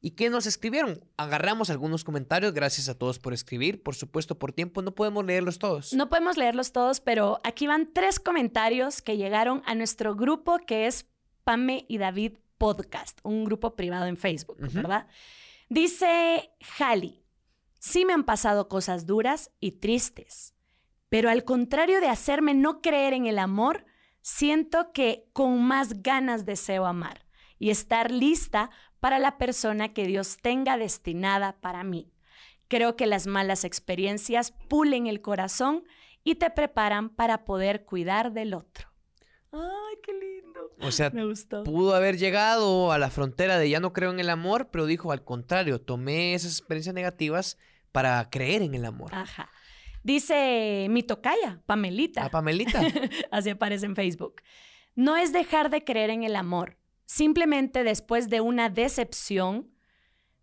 ¿Y 0.06 0.12
qué 0.12 0.30
nos 0.30 0.46
escribieron? 0.48 1.02
Agarramos 1.16 1.70
algunos 1.70 2.04
comentarios, 2.04 2.54
gracias 2.54 2.90
a 2.90 2.98
todos 3.00 3.20
por 3.20 3.32
escribir. 3.32 3.82
Por 3.82 3.96
supuesto, 3.96 4.38
por 4.38 4.52
tiempo 4.52 4.82
no 4.82 4.94
podemos 4.94 5.24
leerlos 5.24 5.60
todos. 5.60 5.94
No 5.94 6.10
podemos 6.10 6.36
leerlos 6.36 6.74
todos, 6.74 7.00
pero 7.00 7.40
aquí 7.46 7.68
van 7.68 7.94
tres 7.94 8.20
comentarios 8.20 9.02
que 9.02 9.16
llegaron 9.16 9.64
a 9.66 9.76
nuestro 9.76 10.14
grupo 10.14 10.60
que 10.68 10.88
es 10.88 11.10
Pame 11.46 11.86
y 11.88 12.00
David 12.00 12.34
Podcast, 12.58 13.20
un 13.24 13.46
grupo 13.46 13.78
privado 13.78 14.06
en 14.06 14.18
Facebook. 14.18 14.58
¿verdad? 14.60 15.08
Dice 15.70 16.52
Jali, 16.60 17.24
sí 17.80 18.04
me 18.04 18.12
han 18.12 18.26
pasado 18.26 18.68
cosas 18.68 19.06
duras 19.06 19.52
y 19.62 19.80
tristes, 19.80 20.54
pero 21.08 21.30
al 21.30 21.46
contrario 21.46 22.02
de 22.02 22.10
hacerme 22.10 22.54
no 22.54 22.82
creer 22.82 23.14
en 23.14 23.26
el 23.26 23.40
amor, 23.40 23.86
siento 24.22 24.92
que 24.92 25.30
con 25.32 25.64
más 25.64 26.04
ganas 26.04 26.46
deseo 26.46 26.86
amar 26.86 27.26
y 27.58 27.70
estar 27.70 28.12
lista 28.12 28.70
para 29.04 29.20
la 29.20 29.38
persona 29.38 29.94
que 29.94 30.08
Dios 30.08 30.38
tenga 30.42 30.78
destinada 30.78 31.58
para 31.60 31.84
mí. 31.84 32.14
Creo 32.70 32.96
que 32.96 33.06
las 33.06 33.28
malas 33.28 33.66
experiencias 33.66 34.54
pulen 34.70 35.08
el 35.08 35.20
corazón 35.20 35.84
y 36.24 36.36
te 36.36 36.50
preparan 36.50 37.10
para 37.10 37.44
poder 37.44 37.84
cuidar 37.84 38.32
del 38.32 38.54
otro. 38.54 38.88
¡Ay, 39.52 39.98
qué 40.02 40.14
lindo! 40.14 40.72
O 40.80 40.90
sea, 40.90 41.10
Me 41.10 41.26
gustó. 41.26 41.66
pudo 41.66 41.96
haber 41.96 42.18
llegado 42.18 42.94
a 42.94 42.98
la 42.98 43.10
frontera 43.10 43.58
de 43.58 43.70
ya 43.70 43.82
no 43.82 43.92
creo 43.92 44.10
en 44.10 44.22
el 44.22 44.30
amor, 44.30 44.70
pero 44.72 44.86
dijo 44.86 45.12
al 45.12 45.26
contrario, 45.26 45.82
tomé 45.82 46.34
esas 46.34 46.58
experiencias 46.58 46.96
negativas 46.96 47.58
para 47.92 48.30
creer 48.30 48.62
en 48.62 48.74
el 48.74 48.86
amor. 48.86 49.14
Ajá. 49.14 49.50
Dice 50.02 50.88
mi 50.90 51.04
tocaya, 51.04 51.62
Pamelita. 51.66 52.24
A 52.24 52.30
Pamelita. 52.30 52.80
Así 53.32 53.50
aparece 53.50 53.86
en 53.86 53.98
Facebook. 53.98 54.36
No 54.96 55.18
es 55.18 55.34
dejar 55.34 55.70
de 55.70 55.84
creer 55.84 56.10
en 56.10 56.24
el 56.24 56.38
amor. 56.38 56.78
Simplemente 57.14 57.84
después 57.84 58.28
de 58.28 58.42
una 58.42 58.72
decepción, 58.72 59.70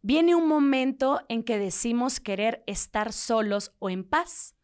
viene 0.02 0.36
un 0.36 0.46
momento 0.46 1.20
en 1.28 1.42
que 1.42 1.58
decimos 1.58 2.20
querer 2.20 2.62
estar 2.68 3.12
solos 3.12 3.74
o 3.80 3.90
en 3.90 4.04
paz. 4.04 4.54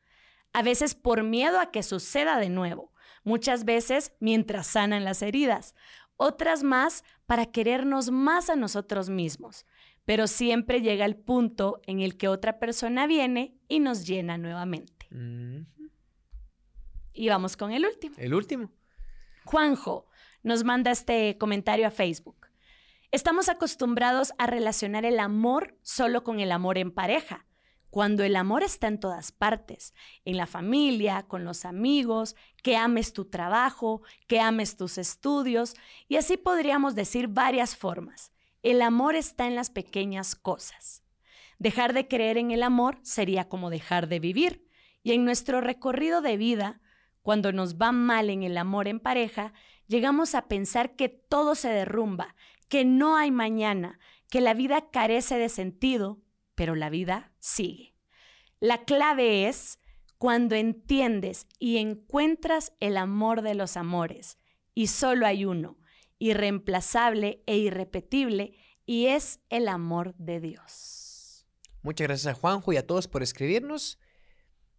A 0.53 0.63
veces 0.63 0.95
por 0.95 1.25
miedo 1.25 1.59
a 1.59 1.73
que 1.73 1.83
suceda 1.83 2.39
de 2.39 2.49
nuevo. 2.49 2.93
Muchas 3.25 3.65
veces 3.65 4.13
mientras 4.21 4.69
sanan 4.69 5.03
las 5.03 5.21
heridas. 5.21 5.75
Otras 6.17 6.63
más 6.63 7.03
para 7.27 7.47
querernos 7.47 8.13
más 8.13 8.51
a 8.51 8.55
nosotros 8.55 9.09
mismos. 9.09 9.67
Pero 10.05 10.29
siempre 10.29 10.83
llega 10.83 11.07
el 11.07 11.17
punto 11.17 11.81
en 11.89 11.99
el 11.99 12.17
que 12.17 12.29
otra 12.29 12.61
persona 12.61 13.09
viene 13.09 13.59
y 13.67 13.81
nos 13.81 14.07
llena 14.07 14.39
nuevamente. 14.39 15.09
Mm, 15.11 15.63
Y 17.15 17.29
vamos 17.31 17.57
con 17.57 17.73
el 17.73 17.85
último. 17.85 18.15
el 18.17 18.33
último. 18.33 18.71
Juanjo 19.45 20.06
nos 20.47 20.63
manda 20.63 20.93
este 20.93 21.37
comentario 21.39 21.89
a 21.89 21.91
Facebook. 21.91 22.47
Estamos 23.11 23.49
acostumbrados 23.49 24.33
a 24.39 24.47
relacionar 24.47 25.05
el 25.05 25.19
amor 25.19 25.77
solo 25.83 26.23
con 26.23 26.39
el 26.39 26.53
amor 26.53 26.79
en 26.79 26.93
pareja, 26.93 27.47
cuando 27.91 28.23
el 28.23 28.37
amor 28.37 28.63
está 28.63 28.87
en 28.87 29.01
todas 29.01 29.33
partes, 29.33 29.93
en 30.25 30.37
la 30.37 30.47
familia, 30.47 31.25
con 31.25 31.45
los 31.45 31.65
amigos, 31.65 32.37
que 32.63 32.77
ames 32.77 33.13
tu 33.13 33.25
trabajo, 33.25 34.03
que 34.29 34.39
ames 34.39 34.77
tus 34.77 34.99
estudios, 34.99 35.75
y 36.07 36.15
así 36.15 36.37
podríamos 36.37 36.95
decir 36.95 37.27
varias 37.27 37.75
formas. 37.75 38.31
El 38.63 38.83
amor 38.83 39.17
está 39.17 39.49
en 39.49 39.57
las 39.57 39.71
pequeñas 39.71 40.37
cosas. 40.37 41.03
Dejar 41.59 41.93
de 41.93 42.07
creer 42.07 42.39
en 42.39 42.53
el 42.53 42.63
amor 42.63 43.01
sería 43.03 43.49
como 43.49 43.69
dejar 43.69 44.07
de 44.07 44.21
vivir, 44.21 44.65
y 45.03 45.11
en 45.11 45.25
nuestro 45.25 45.61
recorrido 45.61 46.21
de 46.21 46.37
vida, 46.37 46.81
cuando 47.23 47.51
nos 47.51 47.79
va 47.79 47.91
mal 47.91 48.31
en 48.31 48.45
el 48.45 48.57
amor 48.57 48.87
en 48.87 49.01
pareja, 49.01 49.53
llegamos 49.87 50.35
a 50.35 50.49
pensar 50.49 50.97
que 50.97 51.09
todo 51.09 51.55
se 51.55 51.69
derrumba, 51.69 52.35
que 52.69 52.85
no 52.85 53.17
hay 53.17 53.31
mañana, 53.31 53.99
que 54.29 54.41
la 54.41 54.55
vida 54.55 54.91
carece 54.91 55.39
de 55.39 55.49
sentido, 55.49 56.21
pero 56.55 56.75
la 56.75 56.91
vida 56.91 57.33
sigue. 57.39 57.95
La 58.61 58.85
clave 58.85 59.49
es 59.49 59.79
cuando 60.19 60.55
entiendes 60.55 61.47
y 61.59 61.77
encuentras 61.77 62.73
el 62.81 62.97
amor 62.97 63.43
de 63.43 63.55
los 63.55 63.77
amores, 63.77 64.39
y 64.75 64.89
solo 64.89 65.27
hay 65.27 65.45
uno, 65.45 65.79
irreemplazable 66.19 67.43
e 67.47 67.59
irrepetible, 67.59 68.57
y 68.87 69.07
es 69.07 69.41
el 69.51 69.69
amor 69.69 70.15
de 70.17 70.41
Dios. 70.41 71.47
Muchas 71.83 72.09
gracias 72.09 72.35
a 72.35 72.39
Juanjo 72.39 72.73
y 72.73 72.77
a 72.77 72.87
todos 72.87 73.09
por 73.09 73.23
escribirnos. 73.23 73.99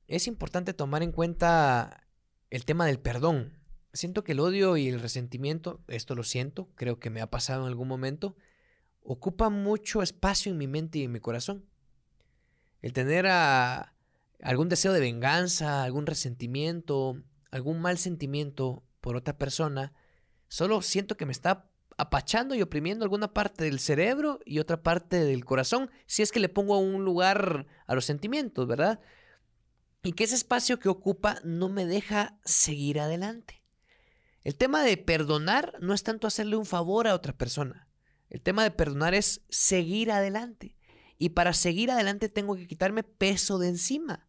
Es 0.07 0.27
importante 0.27 0.73
tomar 0.73 1.03
en 1.03 1.11
cuenta 1.11 2.07
el 2.49 2.65
tema 2.65 2.85
del 2.85 2.99
perdón. 2.99 3.57
Siento 3.93 4.23
que 4.23 4.33
el 4.33 4.39
odio 4.39 4.77
y 4.77 4.87
el 4.87 4.99
resentimiento, 4.99 5.81
esto 5.87 6.15
lo 6.15 6.23
siento, 6.23 6.69
creo 6.75 6.99
que 6.99 7.09
me 7.09 7.21
ha 7.21 7.29
pasado 7.29 7.63
en 7.63 7.67
algún 7.67 7.87
momento, 7.87 8.35
ocupa 9.01 9.49
mucho 9.49 10.01
espacio 10.01 10.51
en 10.51 10.57
mi 10.57 10.67
mente 10.67 10.99
y 10.99 11.03
en 11.03 11.11
mi 11.11 11.19
corazón. 11.19 11.65
El 12.81 12.93
tener 12.93 13.25
algún 13.25 14.69
deseo 14.69 14.93
de 14.93 14.99
venganza, 14.99 15.83
algún 15.83 16.05
resentimiento, 16.05 17.21
algún 17.49 17.81
mal 17.81 17.97
sentimiento 17.97 18.83
por 19.01 19.15
otra 19.15 19.37
persona, 19.37 19.93
solo 20.47 20.81
siento 20.81 21.17
que 21.17 21.25
me 21.25 21.31
está 21.31 21.69
apachando 21.97 22.53
y 22.53 22.61
oprimiendo 22.61 23.03
alguna 23.03 23.33
parte 23.33 23.63
del 23.63 23.79
cerebro 23.79 24.39
y 24.45 24.59
otra 24.59 24.83
parte 24.83 25.23
del 25.23 25.43
corazón, 25.45 25.89
si 26.05 26.21
es 26.21 26.31
que 26.31 26.39
le 26.39 26.49
pongo 26.49 26.77
un 26.77 27.03
lugar 27.03 27.65
a 27.87 27.95
los 27.95 28.05
sentimientos, 28.05 28.67
¿verdad? 28.67 28.99
Y 30.03 30.13
que 30.13 30.25
ese 30.25 30.35
espacio 30.35 30.79
que 30.79 30.89
ocupa 30.89 31.39
no 31.43 31.69
me 31.69 31.85
deja 31.85 32.37
seguir 32.45 32.99
adelante. 32.99 33.56
El 34.47 34.55
tema 34.55 34.81
de 34.81 34.95
perdonar 34.95 35.73
no 35.81 35.93
es 35.93 36.03
tanto 36.03 36.25
hacerle 36.25 36.55
un 36.55 36.65
favor 36.65 37.05
a 37.05 37.15
otra 37.15 37.33
persona. 37.33 37.89
El 38.29 38.41
tema 38.41 38.63
de 38.63 38.71
perdonar 38.71 39.13
es 39.13 39.41
seguir 39.49 40.09
adelante. 40.09 40.77
Y 41.17 41.31
para 41.31 41.51
seguir 41.51 41.91
adelante 41.91 42.29
tengo 42.29 42.55
que 42.55 42.65
quitarme 42.65 43.03
peso 43.03 43.59
de 43.59 43.67
encima. 43.67 44.25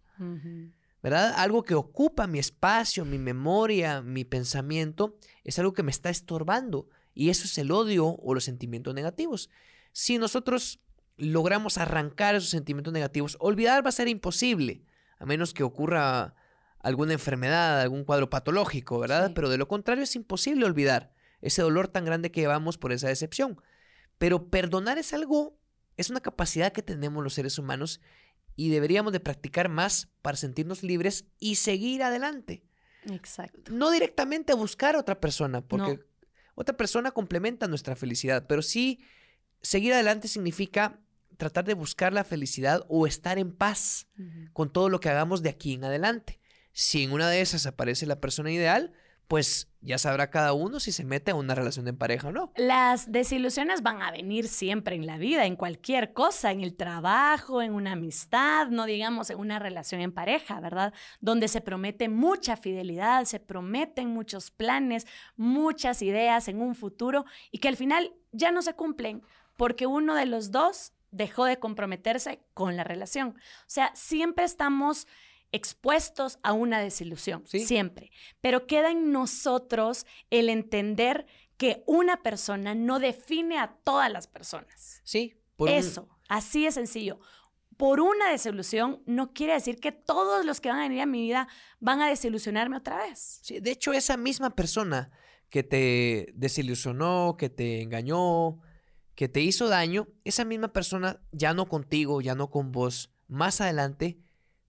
¿verdad? 1.05 1.35
Algo 1.37 1.63
que 1.63 1.77
ocupa 1.77 2.27
mi 2.27 2.41
espacio, 2.41 3.05
mi 3.05 3.17
memoria, 3.17 4.03
mi 4.03 4.25
pensamiento, 4.25 5.17
es 5.45 5.57
algo 5.61 5.73
que 5.73 5.85
me 5.85 5.93
está 5.93 6.11
estorbando. 6.11 6.89
Y 7.15 7.31
eso 7.31 7.45
es 7.45 7.57
el 7.57 7.71
odio 7.71 8.09
o 8.09 8.35
los 8.35 8.43
sentimientos 8.43 8.95
negativos. 8.95 9.51
Si 9.93 10.19
nosotros 10.19 10.81
logramos 11.17 11.79
arrancar 11.79 12.35
esos 12.35 12.51
sentimientos 12.51 12.93
negativos, 12.93 13.37
olvidar 13.39 13.87
va 13.87 13.91
a 13.91 13.93
ser 13.93 14.09
imposible, 14.09 14.83
a 15.21 15.27
menos 15.27 15.55
que 15.55 15.63
ocurra 15.63 16.35
alguna 16.81 17.13
enfermedad, 17.15 17.81
algún 17.81 18.05
cuadro 18.05 18.31
patológico, 18.31 18.99
¿verdad? 18.99 19.29
Sí. 19.29 19.33
Pero 19.35 19.49
de 19.49 19.59
lo 19.59 19.69
contrario 19.69 20.05
es 20.05 20.15
imposible 20.17 20.65
olvidar 20.65 21.13
ese 21.41 21.63
dolor 21.63 21.89
tan 21.89 22.05
grande 22.05 22.31
que 22.31 22.41
llevamos 22.41 22.79
por 22.79 22.93
esa 22.93 23.09
decepción. 23.09 23.61
Pero 24.19 24.49
perdonar 24.51 24.99
es 24.99 25.13
algo, 25.13 25.59
es 25.97 26.11
una 26.11 26.21
capacidad 26.21 26.73
que 26.73 26.83
tenemos 26.83 27.23
los 27.23 27.35
seres 27.35 27.59
humanos 27.59 28.01
y 28.57 28.71
deberíamos 28.71 29.13
de 29.13 29.21
practicar 29.21 29.69
más 29.69 30.09
para 30.23 30.37
sentirnos 30.37 30.83
libres 30.83 31.27
y 31.39 31.57
seguir 31.57 32.03
adelante. 32.03 32.65
Exacto. 33.09 33.73
No 33.73 33.91
directamente 33.91 34.53
a 34.53 34.57
buscar 34.57 34.97
a 34.97 34.99
otra 34.99 35.21
persona, 35.21 35.61
porque 35.61 35.95
No. 35.99 36.01
otra 36.57 36.77
persona 36.77 37.13
complementa 37.13 37.69
nuestra 37.69 37.95
felicidad, 37.95 38.47
pero 38.49 38.63
sí 38.63 39.01
seguir 39.63 39.93
adelante 39.93 40.27
significa 40.27 41.01
tratar 41.37 41.65
de 41.65 41.75
buscar 41.75 42.13
la 42.13 42.25
felicidad 42.25 42.85
o 42.89 43.07
estar 43.07 43.39
en 43.39 43.53
paz 43.53 44.09
con 44.53 44.73
todo 44.73 44.89
lo 44.89 44.99
que 44.99 45.09
hagamos 45.09 45.43
de 45.43 45.51
aquí 45.51 45.75
en 45.75 45.85
adelante. 45.85 46.41
Si 46.73 47.03
en 47.03 47.13
una 47.13 47.29
de 47.29 47.41
esas 47.41 47.67
aparece 47.67 48.07
la 48.07 48.21
persona 48.21 48.51
ideal, 48.51 48.93
pues 49.29 49.69
ya 49.83 49.99
sabrá 49.99 50.31
cada 50.31 50.55
uno 50.55 50.81
si 50.81 50.91
se 50.91 51.05
mete 51.05 51.31
a 51.31 51.35
una 51.35 51.55
relación 51.55 51.85
de 51.85 51.93
pareja 51.93 52.29
o 52.29 52.33
no. 52.33 52.51
Las 52.57 53.13
desilusiones 53.13 53.83
van 53.83 54.01
a 54.03 54.11
venir 54.11 54.49
siempre 54.49 54.97
en 54.97 55.07
la 55.07 55.19
vida, 55.19 55.45
en 55.45 55.55
cualquier 55.55 56.15
cosa, 56.15 56.51
en 56.51 56.63
el 56.63 56.75
trabajo, 56.75 57.61
en 57.61 57.75
una 57.75 57.93
amistad, 57.93 58.69
no 58.69 58.87
digamos 58.87 59.29
en 59.29 59.39
una 59.39 59.59
relación 59.59 60.01
en 60.01 60.13
pareja, 60.13 60.61
¿verdad? 60.61 60.95
Donde 61.21 61.47
se 61.49 61.61
promete 61.61 62.09
mucha 62.09 62.57
fidelidad, 62.57 63.27
se 63.27 63.39
prometen 63.39 64.09
muchos 64.09 64.51
planes, 64.51 65.07
muchas 65.37 66.01
ideas 66.01 66.49
en 66.49 66.63
un 66.63 66.75
futuro 66.75 67.27
y 67.53 67.59
que 67.59 67.69
al 67.69 67.77
final 67.77 68.15
ya 68.33 68.51
no 68.51 68.63
se 68.63 68.75
cumplen 68.75 69.23
porque 69.57 69.87
uno 69.87 70.15
de 70.15 70.25
los 70.25 70.51
dos 70.53 70.95
dejó 71.11 71.45
de 71.45 71.59
comprometerse 71.59 72.41
con 72.55 72.77
la 72.77 72.85
relación. 72.85 73.29
O 73.31 73.65
sea, 73.67 73.93
siempre 73.95 74.45
estamos 74.45 75.07
expuestos 75.53 76.39
a 76.43 76.53
una 76.53 76.81
desilusión, 76.81 77.43
Sí. 77.47 77.61
siempre. 77.61 78.11
Pero 78.41 78.67
queda 78.67 78.91
en 78.91 79.13
nosotros 79.13 80.07
el 80.31 80.49
entender 80.49 81.27
que 81.57 81.83
una 81.87 82.23
persona 82.23 82.75
no 82.75 82.99
define 82.99 83.59
a 83.59 83.77
todas 83.85 84.11
las 84.13 84.27
personas. 84.27 85.01
Sí, 85.05 85.35
por 85.57 85.69
un- 85.69 85.75
Eso, 85.75 86.09
así 86.29 86.65
de 86.65 86.73
sencillo. 86.73 87.19
Por 87.77 88.01
una 88.01 88.31
desilusión 88.31 89.03
no 89.07 89.33
quiere 89.33 89.53
decir 89.55 89.79
que 89.81 89.93
todos 89.93 90.45
los 90.45 90.61
que 90.61 90.69
van 90.69 90.79
a 90.81 90.83
venir 90.83 91.01
a 91.01 91.07
mi 91.07 91.23
vida 91.23 91.49
van 91.81 92.01
a 92.01 92.09
desilusionarme 92.09 92.77
otra 92.77 92.99
vez. 92.99 93.39
sí, 93.43 93.61
de 93.61 93.71
hecho, 93.71 93.93
esa 93.93 94.17
misma 94.17 94.51
persona 94.55 95.11
que 95.49 95.63
te 95.63 96.33
desilusionó, 96.35 97.37
que 97.39 97.49
te 97.49 97.81
engañó, 97.83 98.61
que 99.15 99.29
te 99.29 99.41
hizo 99.41 99.69
daño, 99.69 100.07
esa 100.25 100.45
misma 100.45 100.73
persona, 100.73 101.21
ya 101.33 101.55
no 101.55 101.69
contigo, 101.69 102.21
ya 102.21 102.35
no 102.35 102.51
con 102.51 102.71
vos, 102.73 103.11
más 103.27 103.61
adelante, 103.61 104.19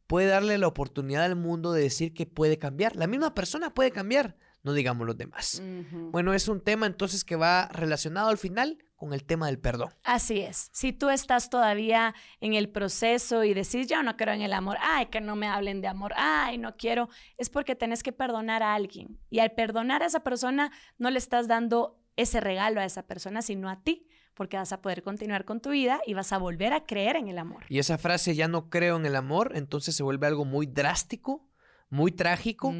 puede 0.09 0.25
darle 0.25 0.57
la 0.57 0.65
oportunidad 0.65 1.23
al 1.23 1.35
mundo 1.35 1.71
de 1.71 1.83
decir 1.83 2.15
que 2.15 2.25
puede 2.25 2.57
cambiar. 2.57 2.95
La 2.95 3.05
misma 3.05 3.35
persona 3.35 3.75
puede 3.75 3.91
cambiar, 3.91 4.35
no 4.63 4.73
digamos 4.73 5.05
los 5.05 5.15
demás. 5.15 5.61
Bueno, 5.91 6.33
es 6.33 6.47
un 6.47 6.61
tema 6.61 6.87
entonces 6.87 7.23
que 7.23 7.35
va 7.35 7.67
relacionado 7.67 8.29
al 8.29 8.39
final 8.39 8.83
con 8.95 9.13
el 9.13 9.23
tema 9.23 9.45
del 9.45 9.59
perdón. 9.59 9.93
Así 10.03 10.39
es. 10.39 10.71
Si 10.73 10.93
tú 10.93 11.11
estás 11.11 11.51
todavía 11.51 12.15
en 12.41 12.55
el 12.55 12.69
proceso 12.69 13.43
y 13.43 13.53
decís, 13.53 13.85
yo 13.85 14.01
no 14.01 14.17
creo 14.17 14.33
en 14.33 14.41
el 14.41 14.53
amor, 14.53 14.77
ay, 14.81 15.05
que 15.05 15.21
no 15.21 15.35
me 15.35 15.47
hablen 15.47 15.79
de 15.79 15.87
amor, 15.87 16.13
ay, 16.15 16.57
no 16.57 16.75
quiero, 16.75 17.07
es 17.37 17.51
porque 17.51 17.75
tenés 17.75 18.01
que 18.01 18.11
perdonar 18.11 18.63
a 18.63 18.73
alguien. 18.73 19.19
Y 19.29 19.39
al 19.39 19.51
perdonar 19.51 20.01
a 20.01 20.07
esa 20.07 20.21
persona, 20.21 20.71
no 20.97 21.11
le 21.11 21.19
estás 21.19 21.47
dando 21.47 22.01
ese 22.15 22.41
regalo 22.41 22.81
a 22.81 22.85
esa 22.85 23.03
persona, 23.05 23.43
sino 23.43 23.69
a 23.69 23.83
ti, 23.83 24.07
porque 24.39 24.55
vas 24.55 24.71
a 24.71 24.81
poder 24.81 25.03
continuar 25.03 25.43
con 25.43 25.59
tu 25.59 25.71
vida 25.71 25.99
y 26.07 26.13
vas 26.13 26.31
a 26.31 26.37
volver 26.37 26.71
a 26.71 26.85
creer 26.85 27.17
en 27.17 27.27
el 27.27 27.37
amor. 27.37 27.65
Y 27.67 27.79
esa 27.79 27.97
frase, 27.97 28.35
ya 28.35 28.47
no 28.47 28.69
creo 28.69 28.95
en 28.95 29.05
el 29.05 29.17
amor, 29.17 29.51
entonces 29.53 29.93
se 29.97 30.01
vuelve 30.01 30.27
algo 30.27 30.45
muy 30.45 30.65
drástico, 30.65 31.45
muy 31.89 32.13
trágico, 32.13 32.73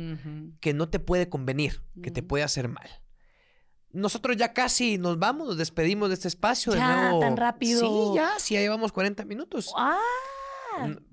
que 0.61 0.73
no 0.73 0.87
te 0.87 0.99
puede 0.99 1.27
convenir, 1.27 1.81
que 2.01 2.11
te 2.11 2.23
puede 2.23 2.45
hacer 2.45 2.69
mal. 2.69 2.89
Nosotros 3.91 4.37
ya 4.37 4.53
casi 4.53 4.97
nos 4.97 5.19
vamos, 5.19 5.47
nos 5.47 5.57
despedimos 5.57 6.07
de 6.07 6.13
este 6.13 6.29
espacio. 6.29 6.71
de 6.71 6.77
Ya, 6.77 7.01
nuevo. 7.01 7.19
tan 7.19 7.35
rápido. 7.35 7.81
Sí, 7.81 8.15
ya, 8.15 8.39
sí, 8.39 8.53
ya 8.53 8.61
llevamos 8.61 8.93
40 8.93 9.25
minutos. 9.25 9.73
Ah. 9.75 9.99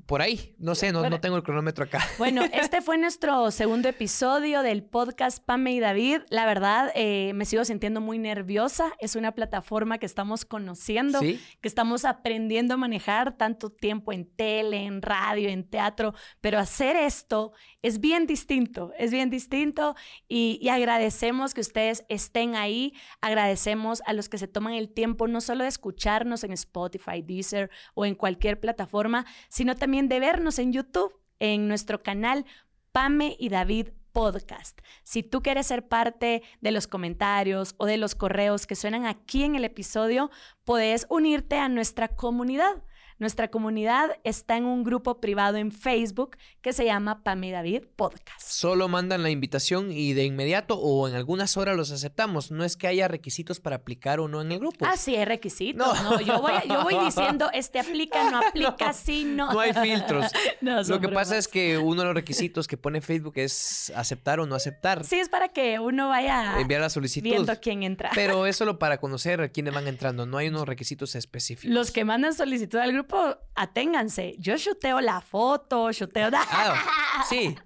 Por 0.06 0.22
ahí, 0.22 0.54
no 0.58 0.76
sé, 0.76 0.92
no, 0.92 1.08
no 1.10 1.20
tengo 1.20 1.36
el 1.36 1.42
cronómetro 1.42 1.84
acá. 1.84 1.98
Bueno, 2.18 2.42
este 2.52 2.80
fue 2.80 2.96
nuestro 2.96 3.50
segundo 3.50 3.88
episodio 3.88 4.62
del 4.62 4.84
podcast 4.84 5.42
Pame 5.44 5.72
y 5.72 5.80
David. 5.80 6.20
La 6.30 6.46
verdad, 6.46 6.92
eh, 6.94 7.32
me 7.34 7.44
sigo 7.44 7.64
sintiendo 7.64 8.00
muy 8.00 8.18
nerviosa. 8.18 8.92
Es 9.00 9.16
una 9.16 9.32
plataforma 9.32 9.98
que 9.98 10.06
estamos 10.06 10.44
conociendo, 10.44 11.18
Sí, 11.18 11.40
que 11.60 11.66
estamos 11.66 12.04
aprendiendo 12.04 12.74
a 12.74 12.76
manejar 12.76 13.36
tanto 13.36 13.70
tiempo 13.70 14.12
en 14.12 14.26
tele, 14.26 14.84
en 14.84 15.02
radio, 15.02 15.48
en 15.48 15.68
teatro, 15.68 16.14
pero 16.40 16.60
hacer 16.60 16.94
esto 16.94 17.52
es 17.82 17.98
bien 17.98 18.26
distinto, 18.26 18.92
es 18.98 19.10
bien 19.10 19.28
distinto 19.28 19.96
y, 20.28 20.58
y 20.62 20.68
agradecemos 20.68 21.52
que 21.52 21.60
ustedes 21.60 22.04
estén 22.08 22.54
ahí, 22.54 22.94
agradecemos 23.20 24.02
a 24.06 24.12
los 24.12 24.28
que 24.28 24.38
se 24.38 24.46
toman 24.46 24.74
el 24.74 24.92
tiempo 24.92 25.26
no 25.26 25.40
solo 25.40 25.64
de 25.64 25.68
escucharnos 25.68 26.44
en 26.44 26.52
Spotify, 26.52 27.22
Deezer 27.22 27.70
o 27.94 28.04
en 28.04 28.14
cualquier 28.14 28.60
plataforma, 28.60 29.26
sino 29.48 29.74
también 29.74 29.95
de 30.02 30.20
vernos 30.20 30.58
en 30.58 30.72
YouTube, 30.72 31.14
en 31.38 31.68
nuestro 31.68 32.02
canal 32.02 32.44
Pame 32.92 33.34
y 33.38 33.48
David 33.48 33.88
Podcast. 34.12 34.78
Si 35.02 35.22
tú 35.22 35.42
quieres 35.42 35.66
ser 35.66 35.88
parte 35.88 36.42
de 36.60 36.70
los 36.70 36.86
comentarios 36.86 37.74
o 37.78 37.86
de 37.86 37.96
los 37.96 38.14
correos 38.14 38.66
que 38.66 38.74
suenan 38.74 39.06
aquí 39.06 39.42
en 39.42 39.54
el 39.54 39.64
episodio, 39.64 40.30
puedes 40.64 41.06
unirte 41.08 41.58
a 41.58 41.68
nuestra 41.68 42.08
comunidad. 42.08 42.82
Nuestra 43.18 43.48
comunidad 43.48 44.10
está 44.24 44.56
en 44.58 44.66
un 44.66 44.84
grupo 44.84 45.20
privado 45.20 45.56
en 45.56 45.72
Facebook 45.72 46.36
que 46.60 46.74
se 46.74 46.84
llama 46.84 47.22
Pame 47.22 47.50
David 47.50 47.84
Podcast. 47.96 48.40
solo 48.46 48.88
mandan 48.88 49.22
la 49.22 49.30
invitación 49.30 49.90
y 49.90 50.12
de 50.12 50.24
inmediato 50.24 50.78
o 50.78 51.08
en 51.08 51.14
algunas 51.14 51.56
horas 51.56 51.76
los 51.76 51.90
aceptamos. 51.92 52.50
No 52.50 52.62
es 52.64 52.76
que 52.76 52.86
haya 52.88 53.08
requisitos 53.08 53.58
para 53.58 53.76
aplicar 53.76 54.20
o 54.20 54.28
no 54.28 54.42
en 54.42 54.52
el 54.52 54.58
grupo. 54.58 54.84
Ah, 54.86 54.96
sí, 54.98 55.16
hay 55.16 55.24
requisitos. 55.24 55.86
No. 56.02 56.10
No, 56.10 56.20
yo, 56.20 56.40
voy, 56.42 56.52
yo 56.68 56.82
voy 56.82 56.96
diciendo, 57.06 57.48
este 57.54 57.78
aplica, 57.80 58.30
no 58.30 58.38
aplica, 58.46 58.88
No, 58.88 58.92
sí, 58.92 59.24
no. 59.24 59.52
no 59.52 59.60
hay 59.60 59.72
filtros. 59.72 60.26
No, 60.60 60.82
Lo 60.82 61.00
que 61.00 61.08
pasa 61.08 61.36
es 61.36 61.48
que 61.48 61.78
uno 61.78 62.00
de 62.02 62.06
los 62.06 62.14
requisitos 62.14 62.66
que 62.66 62.76
pone 62.76 63.00
Facebook 63.00 63.34
es 63.36 63.92
aceptar 63.94 64.40
o 64.40 64.46
no 64.46 64.54
aceptar. 64.54 65.04
Sí, 65.04 65.16
es 65.16 65.28
para 65.28 65.48
que 65.48 65.78
uno 65.78 66.08
vaya 66.08 66.58
enviar 66.60 66.80
la 66.80 66.90
solicitud. 66.90 67.28
viendo 67.28 67.60
quién 67.60 67.82
entra. 67.82 68.10
Pero 68.14 68.46
es 68.46 68.56
solo 68.56 68.78
para 68.78 68.98
conocer 68.98 69.40
a 69.40 69.48
quiénes 69.48 69.72
van 69.74 69.86
entrando. 69.86 70.26
No 70.26 70.38
hay 70.38 70.48
unos 70.48 70.66
requisitos 70.66 71.14
específicos. 71.14 71.72
Los 71.74 71.90
que 71.92 72.04
mandan 72.04 72.34
solicitud 72.34 72.78
al 72.78 72.92
grupo, 72.92 73.05
aténganse. 73.54 74.36
Yo 74.38 74.56
shuteo 74.56 75.00
la 75.00 75.20
foto, 75.20 75.90
shuteo... 75.92 76.30
Ah, 76.32 77.24
sí. 77.28 77.56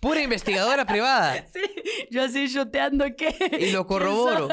Pura 0.00 0.22
investigadora 0.22 0.84
privada. 0.84 1.44
Sí, 1.52 1.60
yo 2.10 2.22
así 2.22 2.52
chuteando 2.52 3.04
que... 3.16 3.28
Y 3.58 3.72
lo 3.72 3.84
¿quién 3.86 3.98
corroboro. 3.98 4.48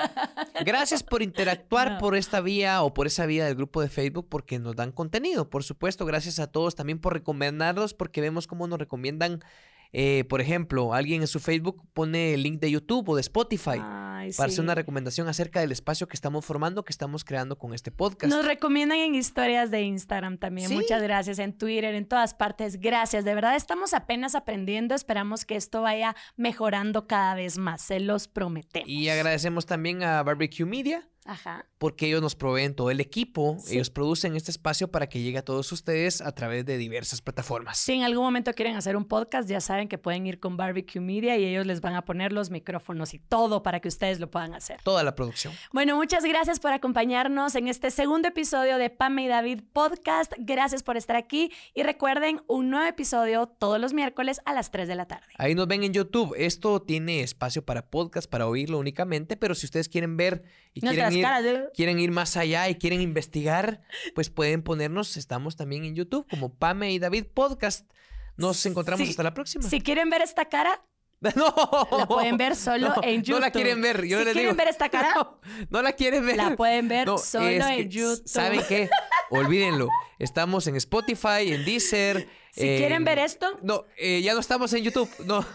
Gracias 0.65 1.03
por 1.03 1.21
interactuar 1.21 1.93
No. 1.93 1.97
por 1.99 2.15
esta 2.15 2.41
vía 2.41 2.81
o 2.81 2.93
por 2.93 3.05
esa 3.07 3.25
vía 3.25 3.45
del 3.45 3.55
grupo 3.55 3.81
de 3.81 3.89
Facebook 3.89 4.27
porque 4.29 4.57
nos 4.57 4.75
dan 4.75 4.91
contenido. 4.91 5.49
Por 5.49 5.63
supuesto, 5.63 6.05
gracias 6.05 6.39
a 6.39 6.47
todos 6.51 6.75
también 6.75 6.99
por 6.99 7.13
recomendarlos 7.13 7.93
porque 7.93 8.21
vemos 8.21 8.47
cómo 8.47 8.67
nos 8.67 8.79
recomiendan. 8.79 9.43
Eh, 9.91 10.23
por 10.29 10.41
ejemplo, 10.41 10.93
alguien 10.93 11.21
en 11.21 11.27
su 11.27 11.39
Facebook 11.39 11.83
pone 11.93 12.33
el 12.33 12.43
link 12.43 12.59
de 12.59 12.71
YouTube 12.71 13.09
o 13.09 13.15
de 13.15 13.21
Spotify 13.21 13.79
Ay, 13.81 14.31
para 14.33 14.47
hacer 14.47 14.63
una 14.63 14.75
recomendación 14.75 15.27
acerca 15.27 15.59
del 15.59 15.71
espacio 15.71 16.07
que 16.07 16.15
estamos 16.15 16.45
formando, 16.45 16.83
que 16.83 16.91
estamos 16.91 17.23
creando 17.23 17.57
con 17.57 17.73
este 17.73 17.91
podcast. 17.91 18.33
Nos 18.33 18.45
recomiendan 18.45 18.99
en 18.99 19.15
historias 19.15 19.71
de 19.71 19.81
Instagram 19.81 20.37
también. 20.37 20.69
Sí. 20.69 20.75
Muchas 20.75 21.01
gracias. 21.01 21.39
En 21.39 21.57
Twitter, 21.57 21.95
en 21.95 22.05
todas 22.05 22.33
partes. 22.33 22.79
Gracias. 22.79 23.25
De 23.25 23.33
verdad, 23.35 23.55
estamos 23.55 23.93
apenas 23.93 24.35
aprendiendo. 24.35 24.95
Esperamos 24.95 25.45
que 25.45 25.55
esto 25.55 25.81
vaya 25.81 26.15
mejorando 26.35 27.07
cada 27.07 27.35
vez 27.35 27.57
más. 27.57 27.81
Se 27.81 27.99
los 27.99 28.27
prometemos. 28.27 28.89
Y 28.89 29.09
agradecemos 29.09 29.65
también 29.65 30.03
a 30.03 30.23
Barbecue 30.23 30.65
Media 30.65 31.07
Ajá. 31.25 31.65
porque 31.77 32.07
ellos 32.07 32.21
nos 32.21 32.35
proveen 32.35 32.73
todo 32.75 32.89
el 32.89 32.99
equipo, 32.99 33.57
Sí. 33.59 33.75
ellos 33.75 33.89
producen 33.89 34.35
este 34.35 34.49
espacio 34.51 34.89
para 34.89 35.07
que 35.07 35.21
llegue 35.21 35.37
a 35.37 35.43
todos 35.45 35.71
ustedes 35.71 36.21
a 36.21 36.31
través 36.33 36.65
de 36.65 36.77
diversas 36.77 37.21
plataformas. 37.21 37.77
Si 37.77 37.93
en 37.93 38.03
algún 38.03 38.23
momento 38.23 38.53
quieren 38.53 38.75
hacer 38.75 38.95
un 38.95 39.05
podcast, 39.05 39.47
ya 39.49 39.59
saben 39.61 39.87
que 39.87 39.97
pueden 39.97 40.25
ir 40.25 40.39
con 40.39 40.57
Barbecue 40.57 40.99
Media 41.01 41.37
y 41.37 41.45
ellos 41.45 41.65
les 41.67 41.81
van 41.81 41.95
a 41.95 42.03
poner 42.03 42.31
los 42.31 42.49
micrófonos 42.49 43.13
y 43.13 43.19
todo 43.19 43.61
para 43.61 43.79
que 43.81 43.87
ustedes 43.87 44.19
lo 44.19 44.31
puedan 44.31 44.53
hacer. 44.53 44.79
Toda 44.83 45.03
la 45.03 45.13
producción. 45.15 45.53
Bueno, 45.73 45.95
muchas 45.95 46.23
gracias 46.23 46.59
por 46.59 46.71
acompañarnos 46.73 47.55
en 47.55 47.67
este 47.67 47.91
segundo 47.91 48.27
episodio 48.29 48.77
de 48.77 48.89
Pame 48.89 49.23
y 49.25 49.27
David 49.27 49.61
Podcast. 49.73 50.31
Gracias 50.37 50.81
por 50.83 50.97
estar 50.97 51.15
aquí 51.15 51.51
y 51.73 51.83
recuerden 51.83 52.41
un 52.47 52.69
nuevo 52.69 52.87
episodio 52.87 53.47
todos 53.47 53.79
los 53.79 53.93
miércoles 53.93 54.41
a 54.45 54.53
las 54.53 54.71
3 54.71 54.87
de 54.87 54.95
la 54.95 55.07
tarde. 55.07 55.27
Ahí 55.37 55.55
nos 55.55 55.67
ven 55.67 55.83
en 55.83 55.93
YouTube. 55.93 56.33
Esto 56.37 56.81
tiene 56.81 57.21
espacio 57.21 57.63
para 57.65 57.85
podcast, 57.89 58.29
para 58.29 58.47
oírlo 58.47 58.79
únicamente, 58.79 59.37
pero 59.37 59.55
si 59.55 59.65
ustedes 59.65 59.89
quieren 59.89 60.17
ver 60.17 60.43
y 60.73 60.81
quieren 60.81 61.14
ir, 61.17 61.23
caras 61.23 61.43
de... 61.43 61.63
quieren 61.73 61.99
ir 61.99 62.11
más 62.11 62.37
allá 62.37 62.69
y 62.69 62.75
quieren 62.75 63.01
investigar, 63.01 63.81
pues 64.13 64.29
pueden 64.29 64.61
ponernos. 64.63 65.17
Estamos 65.17 65.55
también 65.55 65.83
en 65.85 65.95
YouTube 65.95 66.27
como 66.29 66.53
Pame 66.53 66.91
y 66.91 66.99
David 66.99 67.25
Podcast. 67.33 67.89
Nos 68.37 68.65
encontramos 68.65 69.05
Sí. 69.05 69.11
hasta 69.11 69.23
la 69.23 69.33
próxima. 69.33 69.67
Si 69.69 69.81
quieren 69.81 70.09
ver 70.09 70.21
esta 70.21 70.45
cara, 70.45 70.83
no, 71.35 71.53
la 71.97 72.05
pueden 72.07 72.37
ver 72.37 72.55
solo 72.55 72.89
No, 72.89 72.95
en 73.03 73.23
YouTube. 73.23 73.35
No 73.35 73.39
la 73.39 73.51
quieren 73.51 73.81
ver. 73.81 74.05
Yo 74.05 74.19
si 74.19 74.25
les 74.25 74.33
quieren 74.33 74.51
digo. 74.51 74.57
ver 74.57 74.67
esta 74.67 74.89
cara, 74.89 75.13
No, 75.15 75.39
no 75.69 75.81
la 75.81 75.93
quieren 75.93 76.25
ver. 76.25 76.35
la 76.37 76.55
pueden 76.55 76.87
ver 76.87 77.07
No, 77.07 77.17
solo 77.17 77.47
en 77.47 77.89
YouTube. 77.89 78.21
¿Saben 78.27 78.61
qué? 78.67 78.89
Olvídenlo. 79.29 79.87
Estamos 80.19 80.67
en 80.67 80.75
Spotify, 80.75 81.51
en 81.53 81.65
Deezer. 81.65 82.27
Si 82.55 82.61
quieren 82.61 82.93
en- 82.99 83.03
ver 83.03 83.19
esto, 83.19 83.59
No, 83.63 83.83
eh, 83.97 84.21
ya 84.21 84.33
no 84.33 84.39
estamos 84.39 84.71
en 84.71 84.81
YouTube. 84.83 85.09
No. 85.25 85.45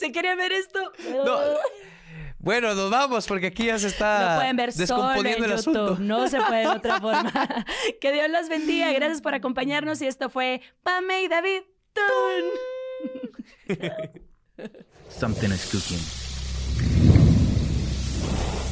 si 0.00 0.12
quieren 0.12 0.38
ver 0.38 0.52
esto, 0.52 0.92
No. 1.24 1.38
Bueno, 2.40 2.72
nos 2.74 2.90
vamos 2.90 3.26
porque 3.26 3.48
aquí 3.48 3.66
ya 3.66 3.78
se 3.78 3.88
está 3.88 4.34
lo 4.34 4.40
pueden 4.40 4.56
ver 4.56 4.72
solo 4.72 4.82
en 4.84 4.88
descomponiendo 4.88 5.44
el 5.44 5.50
YouTube. 5.56 5.76
asunto. 5.90 5.96
No 6.00 6.28
se 6.28 6.40
puede 6.40 6.60
de 6.60 6.66
otra 6.68 7.00
forma. 7.00 7.64
que 8.00 8.12
Dios 8.12 8.30
los 8.30 8.48
bendiga. 8.48 8.92
Gracias 8.92 9.20
por 9.20 9.34
acompañarnos. 9.34 10.00
Y 10.02 10.06
esto 10.06 10.30
fue 10.30 10.60
Pame 10.82 11.22
y 11.24 11.28
David. 11.28 11.62
¡Tun! 11.92 13.78
Something 15.08 15.48
is 15.50 15.66
cooking. 15.70 15.98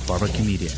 Barbecue 0.09 0.45
Media. 0.45 0.71